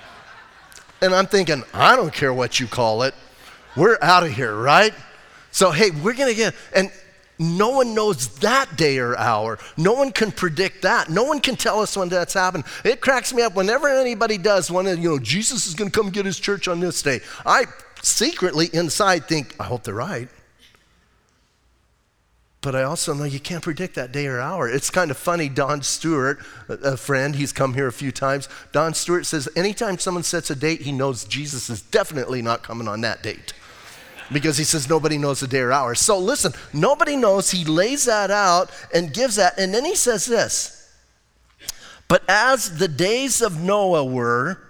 and 1.02 1.14
I'm 1.14 1.28
thinking, 1.28 1.64
I 1.74 1.98
don't 1.98 2.14
care 2.14 2.34
what 2.34 2.60
you 2.60 2.68
call 2.68 3.04
it. 3.04 3.14
We're 3.76 3.98
out 4.02 4.24
of 4.24 4.32
here, 4.32 4.56
right? 4.56 4.94
So, 5.52 5.72
hey, 5.72 5.92
we're 5.92 6.14
going 6.14 6.30
to 6.30 6.36
get, 6.36 6.56
and 6.74 6.92
no 7.40 7.70
one 7.70 7.94
knows 7.94 8.28
that 8.40 8.76
day 8.76 8.98
or 8.98 9.18
hour. 9.18 9.60
No 9.78 9.94
one 9.94 10.12
can 10.12 10.32
predict 10.32 10.82
that. 10.82 11.10
No 11.10 11.24
one 11.24 11.40
can 11.40 11.56
tell 11.56 11.80
us 11.80 11.96
when 11.96 12.10
that's 12.10 12.34
happened. 12.34 12.64
It 12.84 13.02
cracks 13.02 13.34
me 13.34 13.44
up 13.44 13.56
whenever 13.56 13.88
anybody 13.88 14.38
does 14.38 14.72
one, 14.72 14.88
of, 14.88 14.98
you 14.98 15.10
know, 15.10 15.20
Jesus 15.20 15.68
is 15.68 15.76
going 15.76 15.92
to 15.92 16.00
come 16.00 16.10
get 16.10 16.26
his 16.26 16.40
church 16.40 16.68
on 16.68 16.80
this 16.80 17.02
day. 17.02 17.20
I 17.46 17.66
secretly 18.02 18.70
inside 18.74 19.26
think, 19.26 19.56
I 19.60 19.66
hope 19.66 19.84
they're 19.84 19.94
right. 19.94 20.30
But 22.62 22.76
I 22.76 22.84
also 22.84 23.14
know 23.14 23.24
you 23.24 23.40
can't 23.40 23.64
predict 23.64 23.96
that 23.96 24.12
day 24.12 24.26
or 24.26 24.40
hour. 24.40 24.68
It's 24.68 24.90
kind 24.90 25.12
of 25.12 25.18
funny. 25.18 25.48
Don 25.48 25.84
Stewart, 25.84 26.40
a 26.68 26.98
friend, 26.98 27.36
he's 27.36 27.54
come 27.54 27.76
here 27.76 27.88
a 27.88 27.94
few 27.94 28.12
times. 28.12 28.50
Don 28.72 28.96
Stewart 28.96 29.28
says 29.28 29.48
anytime 29.56 30.00
someone 30.00 30.24
sets 30.24 30.50
a 30.50 30.56
date, 30.56 30.82
he 30.82 30.92
knows 30.92 31.24
Jesus 31.24 31.70
is 31.70 31.84
definitely 31.84 32.42
not 32.42 32.64
coming 32.64 32.88
on 32.88 33.02
that 33.02 33.22
date 33.22 33.54
because 34.32 34.58
he 34.58 34.64
says 34.64 34.90
nobody 34.90 35.18
knows 35.18 35.40
the 35.40 35.48
day 35.48 35.60
or 35.60 35.72
hour. 35.72 35.96
So 35.96 36.18
listen, 36.18 36.54
nobody 36.74 37.16
knows. 37.16 37.52
He 37.52 37.66
lays 37.66 38.06
that 38.06 38.32
out 38.32 38.72
and 38.94 39.14
gives 39.14 39.36
that. 39.36 39.58
And 39.58 39.74
then 39.74 39.86
he 39.86 39.96
says 39.96 40.26
this 40.26 40.92
But 42.08 42.24
as 42.28 42.78
the 42.78 42.88
days 42.88 43.42
of 43.42 43.62
Noah 43.62 44.06
were, 44.06 44.62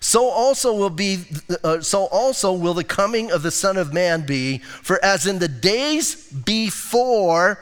so 0.00 0.28
also 0.28 0.74
will 0.74 0.90
be 0.90 1.24
uh, 1.64 1.80
so 1.80 2.04
also 2.06 2.52
will 2.52 2.74
the 2.74 2.84
coming 2.84 3.30
of 3.30 3.42
the 3.42 3.50
son 3.50 3.76
of 3.76 3.92
man 3.92 4.26
be 4.26 4.58
for 4.58 5.02
as 5.04 5.26
in 5.26 5.38
the 5.38 5.48
days 5.48 6.30
before 6.30 7.58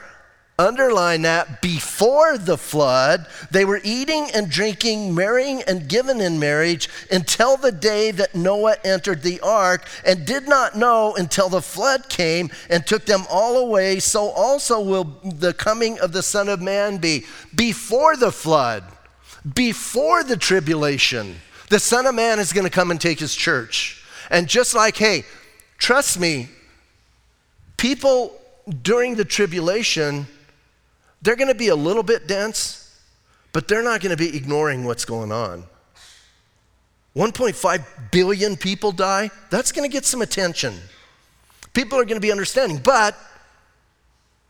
Underline 0.56 1.22
that 1.22 1.60
before 1.60 2.38
the 2.38 2.56
flood, 2.56 3.26
they 3.50 3.64
were 3.64 3.80
eating 3.82 4.28
and 4.32 4.48
drinking, 4.48 5.12
marrying 5.12 5.62
and 5.62 5.88
given 5.88 6.20
in 6.20 6.38
marriage 6.38 6.88
until 7.10 7.56
the 7.56 7.72
day 7.72 8.12
that 8.12 8.36
Noah 8.36 8.76
entered 8.84 9.22
the 9.22 9.40
ark 9.40 9.88
and 10.06 10.24
did 10.24 10.46
not 10.46 10.76
know 10.76 11.16
until 11.16 11.48
the 11.48 11.60
flood 11.60 12.08
came 12.08 12.50
and 12.70 12.86
took 12.86 13.04
them 13.04 13.24
all 13.28 13.58
away. 13.58 13.98
So 13.98 14.28
also 14.28 14.80
will 14.80 15.18
the 15.24 15.52
coming 15.52 15.98
of 15.98 16.12
the 16.12 16.22
Son 16.22 16.48
of 16.48 16.62
Man 16.62 16.98
be. 16.98 17.24
Before 17.56 18.16
the 18.16 18.30
flood, 18.30 18.84
before 19.54 20.22
the 20.22 20.36
tribulation, 20.36 21.34
the 21.68 21.80
Son 21.80 22.06
of 22.06 22.14
Man 22.14 22.38
is 22.38 22.52
going 22.52 22.62
to 22.64 22.70
come 22.70 22.92
and 22.92 23.00
take 23.00 23.18
his 23.18 23.34
church. 23.34 24.04
And 24.30 24.46
just 24.46 24.72
like, 24.72 24.96
hey, 24.96 25.24
trust 25.78 26.20
me, 26.20 26.48
people 27.76 28.40
during 28.82 29.16
the 29.16 29.24
tribulation, 29.24 30.28
they're 31.24 31.36
going 31.36 31.48
to 31.48 31.54
be 31.54 31.68
a 31.68 31.76
little 31.76 32.02
bit 32.02 32.28
dense, 32.28 33.00
but 33.52 33.66
they're 33.66 33.82
not 33.82 34.00
going 34.00 34.16
to 34.16 34.16
be 34.16 34.36
ignoring 34.36 34.84
what's 34.84 35.04
going 35.04 35.32
on. 35.32 35.64
1.5 37.16 37.84
billion 38.10 38.56
people 38.56 38.92
die. 38.92 39.30
That's 39.50 39.72
going 39.72 39.88
to 39.88 39.92
get 39.92 40.04
some 40.04 40.20
attention. 40.20 40.74
People 41.72 41.98
are 41.98 42.04
going 42.04 42.16
to 42.16 42.20
be 42.20 42.30
understanding. 42.30 42.78
But 42.78 43.16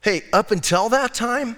hey, 0.00 0.22
up 0.32 0.50
until 0.50 0.88
that 0.88 1.14
time, 1.14 1.56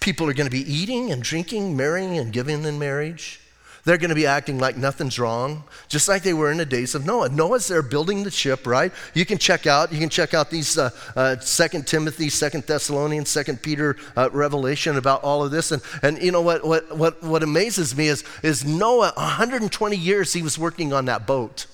people 0.00 0.28
are 0.28 0.34
going 0.34 0.48
to 0.48 0.56
be 0.56 0.70
eating 0.72 1.10
and 1.10 1.22
drinking, 1.22 1.76
marrying 1.76 2.18
and 2.18 2.32
giving 2.32 2.64
in 2.64 2.78
marriage. 2.78 3.40
They're 3.84 3.98
going 3.98 4.08
to 4.08 4.14
be 4.14 4.26
acting 4.26 4.58
like 4.58 4.78
nothing's 4.78 5.18
wrong, 5.18 5.64
just 5.88 6.08
like 6.08 6.22
they 6.22 6.32
were 6.32 6.50
in 6.50 6.56
the 6.56 6.64
days 6.64 6.94
of 6.94 7.04
Noah. 7.04 7.28
Noah's 7.28 7.68
there 7.68 7.82
building 7.82 8.24
the 8.24 8.30
ship, 8.30 8.66
right? 8.66 8.90
You 9.12 9.26
can 9.26 9.36
check 9.36 9.66
out, 9.66 9.92
you 9.92 9.98
can 9.98 10.08
check 10.08 10.32
out 10.32 10.48
these 10.50 10.78
uh, 10.78 10.88
uh, 11.14 11.36
2 11.36 11.82
Timothy, 11.82 12.30
Second 12.30 12.64
Thessalonians, 12.64 13.28
Second 13.28 13.60
Peter, 13.60 13.96
uh, 14.16 14.30
Revelation 14.32 14.96
about 14.96 15.22
all 15.22 15.44
of 15.44 15.50
this. 15.50 15.70
And, 15.70 15.82
and 16.02 16.22
you 16.22 16.32
know 16.32 16.40
what, 16.40 16.66
what, 16.66 16.96
what, 16.96 17.22
what 17.22 17.42
amazes 17.42 17.94
me 17.94 18.08
is, 18.08 18.24
is 18.42 18.64
Noah, 18.64 19.12
120 19.16 19.96
years 19.96 20.32
he 20.32 20.40
was 20.40 20.58
working 20.58 20.94
on 20.94 21.04
that 21.04 21.26
boat. 21.26 21.66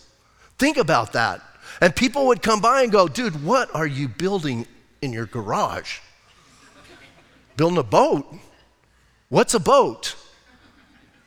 Think 0.59 0.79
about 0.79 1.13
that. 1.13 1.41
And 1.81 1.95
people 1.95 2.27
would 2.27 2.43
come 2.43 2.61
by 2.61 2.83
and 2.83 2.91
go, 2.91 3.07
dude, 3.07 3.45
what 3.45 3.73
are 3.73 3.87
you 3.87 4.09
building 4.09 4.67
in 5.01 5.13
your 5.13 5.27
garage? 5.27 6.01
Building 7.57 7.79
a 7.79 7.85
boat? 7.85 8.27
What's 9.29 9.55
a 9.55 9.61
boat? 9.61 10.17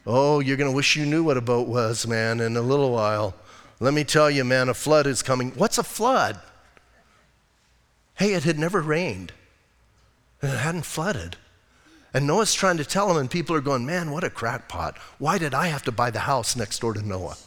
Oh, 0.06 0.40
you're 0.40 0.58
going 0.58 0.70
to 0.70 0.76
wish 0.76 0.96
you 0.96 1.06
knew 1.06 1.24
what 1.24 1.38
a 1.38 1.42
boat 1.42 1.68
was, 1.68 2.06
man, 2.06 2.40
in 2.40 2.58
a 2.58 2.62
little 2.62 2.92
while. 2.92 3.36
Let 3.80 3.94
me 3.94 4.04
tell 4.04 4.30
you, 4.30 4.44
man, 4.44 4.70
a 4.70 4.74
flood 4.74 5.08
is 5.08 5.22
coming. 5.22 5.52
What's 5.52 5.78
a 5.78 5.84
flood? 5.84 6.40
Hey, 8.16 8.34
it 8.34 8.44
had 8.44 8.60
never 8.60 8.82
rained, 8.82 9.34
it 10.42 10.48
hadn't 10.48 10.86
flooded. 10.86 11.38
And 12.14 12.28
Noah's 12.28 12.54
trying 12.54 12.78
to 12.78 12.86
tell 12.86 13.10
him, 13.10 13.18
and 13.18 13.30
people 13.30 13.56
are 13.56 13.62
going, 13.62 13.86
man, 13.86 14.12
what 14.12 14.24
a 14.24 14.30
crackpot. 14.30 14.98
Why 15.18 15.40
did 15.40 15.56
I 15.56 15.68
have 15.68 15.84
to 15.84 15.92
buy 15.92 16.12
the 16.12 16.20
house 16.20 16.56
next 16.56 16.80
door 16.80 16.94
to 16.94 17.02
Noah? 17.02 17.38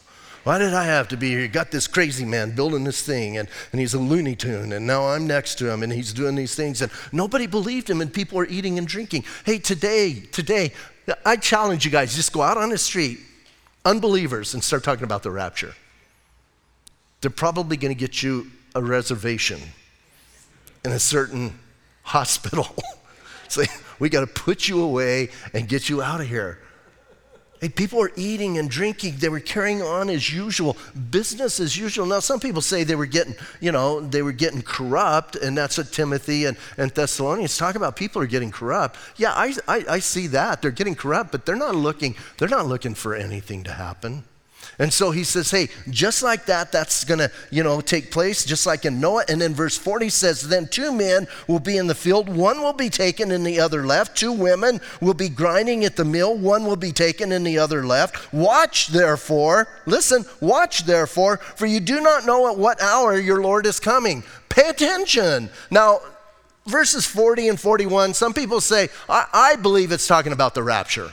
Why 0.47 0.59
did 0.59 0.75
I 0.75 0.85
have 0.85 1.09
to 1.09 1.17
be 1.17 1.31
here? 1.31 1.41
You 1.41 1.49
got 1.49 1.73
this 1.73 1.89
crazy 1.89 2.25
man 2.25 2.53
building 2.53 2.85
this 2.85 3.03
thing, 3.03 3.37
and, 3.37 3.49
and 3.73 3.81
he's 3.81 3.95
a 3.95 3.99
Looney 3.99 4.37
Tune, 4.37 4.73
and 4.73 4.87
now 4.87 5.09
I'm 5.09 5.27
next 5.27 5.57
to 5.57 5.69
him, 5.69 5.83
and 5.83 5.93
he's 5.93 6.13
doing 6.13 6.37
these 6.37 6.55
things, 6.55 6.81
and 6.81 6.93
nobody 7.11 7.49
believed 7.49 7.91
him, 7.91 8.01
and 8.01 8.15
people 8.15 8.39
are 8.39 8.47
eating 8.47 8.79
and 8.79 8.87
drinking. 8.87 9.25
Hey, 9.45 9.59
today, 9.59 10.23
today, 10.31 10.73
I 11.25 11.35
challenge 11.35 11.85
you 11.85 11.91
guys 11.91 12.15
just 12.15 12.33
go 12.33 12.43
out 12.43 12.59
on 12.59 12.69
the 12.69 12.79
street, 12.79 13.19
unbelievers, 13.85 14.55
and 14.55 14.63
start 14.63 14.85
talking 14.85 15.03
about 15.03 15.25
the 15.25 15.33
rapture. 15.33 15.75
They're 17.23 17.31
probably 17.33 17.77
going 17.77 17.93
to 17.93 17.99
get 17.99 18.23
you 18.23 18.47
a 18.77 18.81
reservation 18.81 19.61
in 20.85 20.93
a 20.93 21.01
certain 21.01 21.59
hospital. 22.03 22.69
Say, 23.49 23.67
we 23.99 24.11
got 24.11 24.21
to 24.21 24.29
put 24.29 24.69
you 24.69 24.81
away 24.81 25.31
and 25.53 25.69
get 25.69 25.89
you 25.89 26.03
out 26.03 26.21
of 26.21 26.29
here. 26.29 26.61
People 27.69 27.99
were 27.99 28.13
eating 28.17 28.59
and 28.59 28.71
drinking. 28.71 29.17
They 29.19 29.29
were 29.29 29.41
carrying 29.41 29.83
on 29.83 30.09
as 30.11 30.33
usual, 30.33 30.77
business 31.11 31.61
as 31.61 31.77
usual. 31.77 32.07
Now, 32.07 32.21
some 32.21 32.41
people 32.41 32.63
say 32.63 32.85
they 32.85 32.95
were 32.95 33.07
getting, 33.07 33.35
you 33.61 33.73
know, 33.73 34.01
they 34.01 34.23
were 34.23 34.33
getting 34.33 34.63
corrupt, 34.63 35.37
and 35.37 35.57
that's 35.57 35.79
what 35.79 35.93
Timothy 35.93 36.45
and, 36.45 36.57
and 36.77 36.91
Thessalonians 36.91 37.57
talk 37.57 37.75
about. 37.75 37.97
People 37.97 38.23
are 38.23 38.27
getting 38.27 38.51
corrupt. 38.51 38.99
Yeah, 39.17 39.33
I, 39.33 39.55
I, 39.67 39.85
I 39.89 39.99
see 39.99 40.27
that. 40.29 40.63
They're 40.63 40.71
getting 40.71 40.95
corrupt, 40.95 41.33
but 41.33 41.47
they're 41.47 41.57
not 41.57 41.75
looking, 41.75 42.15
they're 42.39 42.49
not 42.49 42.67
looking 42.67 42.95
for 42.95 43.15
anything 43.15 43.65
to 43.65 43.73
happen. 43.73 44.25
And 44.79 44.93
so 44.93 45.11
he 45.11 45.25
says, 45.25 45.51
hey, 45.51 45.69
just 45.89 46.23
like 46.23 46.45
that, 46.47 46.71
that's 46.71 47.05
going 47.05 47.19
to, 47.19 47.31
you 47.51 47.63
know, 47.63 47.81
take 47.81 48.11
place, 48.11 48.45
just 48.45 48.67
like 48.67 48.85
in 48.85 49.01
Noah. 49.01 49.25
And 49.29 49.41
then 49.41 49.55
verse 49.55 49.79
40 49.79 50.11
says, 50.11 50.43
then 50.43 50.67
two 50.67 50.93
men 50.93 51.27
will 51.49 51.61
be 51.61 51.79
in 51.79 51.87
the 51.87 51.95
field, 51.95 52.29
one 52.29 52.61
will 52.61 52.75
be 52.75 52.91
taken 52.91 53.31
and 53.31 53.47
the 53.47 53.59
other 53.59 53.87
left. 53.87 54.17
Two 54.17 54.33
women 54.33 54.81
will 55.01 55.15
be 55.15 55.31
grinding 55.31 55.85
at 55.85 55.97
the 55.97 56.05
mill, 56.05 56.37
one 56.37 56.67
will 56.67 56.77
be 56.77 56.93
taken 56.93 57.33
and 57.33 57.47
the 57.47 57.59
other 57.59 57.87
left. 57.87 58.33
Watch 58.35 58.89
therefore, 58.89 59.69
listen, 59.87 60.27
watch 60.41 60.85
therefore, 60.85 61.39
for 61.39 61.65
you 61.65 61.81
do 61.81 62.01
not 62.01 62.27
know 62.27 62.51
at 62.51 62.59
what 62.59 62.83
hour 62.83 63.19
your 63.19 63.41
Lord 63.41 63.65
is 63.65 63.81
coming. 63.81 64.25
Pay 64.51 64.69
attention. 64.69 65.49
Now, 65.71 66.01
verses 66.67 67.07
40 67.07 67.49
and 67.49 67.61
41, 67.61 68.13
some 68.13 68.35
people 68.35 68.61
say, 68.61 68.89
I, 69.09 69.27
I 69.33 69.57
believe 69.57 69.91
it's 69.91 70.07
talking 70.07 70.33
about 70.33 70.55
the 70.55 70.63
rapture. 70.63 71.13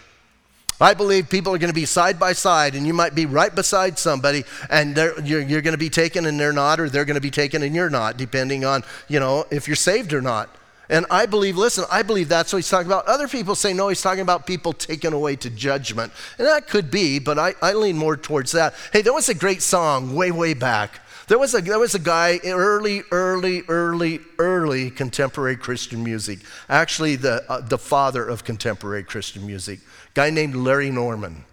I 0.82 0.94
believe 0.94 1.30
people 1.30 1.54
are 1.54 1.58
going 1.58 1.70
to 1.70 1.76
be 1.76 1.86
side 1.86 2.20
by 2.20 2.34
side, 2.34 2.76
and 2.76 2.86
you 2.86 2.94
might 2.94 3.16
be 3.16 3.26
right 3.26 3.54
beside 3.54 3.98
somebody, 3.98 4.44
and 4.70 4.98
you're, 4.98 5.42
you're 5.42 5.62
going 5.62 5.74
to 5.74 5.78
be 5.78 5.90
taken 5.90 6.26
and 6.26 6.40
they're 6.40 6.54
not, 6.54 6.80
or 6.80 6.90
they're 6.90 7.06
going 7.06 7.16
to 7.16 7.22
be 7.22 7.32
taken 7.32 7.64
and 7.64 7.76
you're 7.76 7.90
not, 7.90 8.18
depending 8.18 8.66
on, 8.66 8.84
you 9.08 9.20
know, 9.20 9.46
if 9.52 9.68
you're 9.68 9.76
saved 9.76 10.14
or 10.14 10.22
not. 10.22 10.50
And 10.90 11.06
I 11.10 11.26
believe, 11.26 11.58
listen, 11.58 11.86
I 11.90 12.04
believe 12.04 12.28
that's 12.28 12.52
what 12.52 12.60
he's 12.60 12.70
talking 12.70 12.88
about. 12.88 13.06
Other 13.08 13.28
people 13.28 13.56
say, 13.56 13.74
no, 13.74 13.88
he's 13.88 14.02
talking 14.02 14.22
about 14.22 14.46
people 14.46 14.74
taken 14.74 15.14
away 15.14 15.36
to 15.38 15.50
judgment. 15.50 16.12
And 16.38 16.46
that 16.46 16.68
could 16.68 16.92
be, 16.92 17.20
but 17.20 17.40
I, 17.40 17.56
I 17.62 17.74
lean 17.74 17.98
more 17.98 18.18
towards 18.18 18.52
that. 18.52 18.74
Hey, 18.92 19.02
there 19.02 19.14
was 19.14 19.30
a 19.30 19.34
great 19.34 19.62
song 19.62 20.14
way, 20.14 20.32
way 20.32 20.54
back. 20.54 21.00
There 21.30 21.40
was 21.40 21.56
a, 21.56 21.62
there 21.62 21.80
was 21.80 21.96
a 21.96 22.00
guy, 22.00 22.40
early, 22.44 23.04
early, 23.12 23.64
early, 23.70 24.20
early 24.38 24.92
contemporary 24.92 25.56
Christian 25.56 26.04
music. 26.04 26.40
Actually, 26.68 27.16
the, 27.16 27.50
uh, 27.50 27.62
the 27.62 27.78
father 27.78 28.28
of 28.28 28.44
contemporary 28.44 29.04
Christian 29.04 29.48
music. 29.48 29.80
Guy 30.14 30.30
named 30.30 30.56
Larry 30.56 30.92
Norman. 30.92 31.46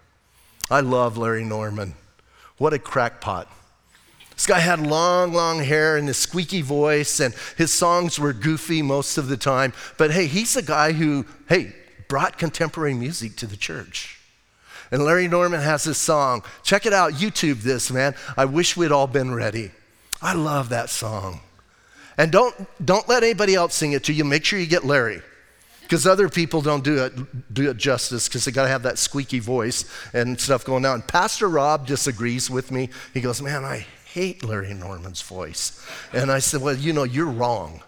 I 0.71 0.81
love 0.81 1.17
Larry 1.17 1.45
Norman. 1.45 1.95
What 2.59 2.73
a 2.73 2.79
crackpot. 2.79 3.49
This 4.35 4.47
guy 4.47 4.61
had 4.61 4.81
long, 4.81 5.33
long 5.33 5.59
hair 5.59 5.97
and 5.97 6.09
a 6.09 6.15
squeaky 6.15 6.63
voice, 6.63 7.21
and 7.21 7.35
his 7.59 7.73
songs 7.73 8.19
were 8.19 8.33
goofy 8.33 8.81
most 8.81 9.19
of 9.19 9.29
the 9.29 9.37
time. 9.37 9.73
But 9.99 10.13
hey, 10.13 10.27
he's 10.27 10.57
a 10.57 10.63
guy 10.63 10.93
who, 10.93 11.27
hey, 11.49 11.75
brought 12.09 12.39
contemporary 12.39 12.95
music 12.95 13.37
to 13.37 13.47
the 13.47 13.57
church. 13.57 14.19
And 14.91 15.05
Larry 15.05 15.29
Norman 15.29 15.61
has 15.61 15.85
this 15.85 15.99
song. 15.99 16.43
Check 16.63 16.87
it 16.87 16.93
out, 16.93 17.13
YouTube 17.13 17.63
this, 17.63 17.91
man. 17.91 18.15
I 18.37 18.47
wish 18.47 18.77
we'd 18.77 18.93
all 18.93 19.07
been 19.07 19.35
ready. 19.35 19.71
I 20.21 20.35
love 20.35 20.71
that 20.71 20.91
song. 20.91 21.41
And 22.19 22.33
don't, 22.33 22.55
don't 22.85 23.09
let 23.09 23.23
anybody 23.23 23.55
else 23.55 23.75
sing 23.75 23.93
it 23.93 24.05
to 24.05 24.13
you. 24.13 24.25
Make 24.25 24.45
sure 24.45 24.59
you 24.59 24.67
get 24.67 24.85
Larry. 24.85 25.23
Because 25.91 26.07
other 26.07 26.29
people 26.29 26.63
don't 26.63 26.85
do 26.85 27.05
it, 27.05 27.53
do 27.53 27.69
it 27.69 27.77
justice 27.77 28.29
because 28.29 28.45
they 28.45 28.53
got 28.53 28.63
to 28.63 28.69
have 28.69 28.85
that 28.85 28.97
squeaky 28.97 29.41
voice 29.41 29.85
and 30.13 30.41
stuff 30.41 30.65
going 30.65 30.87
on. 30.87 31.03
Pastor 31.03 31.49
Rob 31.49 31.85
disagrees 31.85 32.49
with 32.49 32.71
me. 32.71 32.91
He 33.13 33.21
goes, 33.21 33.43
Man, 33.43 33.65
I 33.65 33.85
hate 34.05 34.45
Larry 34.45 34.73
Norman's 34.73 35.21
voice. 35.21 35.85
And 36.13 36.31
I 36.31 36.39
said, 36.39 36.63
Well, 36.63 36.77
you 36.77 36.93
know, 36.93 37.03
you're 37.03 37.27
wrong. 37.27 37.83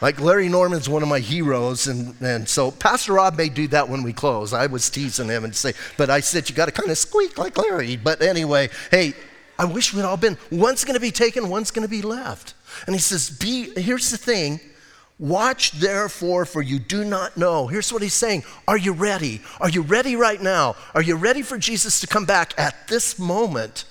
Like 0.00 0.18
Larry 0.18 0.48
Norman's 0.48 0.88
one 0.88 1.02
of 1.02 1.08
my 1.10 1.18
heroes, 1.18 1.88
and, 1.88 2.18
and 2.22 2.48
so 2.48 2.70
Pastor 2.70 3.12
Rob 3.12 3.36
may 3.36 3.50
do 3.50 3.68
that 3.68 3.86
when 3.86 4.02
we 4.02 4.14
close. 4.14 4.54
I 4.54 4.66
was 4.66 4.88
teasing 4.88 5.28
him 5.28 5.44
and 5.44 5.54
say, 5.54 5.74
but 5.98 6.08
I 6.08 6.20
said 6.20 6.48
you 6.48 6.56
got 6.56 6.66
to 6.66 6.72
kind 6.72 6.90
of 6.90 6.96
squeak 6.96 7.36
like 7.36 7.58
Larry. 7.58 7.96
But 7.96 8.22
anyway, 8.22 8.70
hey, 8.90 9.12
I 9.58 9.66
wish 9.66 9.92
we'd 9.92 10.04
all 10.04 10.16
been. 10.16 10.38
One's 10.50 10.84
going 10.84 10.94
to 10.94 11.00
be 11.00 11.10
taken, 11.10 11.50
one's 11.50 11.70
going 11.70 11.86
to 11.86 11.90
be 11.90 12.00
left. 12.00 12.54
And 12.86 12.94
he 12.94 13.00
says, 13.00 13.28
"Be." 13.28 13.78
Here's 13.78 14.10
the 14.10 14.16
thing: 14.16 14.58
Watch 15.18 15.72
therefore, 15.72 16.44
for 16.44 16.60
you 16.60 16.78
do 16.80 17.04
not 17.04 17.36
know. 17.36 17.68
Here's 17.68 17.92
what 17.92 18.02
he's 18.02 18.14
saying: 18.14 18.42
Are 18.66 18.76
you 18.76 18.92
ready? 18.92 19.42
Are 19.60 19.68
you 19.68 19.82
ready 19.82 20.16
right 20.16 20.42
now? 20.42 20.74
Are 20.94 21.02
you 21.02 21.14
ready 21.14 21.42
for 21.42 21.56
Jesus 21.56 22.00
to 22.00 22.06
come 22.08 22.24
back 22.24 22.52
at 22.58 22.88
this 22.88 23.18
moment? 23.18 23.84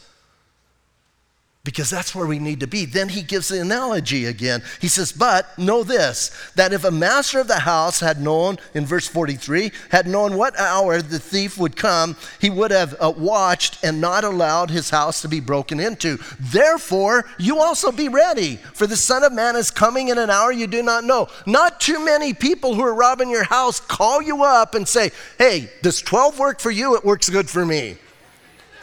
Because 1.66 1.90
that's 1.90 2.14
where 2.14 2.28
we 2.28 2.40
need 2.40 2.60
to 2.60 2.68
be. 2.68 2.84
Then 2.84 3.08
he 3.08 3.22
gives 3.22 3.48
the 3.48 3.62
analogy 3.62 4.26
again. 4.26 4.62
He 4.82 4.90
says, 4.90 5.14
But 5.14 5.58
know 5.58 5.84
this, 5.84 6.30
that 6.56 6.74
if 6.74 6.84
a 6.84 6.92
master 6.92 7.40
of 7.40 7.48
the 7.48 7.60
house 7.60 8.02
had 8.02 8.20
known, 8.20 8.58
in 8.74 8.86
verse 8.86 9.08
43, 9.08 9.72
had 9.90 10.06
known 10.06 10.36
what 10.36 10.60
hour 10.60 11.02
the 11.02 11.20
thief 11.20 11.58
would 11.58 11.78
come, 11.78 12.18
he 12.42 12.50
would 12.50 12.72
have 12.72 12.96
uh, 13.00 13.14
watched 13.16 13.82
and 13.82 14.02
not 14.02 14.26
allowed 14.26 14.72
his 14.72 14.90
house 14.90 15.22
to 15.22 15.30
be 15.30 15.40
broken 15.40 15.80
into. 15.80 16.18
Therefore, 16.38 17.24
you 17.40 17.60
also 17.60 17.94
be 17.94 18.10
ready, 18.10 18.58
for 18.58 18.86
the 18.86 18.98
Son 18.98 19.24
of 19.24 19.32
Man 19.32 19.56
is 19.56 19.72
coming 19.72 20.10
in 20.10 20.18
an 20.18 20.30
hour 20.30 20.52
you 20.52 20.68
do 20.68 20.84
not 20.84 21.06
know. 21.06 21.30
Not 21.46 21.80
too 21.80 22.04
many 22.04 22.34
people 22.34 22.76
who 22.76 22.84
are 22.84 22.94
robbing 22.94 23.30
your 23.30 23.46
house 23.46 23.80
call 23.80 24.22
you 24.22 24.44
up 24.44 24.76
and 24.76 24.86
say, 24.86 25.12
Hey, 25.38 25.72
does 25.82 26.02
12 26.02 26.40
work 26.40 26.60
for 26.60 26.72
you? 26.72 26.98
It 26.98 27.06
works 27.06 27.30
good 27.30 27.50
for 27.50 27.66
me. 27.66 27.96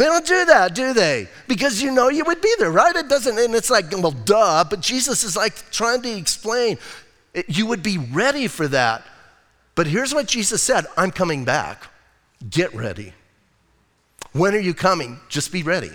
They 0.00 0.06
don't 0.06 0.26
do 0.26 0.46
that, 0.46 0.74
do 0.74 0.94
they? 0.94 1.28
Because 1.46 1.82
you 1.82 1.92
know 1.92 2.08
you 2.08 2.24
would 2.24 2.40
be 2.40 2.54
there, 2.58 2.70
right? 2.70 2.96
It 2.96 3.10
doesn't, 3.10 3.38
and 3.38 3.54
it's 3.54 3.68
like, 3.68 3.92
well, 3.92 4.12
duh, 4.12 4.64
but 4.64 4.80
Jesus 4.80 5.24
is 5.24 5.36
like 5.36 5.70
trying 5.70 6.00
to 6.00 6.16
explain. 6.16 6.78
You 7.46 7.66
would 7.66 7.82
be 7.82 7.98
ready 7.98 8.46
for 8.46 8.66
that. 8.68 9.04
But 9.74 9.86
here's 9.86 10.14
what 10.14 10.26
Jesus 10.26 10.62
said 10.62 10.86
I'm 10.96 11.10
coming 11.10 11.44
back. 11.44 11.86
Get 12.48 12.74
ready. 12.74 13.12
When 14.32 14.54
are 14.54 14.58
you 14.58 14.72
coming? 14.72 15.20
Just 15.28 15.52
be 15.52 15.62
ready. 15.62 15.90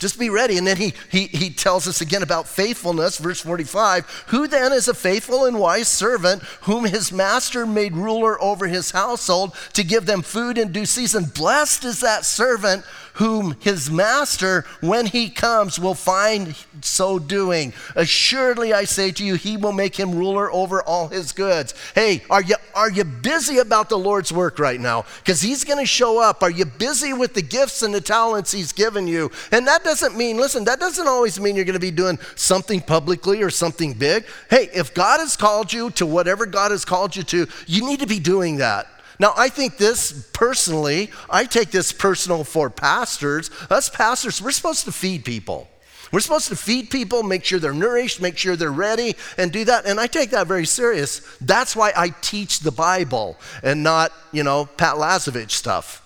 Just 0.00 0.18
be 0.18 0.30
ready. 0.30 0.56
And 0.56 0.66
then 0.66 0.78
he, 0.78 0.94
he, 1.10 1.26
he 1.26 1.50
tells 1.50 1.86
us 1.86 2.00
again 2.00 2.22
about 2.22 2.48
faithfulness, 2.48 3.18
verse 3.18 3.40
45. 3.42 4.24
Who 4.28 4.48
then 4.48 4.72
is 4.72 4.88
a 4.88 4.94
faithful 4.94 5.44
and 5.44 5.58
wise 5.58 5.88
servant 5.88 6.42
whom 6.62 6.86
his 6.86 7.12
master 7.12 7.66
made 7.66 7.94
ruler 7.94 8.40
over 8.42 8.66
his 8.66 8.92
household 8.92 9.54
to 9.74 9.84
give 9.84 10.06
them 10.06 10.22
food 10.22 10.56
in 10.56 10.72
due 10.72 10.86
season? 10.86 11.26
Blessed 11.26 11.84
is 11.84 12.00
that 12.00 12.24
servant 12.24 12.84
whom 13.14 13.54
his 13.60 13.90
master, 13.90 14.64
when 14.80 15.04
he 15.04 15.28
comes, 15.28 15.78
will 15.78 15.94
find 15.94 16.56
so 16.80 17.18
doing. 17.18 17.72
Assuredly, 17.94 18.72
I 18.72 18.84
say 18.84 19.10
to 19.12 19.24
you, 19.24 19.34
he 19.34 19.58
will 19.58 19.72
make 19.72 19.96
him 19.96 20.14
ruler 20.14 20.50
over 20.50 20.82
all 20.82 21.08
his 21.08 21.32
goods. 21.32 21.74
Hey, 21.94 22.22
are 22.30 22.42
you, 22.42 22.56
are 22.74 22.90
you 22.90 23.04
busy 23.04 23.58
about 23.58 23.90
the 23.90 23.98
Lord's 23.98 24.32
work 24.32 24.58
right 24.58 24.80
now? 24.80 25.04
Because 25.18 25.42
he's 25.42 25.64
going 25.64 25.78
to 25.78 25.86
show 25.86 26.18
up. 26.22 26.42
Are 26.42 26.50
you 26.50 26.64
busy 26.64 27.12
with 27.12 27.34
the 27.34 27.42
gifts 27.42 27.82
and 27.82 27.92
the 27.92 28.00
talents 28.00 28.52
he's 28.52 28.72
given 28.72 29.06
you? 29.06 29.30
And 29.52 29.66
that 29.66 29.84
doesn't 29.90 30.16
mean, 30.16 30.36
listen, 30.36 30.64
that 30.66 30.78
doesn't 30.78 31.08
always 31.08 31.40
mean 31.40 31.56
you're 31.56 31.64
going 31.64 31.74
to 31.74 31.80
be 31.80 31.90
doing 31.90 32.16
something 32.36 32.80
publicly 32.80 33.42
or 33.42 33.50
something 33.50 33.92
big. 33.92 34.24
Hey, 34.48 34.70
if 34.72 34.94
God 34.94 35.18
has 35.18 35.36
called 35.36 35.72
you 35.72 35.90
to 35.92 36.06
whatever 36.06 36.46
God 36.46 36.70
has 36.70 36.84
called 36.84 37.16
you 37.16 37.24
to, 37.24 37.48
you 37.66 37.84
need 37.84 37.98
to 37.98 38.06
be 38.06 38.20
doing 38.20 38.58
that. 38.58 38.86
Now, 39.18 39.34
I 39.36 39.48
think 39.48 39.78
this 39.78 40.30
personally, 40.32 41.10
I 41.28 41.44
take 41.44 41.72
this 41.72 41.90
personal 41.90 42.44
for 42.44 42.70
pastors. 42.70 43.50
Us 43.68 43.88
pastors, 43.88 44.40
we're 44.40 44.52
supposed 44.52 44.84
to 44.84 44.92
feed 44.92 45.24
people. 45.24 45.66
We're 46.12 46.20
supposed 46.20 46.48
to 46.48 46.56
feed 46.56 46.88
people, 46.90 47.24
make 47.24 47.44
sure 47.44 47.58
they're 47.58 47.74
nourished, 47.74 48.20
make 48.20 48.38
sure 48.38 48.54
they're 48.54 48.70
ready, 48.70 49.16
and 49.36 49.50
do 49.50 49.64
that. 49.64 49.86
And 49.86 49.98
I 49.98 50.06
take 50.06 50.30
that 50.30 50.46
very 50.46 50.66
serious. 50.66 51.20
That's 51.40 51.74
why 51.74 51.92
I 51.96 52.10
teach 52.20 52.60
the 52.60 52.70
Bible 52.70 53.36
and 53.64 53.82
not, 53.82 54.12
you 54.30 54.44
know, 54.44 54.66
Pat 54.66 54.94
Lazovich 54.94 55.50
stuff. 55.50 55.99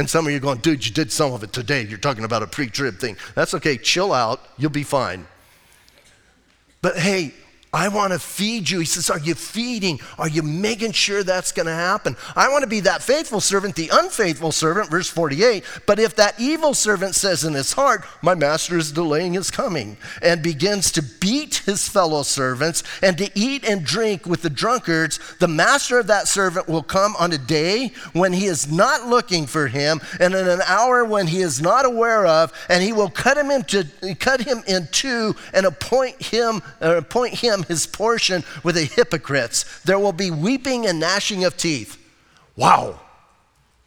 And 0.00 0.08
some 0.08 0.24
of 0.24 0.32
you 0.32 0.38
are 0.38 0.40
going, 0.40 0.60
dude, 0.60 0.86
you 0.86 0.94
did 0.94 1.12
some 1.12 1.34
of 1.34 1.42
it 1.42 1.52
today. 1.52 1.84
You're 1.84 1.98
talking 1.98 2.24
about 2.24 2.42
a 2.42 2.46
pre 2.46 2.68
trib 2.68 2.98
thing. 2.98 3.18
That's 3.34 3.52
okay. 3.52 3.76
Chill 3.76 4.14
out. 4.14 4.40
You'll 4.56 4.70
be 4.70 4.82
fine. 4.82 5.26
But 6.80 6.96
hey, 6.96 7.34
I 7.72 7.86
want 7.86 8.12
to 8.12 8.18
feed 8.18 8.68
you. 8.68 8.80
He 8.80 8.84
says, 8.84 9.10
Are 9.10 9.18
you 9.18 9.36
feeding? 9.36 10.00
Are 10.18 10.28
you 10.28 10.42
making 10.42 10.90
sure 10.90 11.22
that's 11.22 11.52
going 11.52 11.66
to 11.66 11.72
happen? 11.72 12.16
I 12.34 12.48
want 12.48 12.62
to 12.62 12.68
be 12.68 12.80
that 12.80 13.00
faithful 13.00 13.40
servant, 13.40 13.76
the 13.76 13.90
unfaithful 13.92 14.50
servant, 14.50 14.90
verse 14.90 15.08
48. 15.08 15.62
But 15.86 16.00
if 16.00 16.16
that 16.16 16.40
evil 16.40 16.74
servant 16.74 17.14
says 17.14 17.44
in 17.44 17.54
his 17.54 17.74
heart, 17.74 18.04
My 18.22 18.34
master 18.34 18.76
is 18.76 18.90
delaying 18.90 19.34
his 19.34 19.52
coming, 19.52 19.98
and 20.20 20.42
begins 20.42 20.90
to 20.92 21.02
beat 21.02 21.56
his 21.58 21.88
fellow 21.88 22.24
servants 22.24 22.82
and 23.02 23.16
to 23.18 23.30
eat 23.36 23.64
and 23.64 23.84
drink 23.84 24.26
with 24.26 24.42
the 24.42 24.50
drunkards, 24.50 25.20
the 25.38 25.48
master 25.48 26.00
of 26.00 26.08
that 26.08 26.26
servant 26.26 26.66
will 26.66 26.82
come 26.82 27.14
on 27.20 27.32
a 27.32 27.38
day 27.38 27.92
when 28.14 28.32
he 28.32 28.46
is 28.46 28.70
not 28.70 29.06
looking 29.06 29.46
for 29.46 29.68
him, 29.68 30.00
and 30.18 30.34
in 30.34 30.48
an 30.48 30.60
hour 30.66 31.04
when 31.04 31.28
he 31.28 31.40
is 31.40 31.62
not 31.62 31.84
aware 31.86 32.26
of, 32.26 32.52
and 32.68 32.82
he 32.82 32.92
will 32.92 33.10
cut 33.10 33.36
him 33.36 33.52
into 33.52 33.86
cut 34.18 34.40
him 34.40 34.64
in 34.66 34.88
two 34.90 35.36
and 35.54 35.66
appoint 35.66 36.20
him, 36.20 36.60
appoint 36.80 37.34
him 37.34 37.59
his 37.64 37.86
portion 37.86 38.44
with 38.62 38.74
the 38.74 38.84
hypocrites. 38.84 39.80
There 39.82 39.98
will 39.98 40.12
be 40.12 40.30
weeping 40.30 40.86
and 40.86 41.00
gnashing 41.00 41.44
of 41.44 41.56
teeth. 41.56 41.96
Wow, 42.56 43.00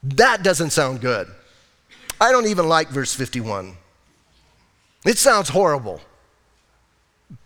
that 0.04 0.44
doesn't 0.44 0.72
sound 0.72 1.02
good. 1.02 1.28
I 2.20 2.32
don't 2.32 2.48
even 2.48 2.68
like 2.68 2.90
verse 2.90 3.14
51. 3.14 3.76
It 5.06 5.18
sounds 5.18 5.50
horrible 5.50 6.02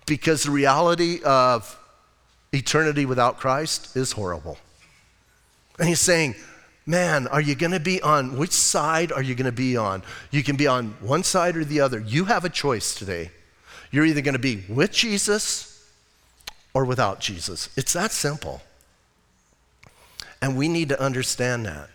because 0.05 0.43
the 0.43 0.51
reality 0.51 1.21
of 1.23 1.77
eternity 2.53 3.05
without 3.05 3.37
Christ 3.37 3.95
is 3.95 4.11
horrible. 4.11 4.57
And 5.79 5.87
he's 5.87 5.99
saying, 5.99 6.35
Man, 6.85 7.27
are 7.27 7.41
you 7.41 7.53
going 7.53 7.73
to 7.73 7.81
be 7.81 8.01
on 8.01 8.37
which 8.37 8.53
side 8.53 9.11
are 9.11 9.21
you 9.21 9.35
going 9.35 9.45
to 9.45 9.51
be 9.51 9.75
on? 9.75 10.03
You 10.31 10.41
can 10.41 10.55
be 10.55 10.67
on 10.67 10.95
one 11.01 11.21
side 11.21 11.57
or 11.57 11.65
the 11.65 11.81
other. 11.81 11.99
You 11.99 12.23
have 12.25 12.45
a 12.45 12.49
choice 12.49 12.95
today. 12.95 13.29
You're 13.91 14.05
either 14.05 14.21
going 14.21 14.33
to 14.35 14.39
be 14.39 14.63
with 14.69 14.93
Jesus 14.93 15.66
or 16.77 16.85
without 16.85 17.19
Jesus. 17.19 17.69
It's 17.75 17.93
that 17.93 18.11
simple. 18.11 18.61
And 20.43 20.55
we 20.55 20.67
need 20.67 20.89
to 20.89 21.01
understand 21.01 21.65
that. 21.65 21.89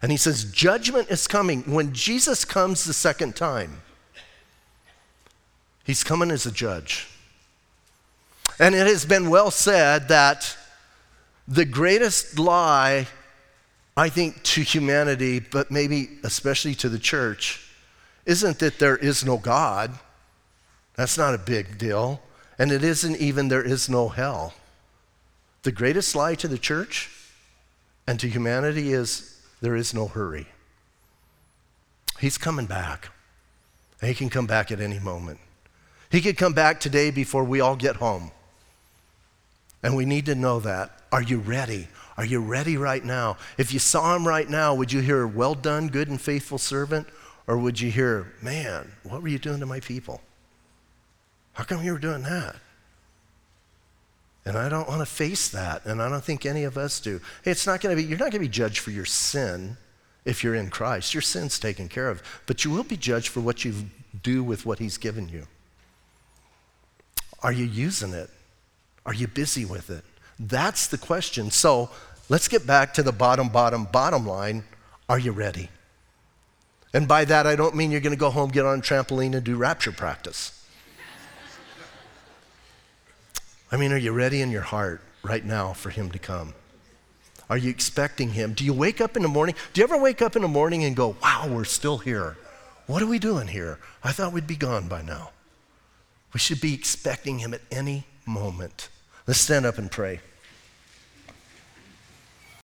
And 0.00 0.10
he 0.10 0.16
says, 0.16 0.44
Judgment 0.44 1.10
is 1.10 1.28
coming. 1.28 1.60
When 1.70 1.92
Jesus 1.92 2.46
comes 2.46 2.84
the 2.84 2.94
second 2.94 3.36
time, 3.36 3.82
he's 5.84 6.02
coming 6.02 6.30
as 6.30 6.46
a 6.46 6.50
judge. 6.50 7.06
And 8.58 8.74
it 8.74 8.86
has 8.86 9.04
been 9.04 9.28
well 9.28 9.50
said 9.50 10.08
that 10.08 10.56
the 11.46 11.66
greatest 11.66 12.38
lie, 12.38 13.06
I 13.94 14.08
think, 14.08 14.42
to 14.44 14.62
humanity, 14.62 15.38
but 15.38 15.70
maybe 15.70 16.08
especially 16.22 16.74
to 16.76 16.88
the 16.88 16.98
church, 16.98 17.60
isn't 18.24 18.58
that 18.60 18.78
there 18.78 18.96
is 18.96 19.22
no 19.22 19.36
God. 19.36 19.92
That's 20.94 21.18
not 21.18 21.34
a 21.34 21.38
big 21.38 21.76
deal. 21.76 22.22
And 22.58 22.70
it 22.70 22.84
isn't 22.84 23.16
even 23.16 23.48
there 23.48 23.64
is 23.64 23.88
no 23.88 24.08
hell. 24.08 24.54
The 25.62 25.72
greatest 25.72 26.14
lie 26.14 26.34
to 26.36 26.48
the 26.48 26.58
church 26.58 27.10
and 28.06 28.20
to 28.20 28.28
humanity 28.28 28.92
is 28.92 29.40
there 29.60 29.76
is 29.76 29.94
no 29.94 30.08
hurry. 30.08 30.46
He's 32.20 32.38
coming 32.38 32.66
back. 32.66 33.10
And 34.00 34.08
he 34.08 34.14
can 34.14 34.28
come 34.28 34.46
back 34.46 34.70
at 34.70 34.80
any 34.80 34.98
moment. 34.98 35.40
He 36.10 36.20
could 36.20 36.36
come 36.36 36.52
back 36.52 36.78
today 36.78 37.10
before 37.10 37.44
we 37.44 37.60
all 37.60 37.76
get 37.76 37.96
home. 37.96 38.30
And 39.82 39.96
we 39.96 40.04
need 40.04 40.26
to 40.26 40.34
know 40.34 40.60
that. 40.60 40.90
Are 41.10 41.22
you 41.22 41.38
ready? 41.38 41.88
Are 42.16 42.24
you 42.24 42.40
ready 42.40 42.76
right 42.76 43.04
now? 43.04 43.36
If 43.58 43.72
you 43.72 43.78
saw 43.78 44.14
him 44.14 44.26
right 44.26 44.48
now, 44.48 44.74
would 44.74 44.92
you 44.92 45.00
hear, 45.00 45.26
Well 45.26 45.54
done, 45.54 45.88
good 45.88 46.08
and 46.08 46.20
faithful 46.20 46.58
servant? 46.58 47.08
Or 47.46 47.58
would 47.58 47.80
you 47.80 47.90
hear, 47.90 48.32
Man, 48.42 48.92
what 49.02 49.22
were 49.22 49.28
you 49.28 49.38
doing 49.38 49.60
to 49.60 49.66
my 49.66 49.80
people? 49.80 50.20
How 51.54 51.64
come 51.64 51.82
you 51.82 51.92
were 51.92 51.98
doing 51.98 52.22
that? 52.22 52.56
And 54.44 54.58
I 54.58 54.68
don't 54.68 54.86
want 54.86 55.00
to 55.00 55.06
face 55.06 55.48
that, 55.48 55.86
and 55.86 56.02
I 56.02 56.08
don't 56.10 56.22
think 56.22 56.44
any 56.44 56.64
of 56.64 56.76
us 56.76 57.00
do. 57.00 57.20
It's 57.44 57.66
not 57.66 57.80
going 57.80 57.96
to 57.96 58.02
be, 58.02 58.06
you're 58.06 58.18
not 58.18 58.30
going 58.30 58.32
to 58.32 58.38
be 58.40 58.48
judged 58.48 58.78
for 58.78 58.90
your 58.90 59.06
sin 59.06 59.78
if 60.26 60.44
you're 60.44 60.54
in 60.54 60.68
Christ. 60.68 61.14
Your 61.14 61.22
sin's 61.22 61.58
taken 61.58 61.88
care 61.88 62.10
of, 62.10 62.22
but 62.46 62.64
you 62.64 62.70
will 62.70 62.84
be 62.84 62.96
judged 62.96 63.28
for 63.28 63.40
what 63.40 63.64
you 63.64 63.74
do 64.22 64.44
with 64.44 64.66
what 64.66 64.78
He's 64.78 64.98
given 64.98 65.28
you. 65.28 65.46
Are 67.42 67.52
you 67.52 67.64
using 67.64 68.12
it? 68.12 68.28
Are 69.06 69.14
you 69.14 69.28
busy 69.28 69.64
with 69.64 69.90
it? 69.90 70.04
That's 70.38 70.88
the 70.88 70.98
question. 70.98 71.50
So 71.50 71.88
let's 72.28 72.48
get 72.48 72.66
back 72.66 72.92
to 72.94 73.02
the 73.02 73.12
bottom, 73.12 73.48
bottom, 73.48 73.84
bottom 73.84 74.26
line. 74.26 74.64
Are 75.08 75.18
you 75.18 75.32
ready? 75.32 75.70
And 76.92 77.08
by 77.08 77.24
that, 77.24 77.46
I 77.46 77.56
don't 77.56 77.74
mean 77.74 77.90
you're 77.90 78.00
going 78.00 78.14
to 78.14 78.18
go 78.18 78.30
home, 78.30 78.50
get 78.50 78.66
on 78.66 78.78
a 78.78 78.82
trampoline, 78.82 79.34
and 79.34 79.44
do 79.44 79.56
rapture 79.56 79.92
practice. 79.92 80.63
I 83.74 83.76
mean, 83.76 83.92
are 83.92 83.98
you 83.98 84.12
ready 84.12 84.40
in 84.40 84.52
your 84.52 84.62
heart 84.62 85.00
right 85.24 85.44
now 85.44 85.72
for 85.72 85.90
Him 85.90 86.12
to 86.12 86.18
come? 86.20 86.54
Are 87.50 87.58
you 87.58 87.70
expecting 87.70 88.30
Him? 88.30 88.52
Do 88.52 88.64
you 88.64 88.72
wake 88.72 89.00
up 89.00 89.16
in 89.16 89.22
the 89.22 89.28
morning? 89.28 89.56
Do 89.72 89.80
you 89.80 89.84
ever 89.84 89.98
wake 89.98 90.22
up 90.22 90.36
in 90.36 90.42
the 90.42 90.48
morning 90.48 90.84
and 90.84 90.94
go, 90.94 91.16
wow, 91.20 91.48
we're 91.50 91.64
still 91.64 91.98
here? 91.98 92.36
What 92.86 93.02
are 93.02 93.06
we 93.08 93.18
doing 93.18 93.48
here? 93.48 93.80
I 94.04 94.12
thought 94.12 94.32
we'd 94.32 94.46
be 94.46 94.54
gone 94.54 94.86
by 94.86 95.02
now. 95.02 95.32
We 96.32 96.38
should 96.38 96.60
be 96.60 96.72
expecting 96.72 97.40
Him 97.40 97.52
at 97.52 97.62
any 97.72 98.06
moment. 98.26 98.90
Let's 99.26 99.40
stand 99.40 99.66
up 99.66 99.76
and 99.76 99.90
pray. 99.90 100.20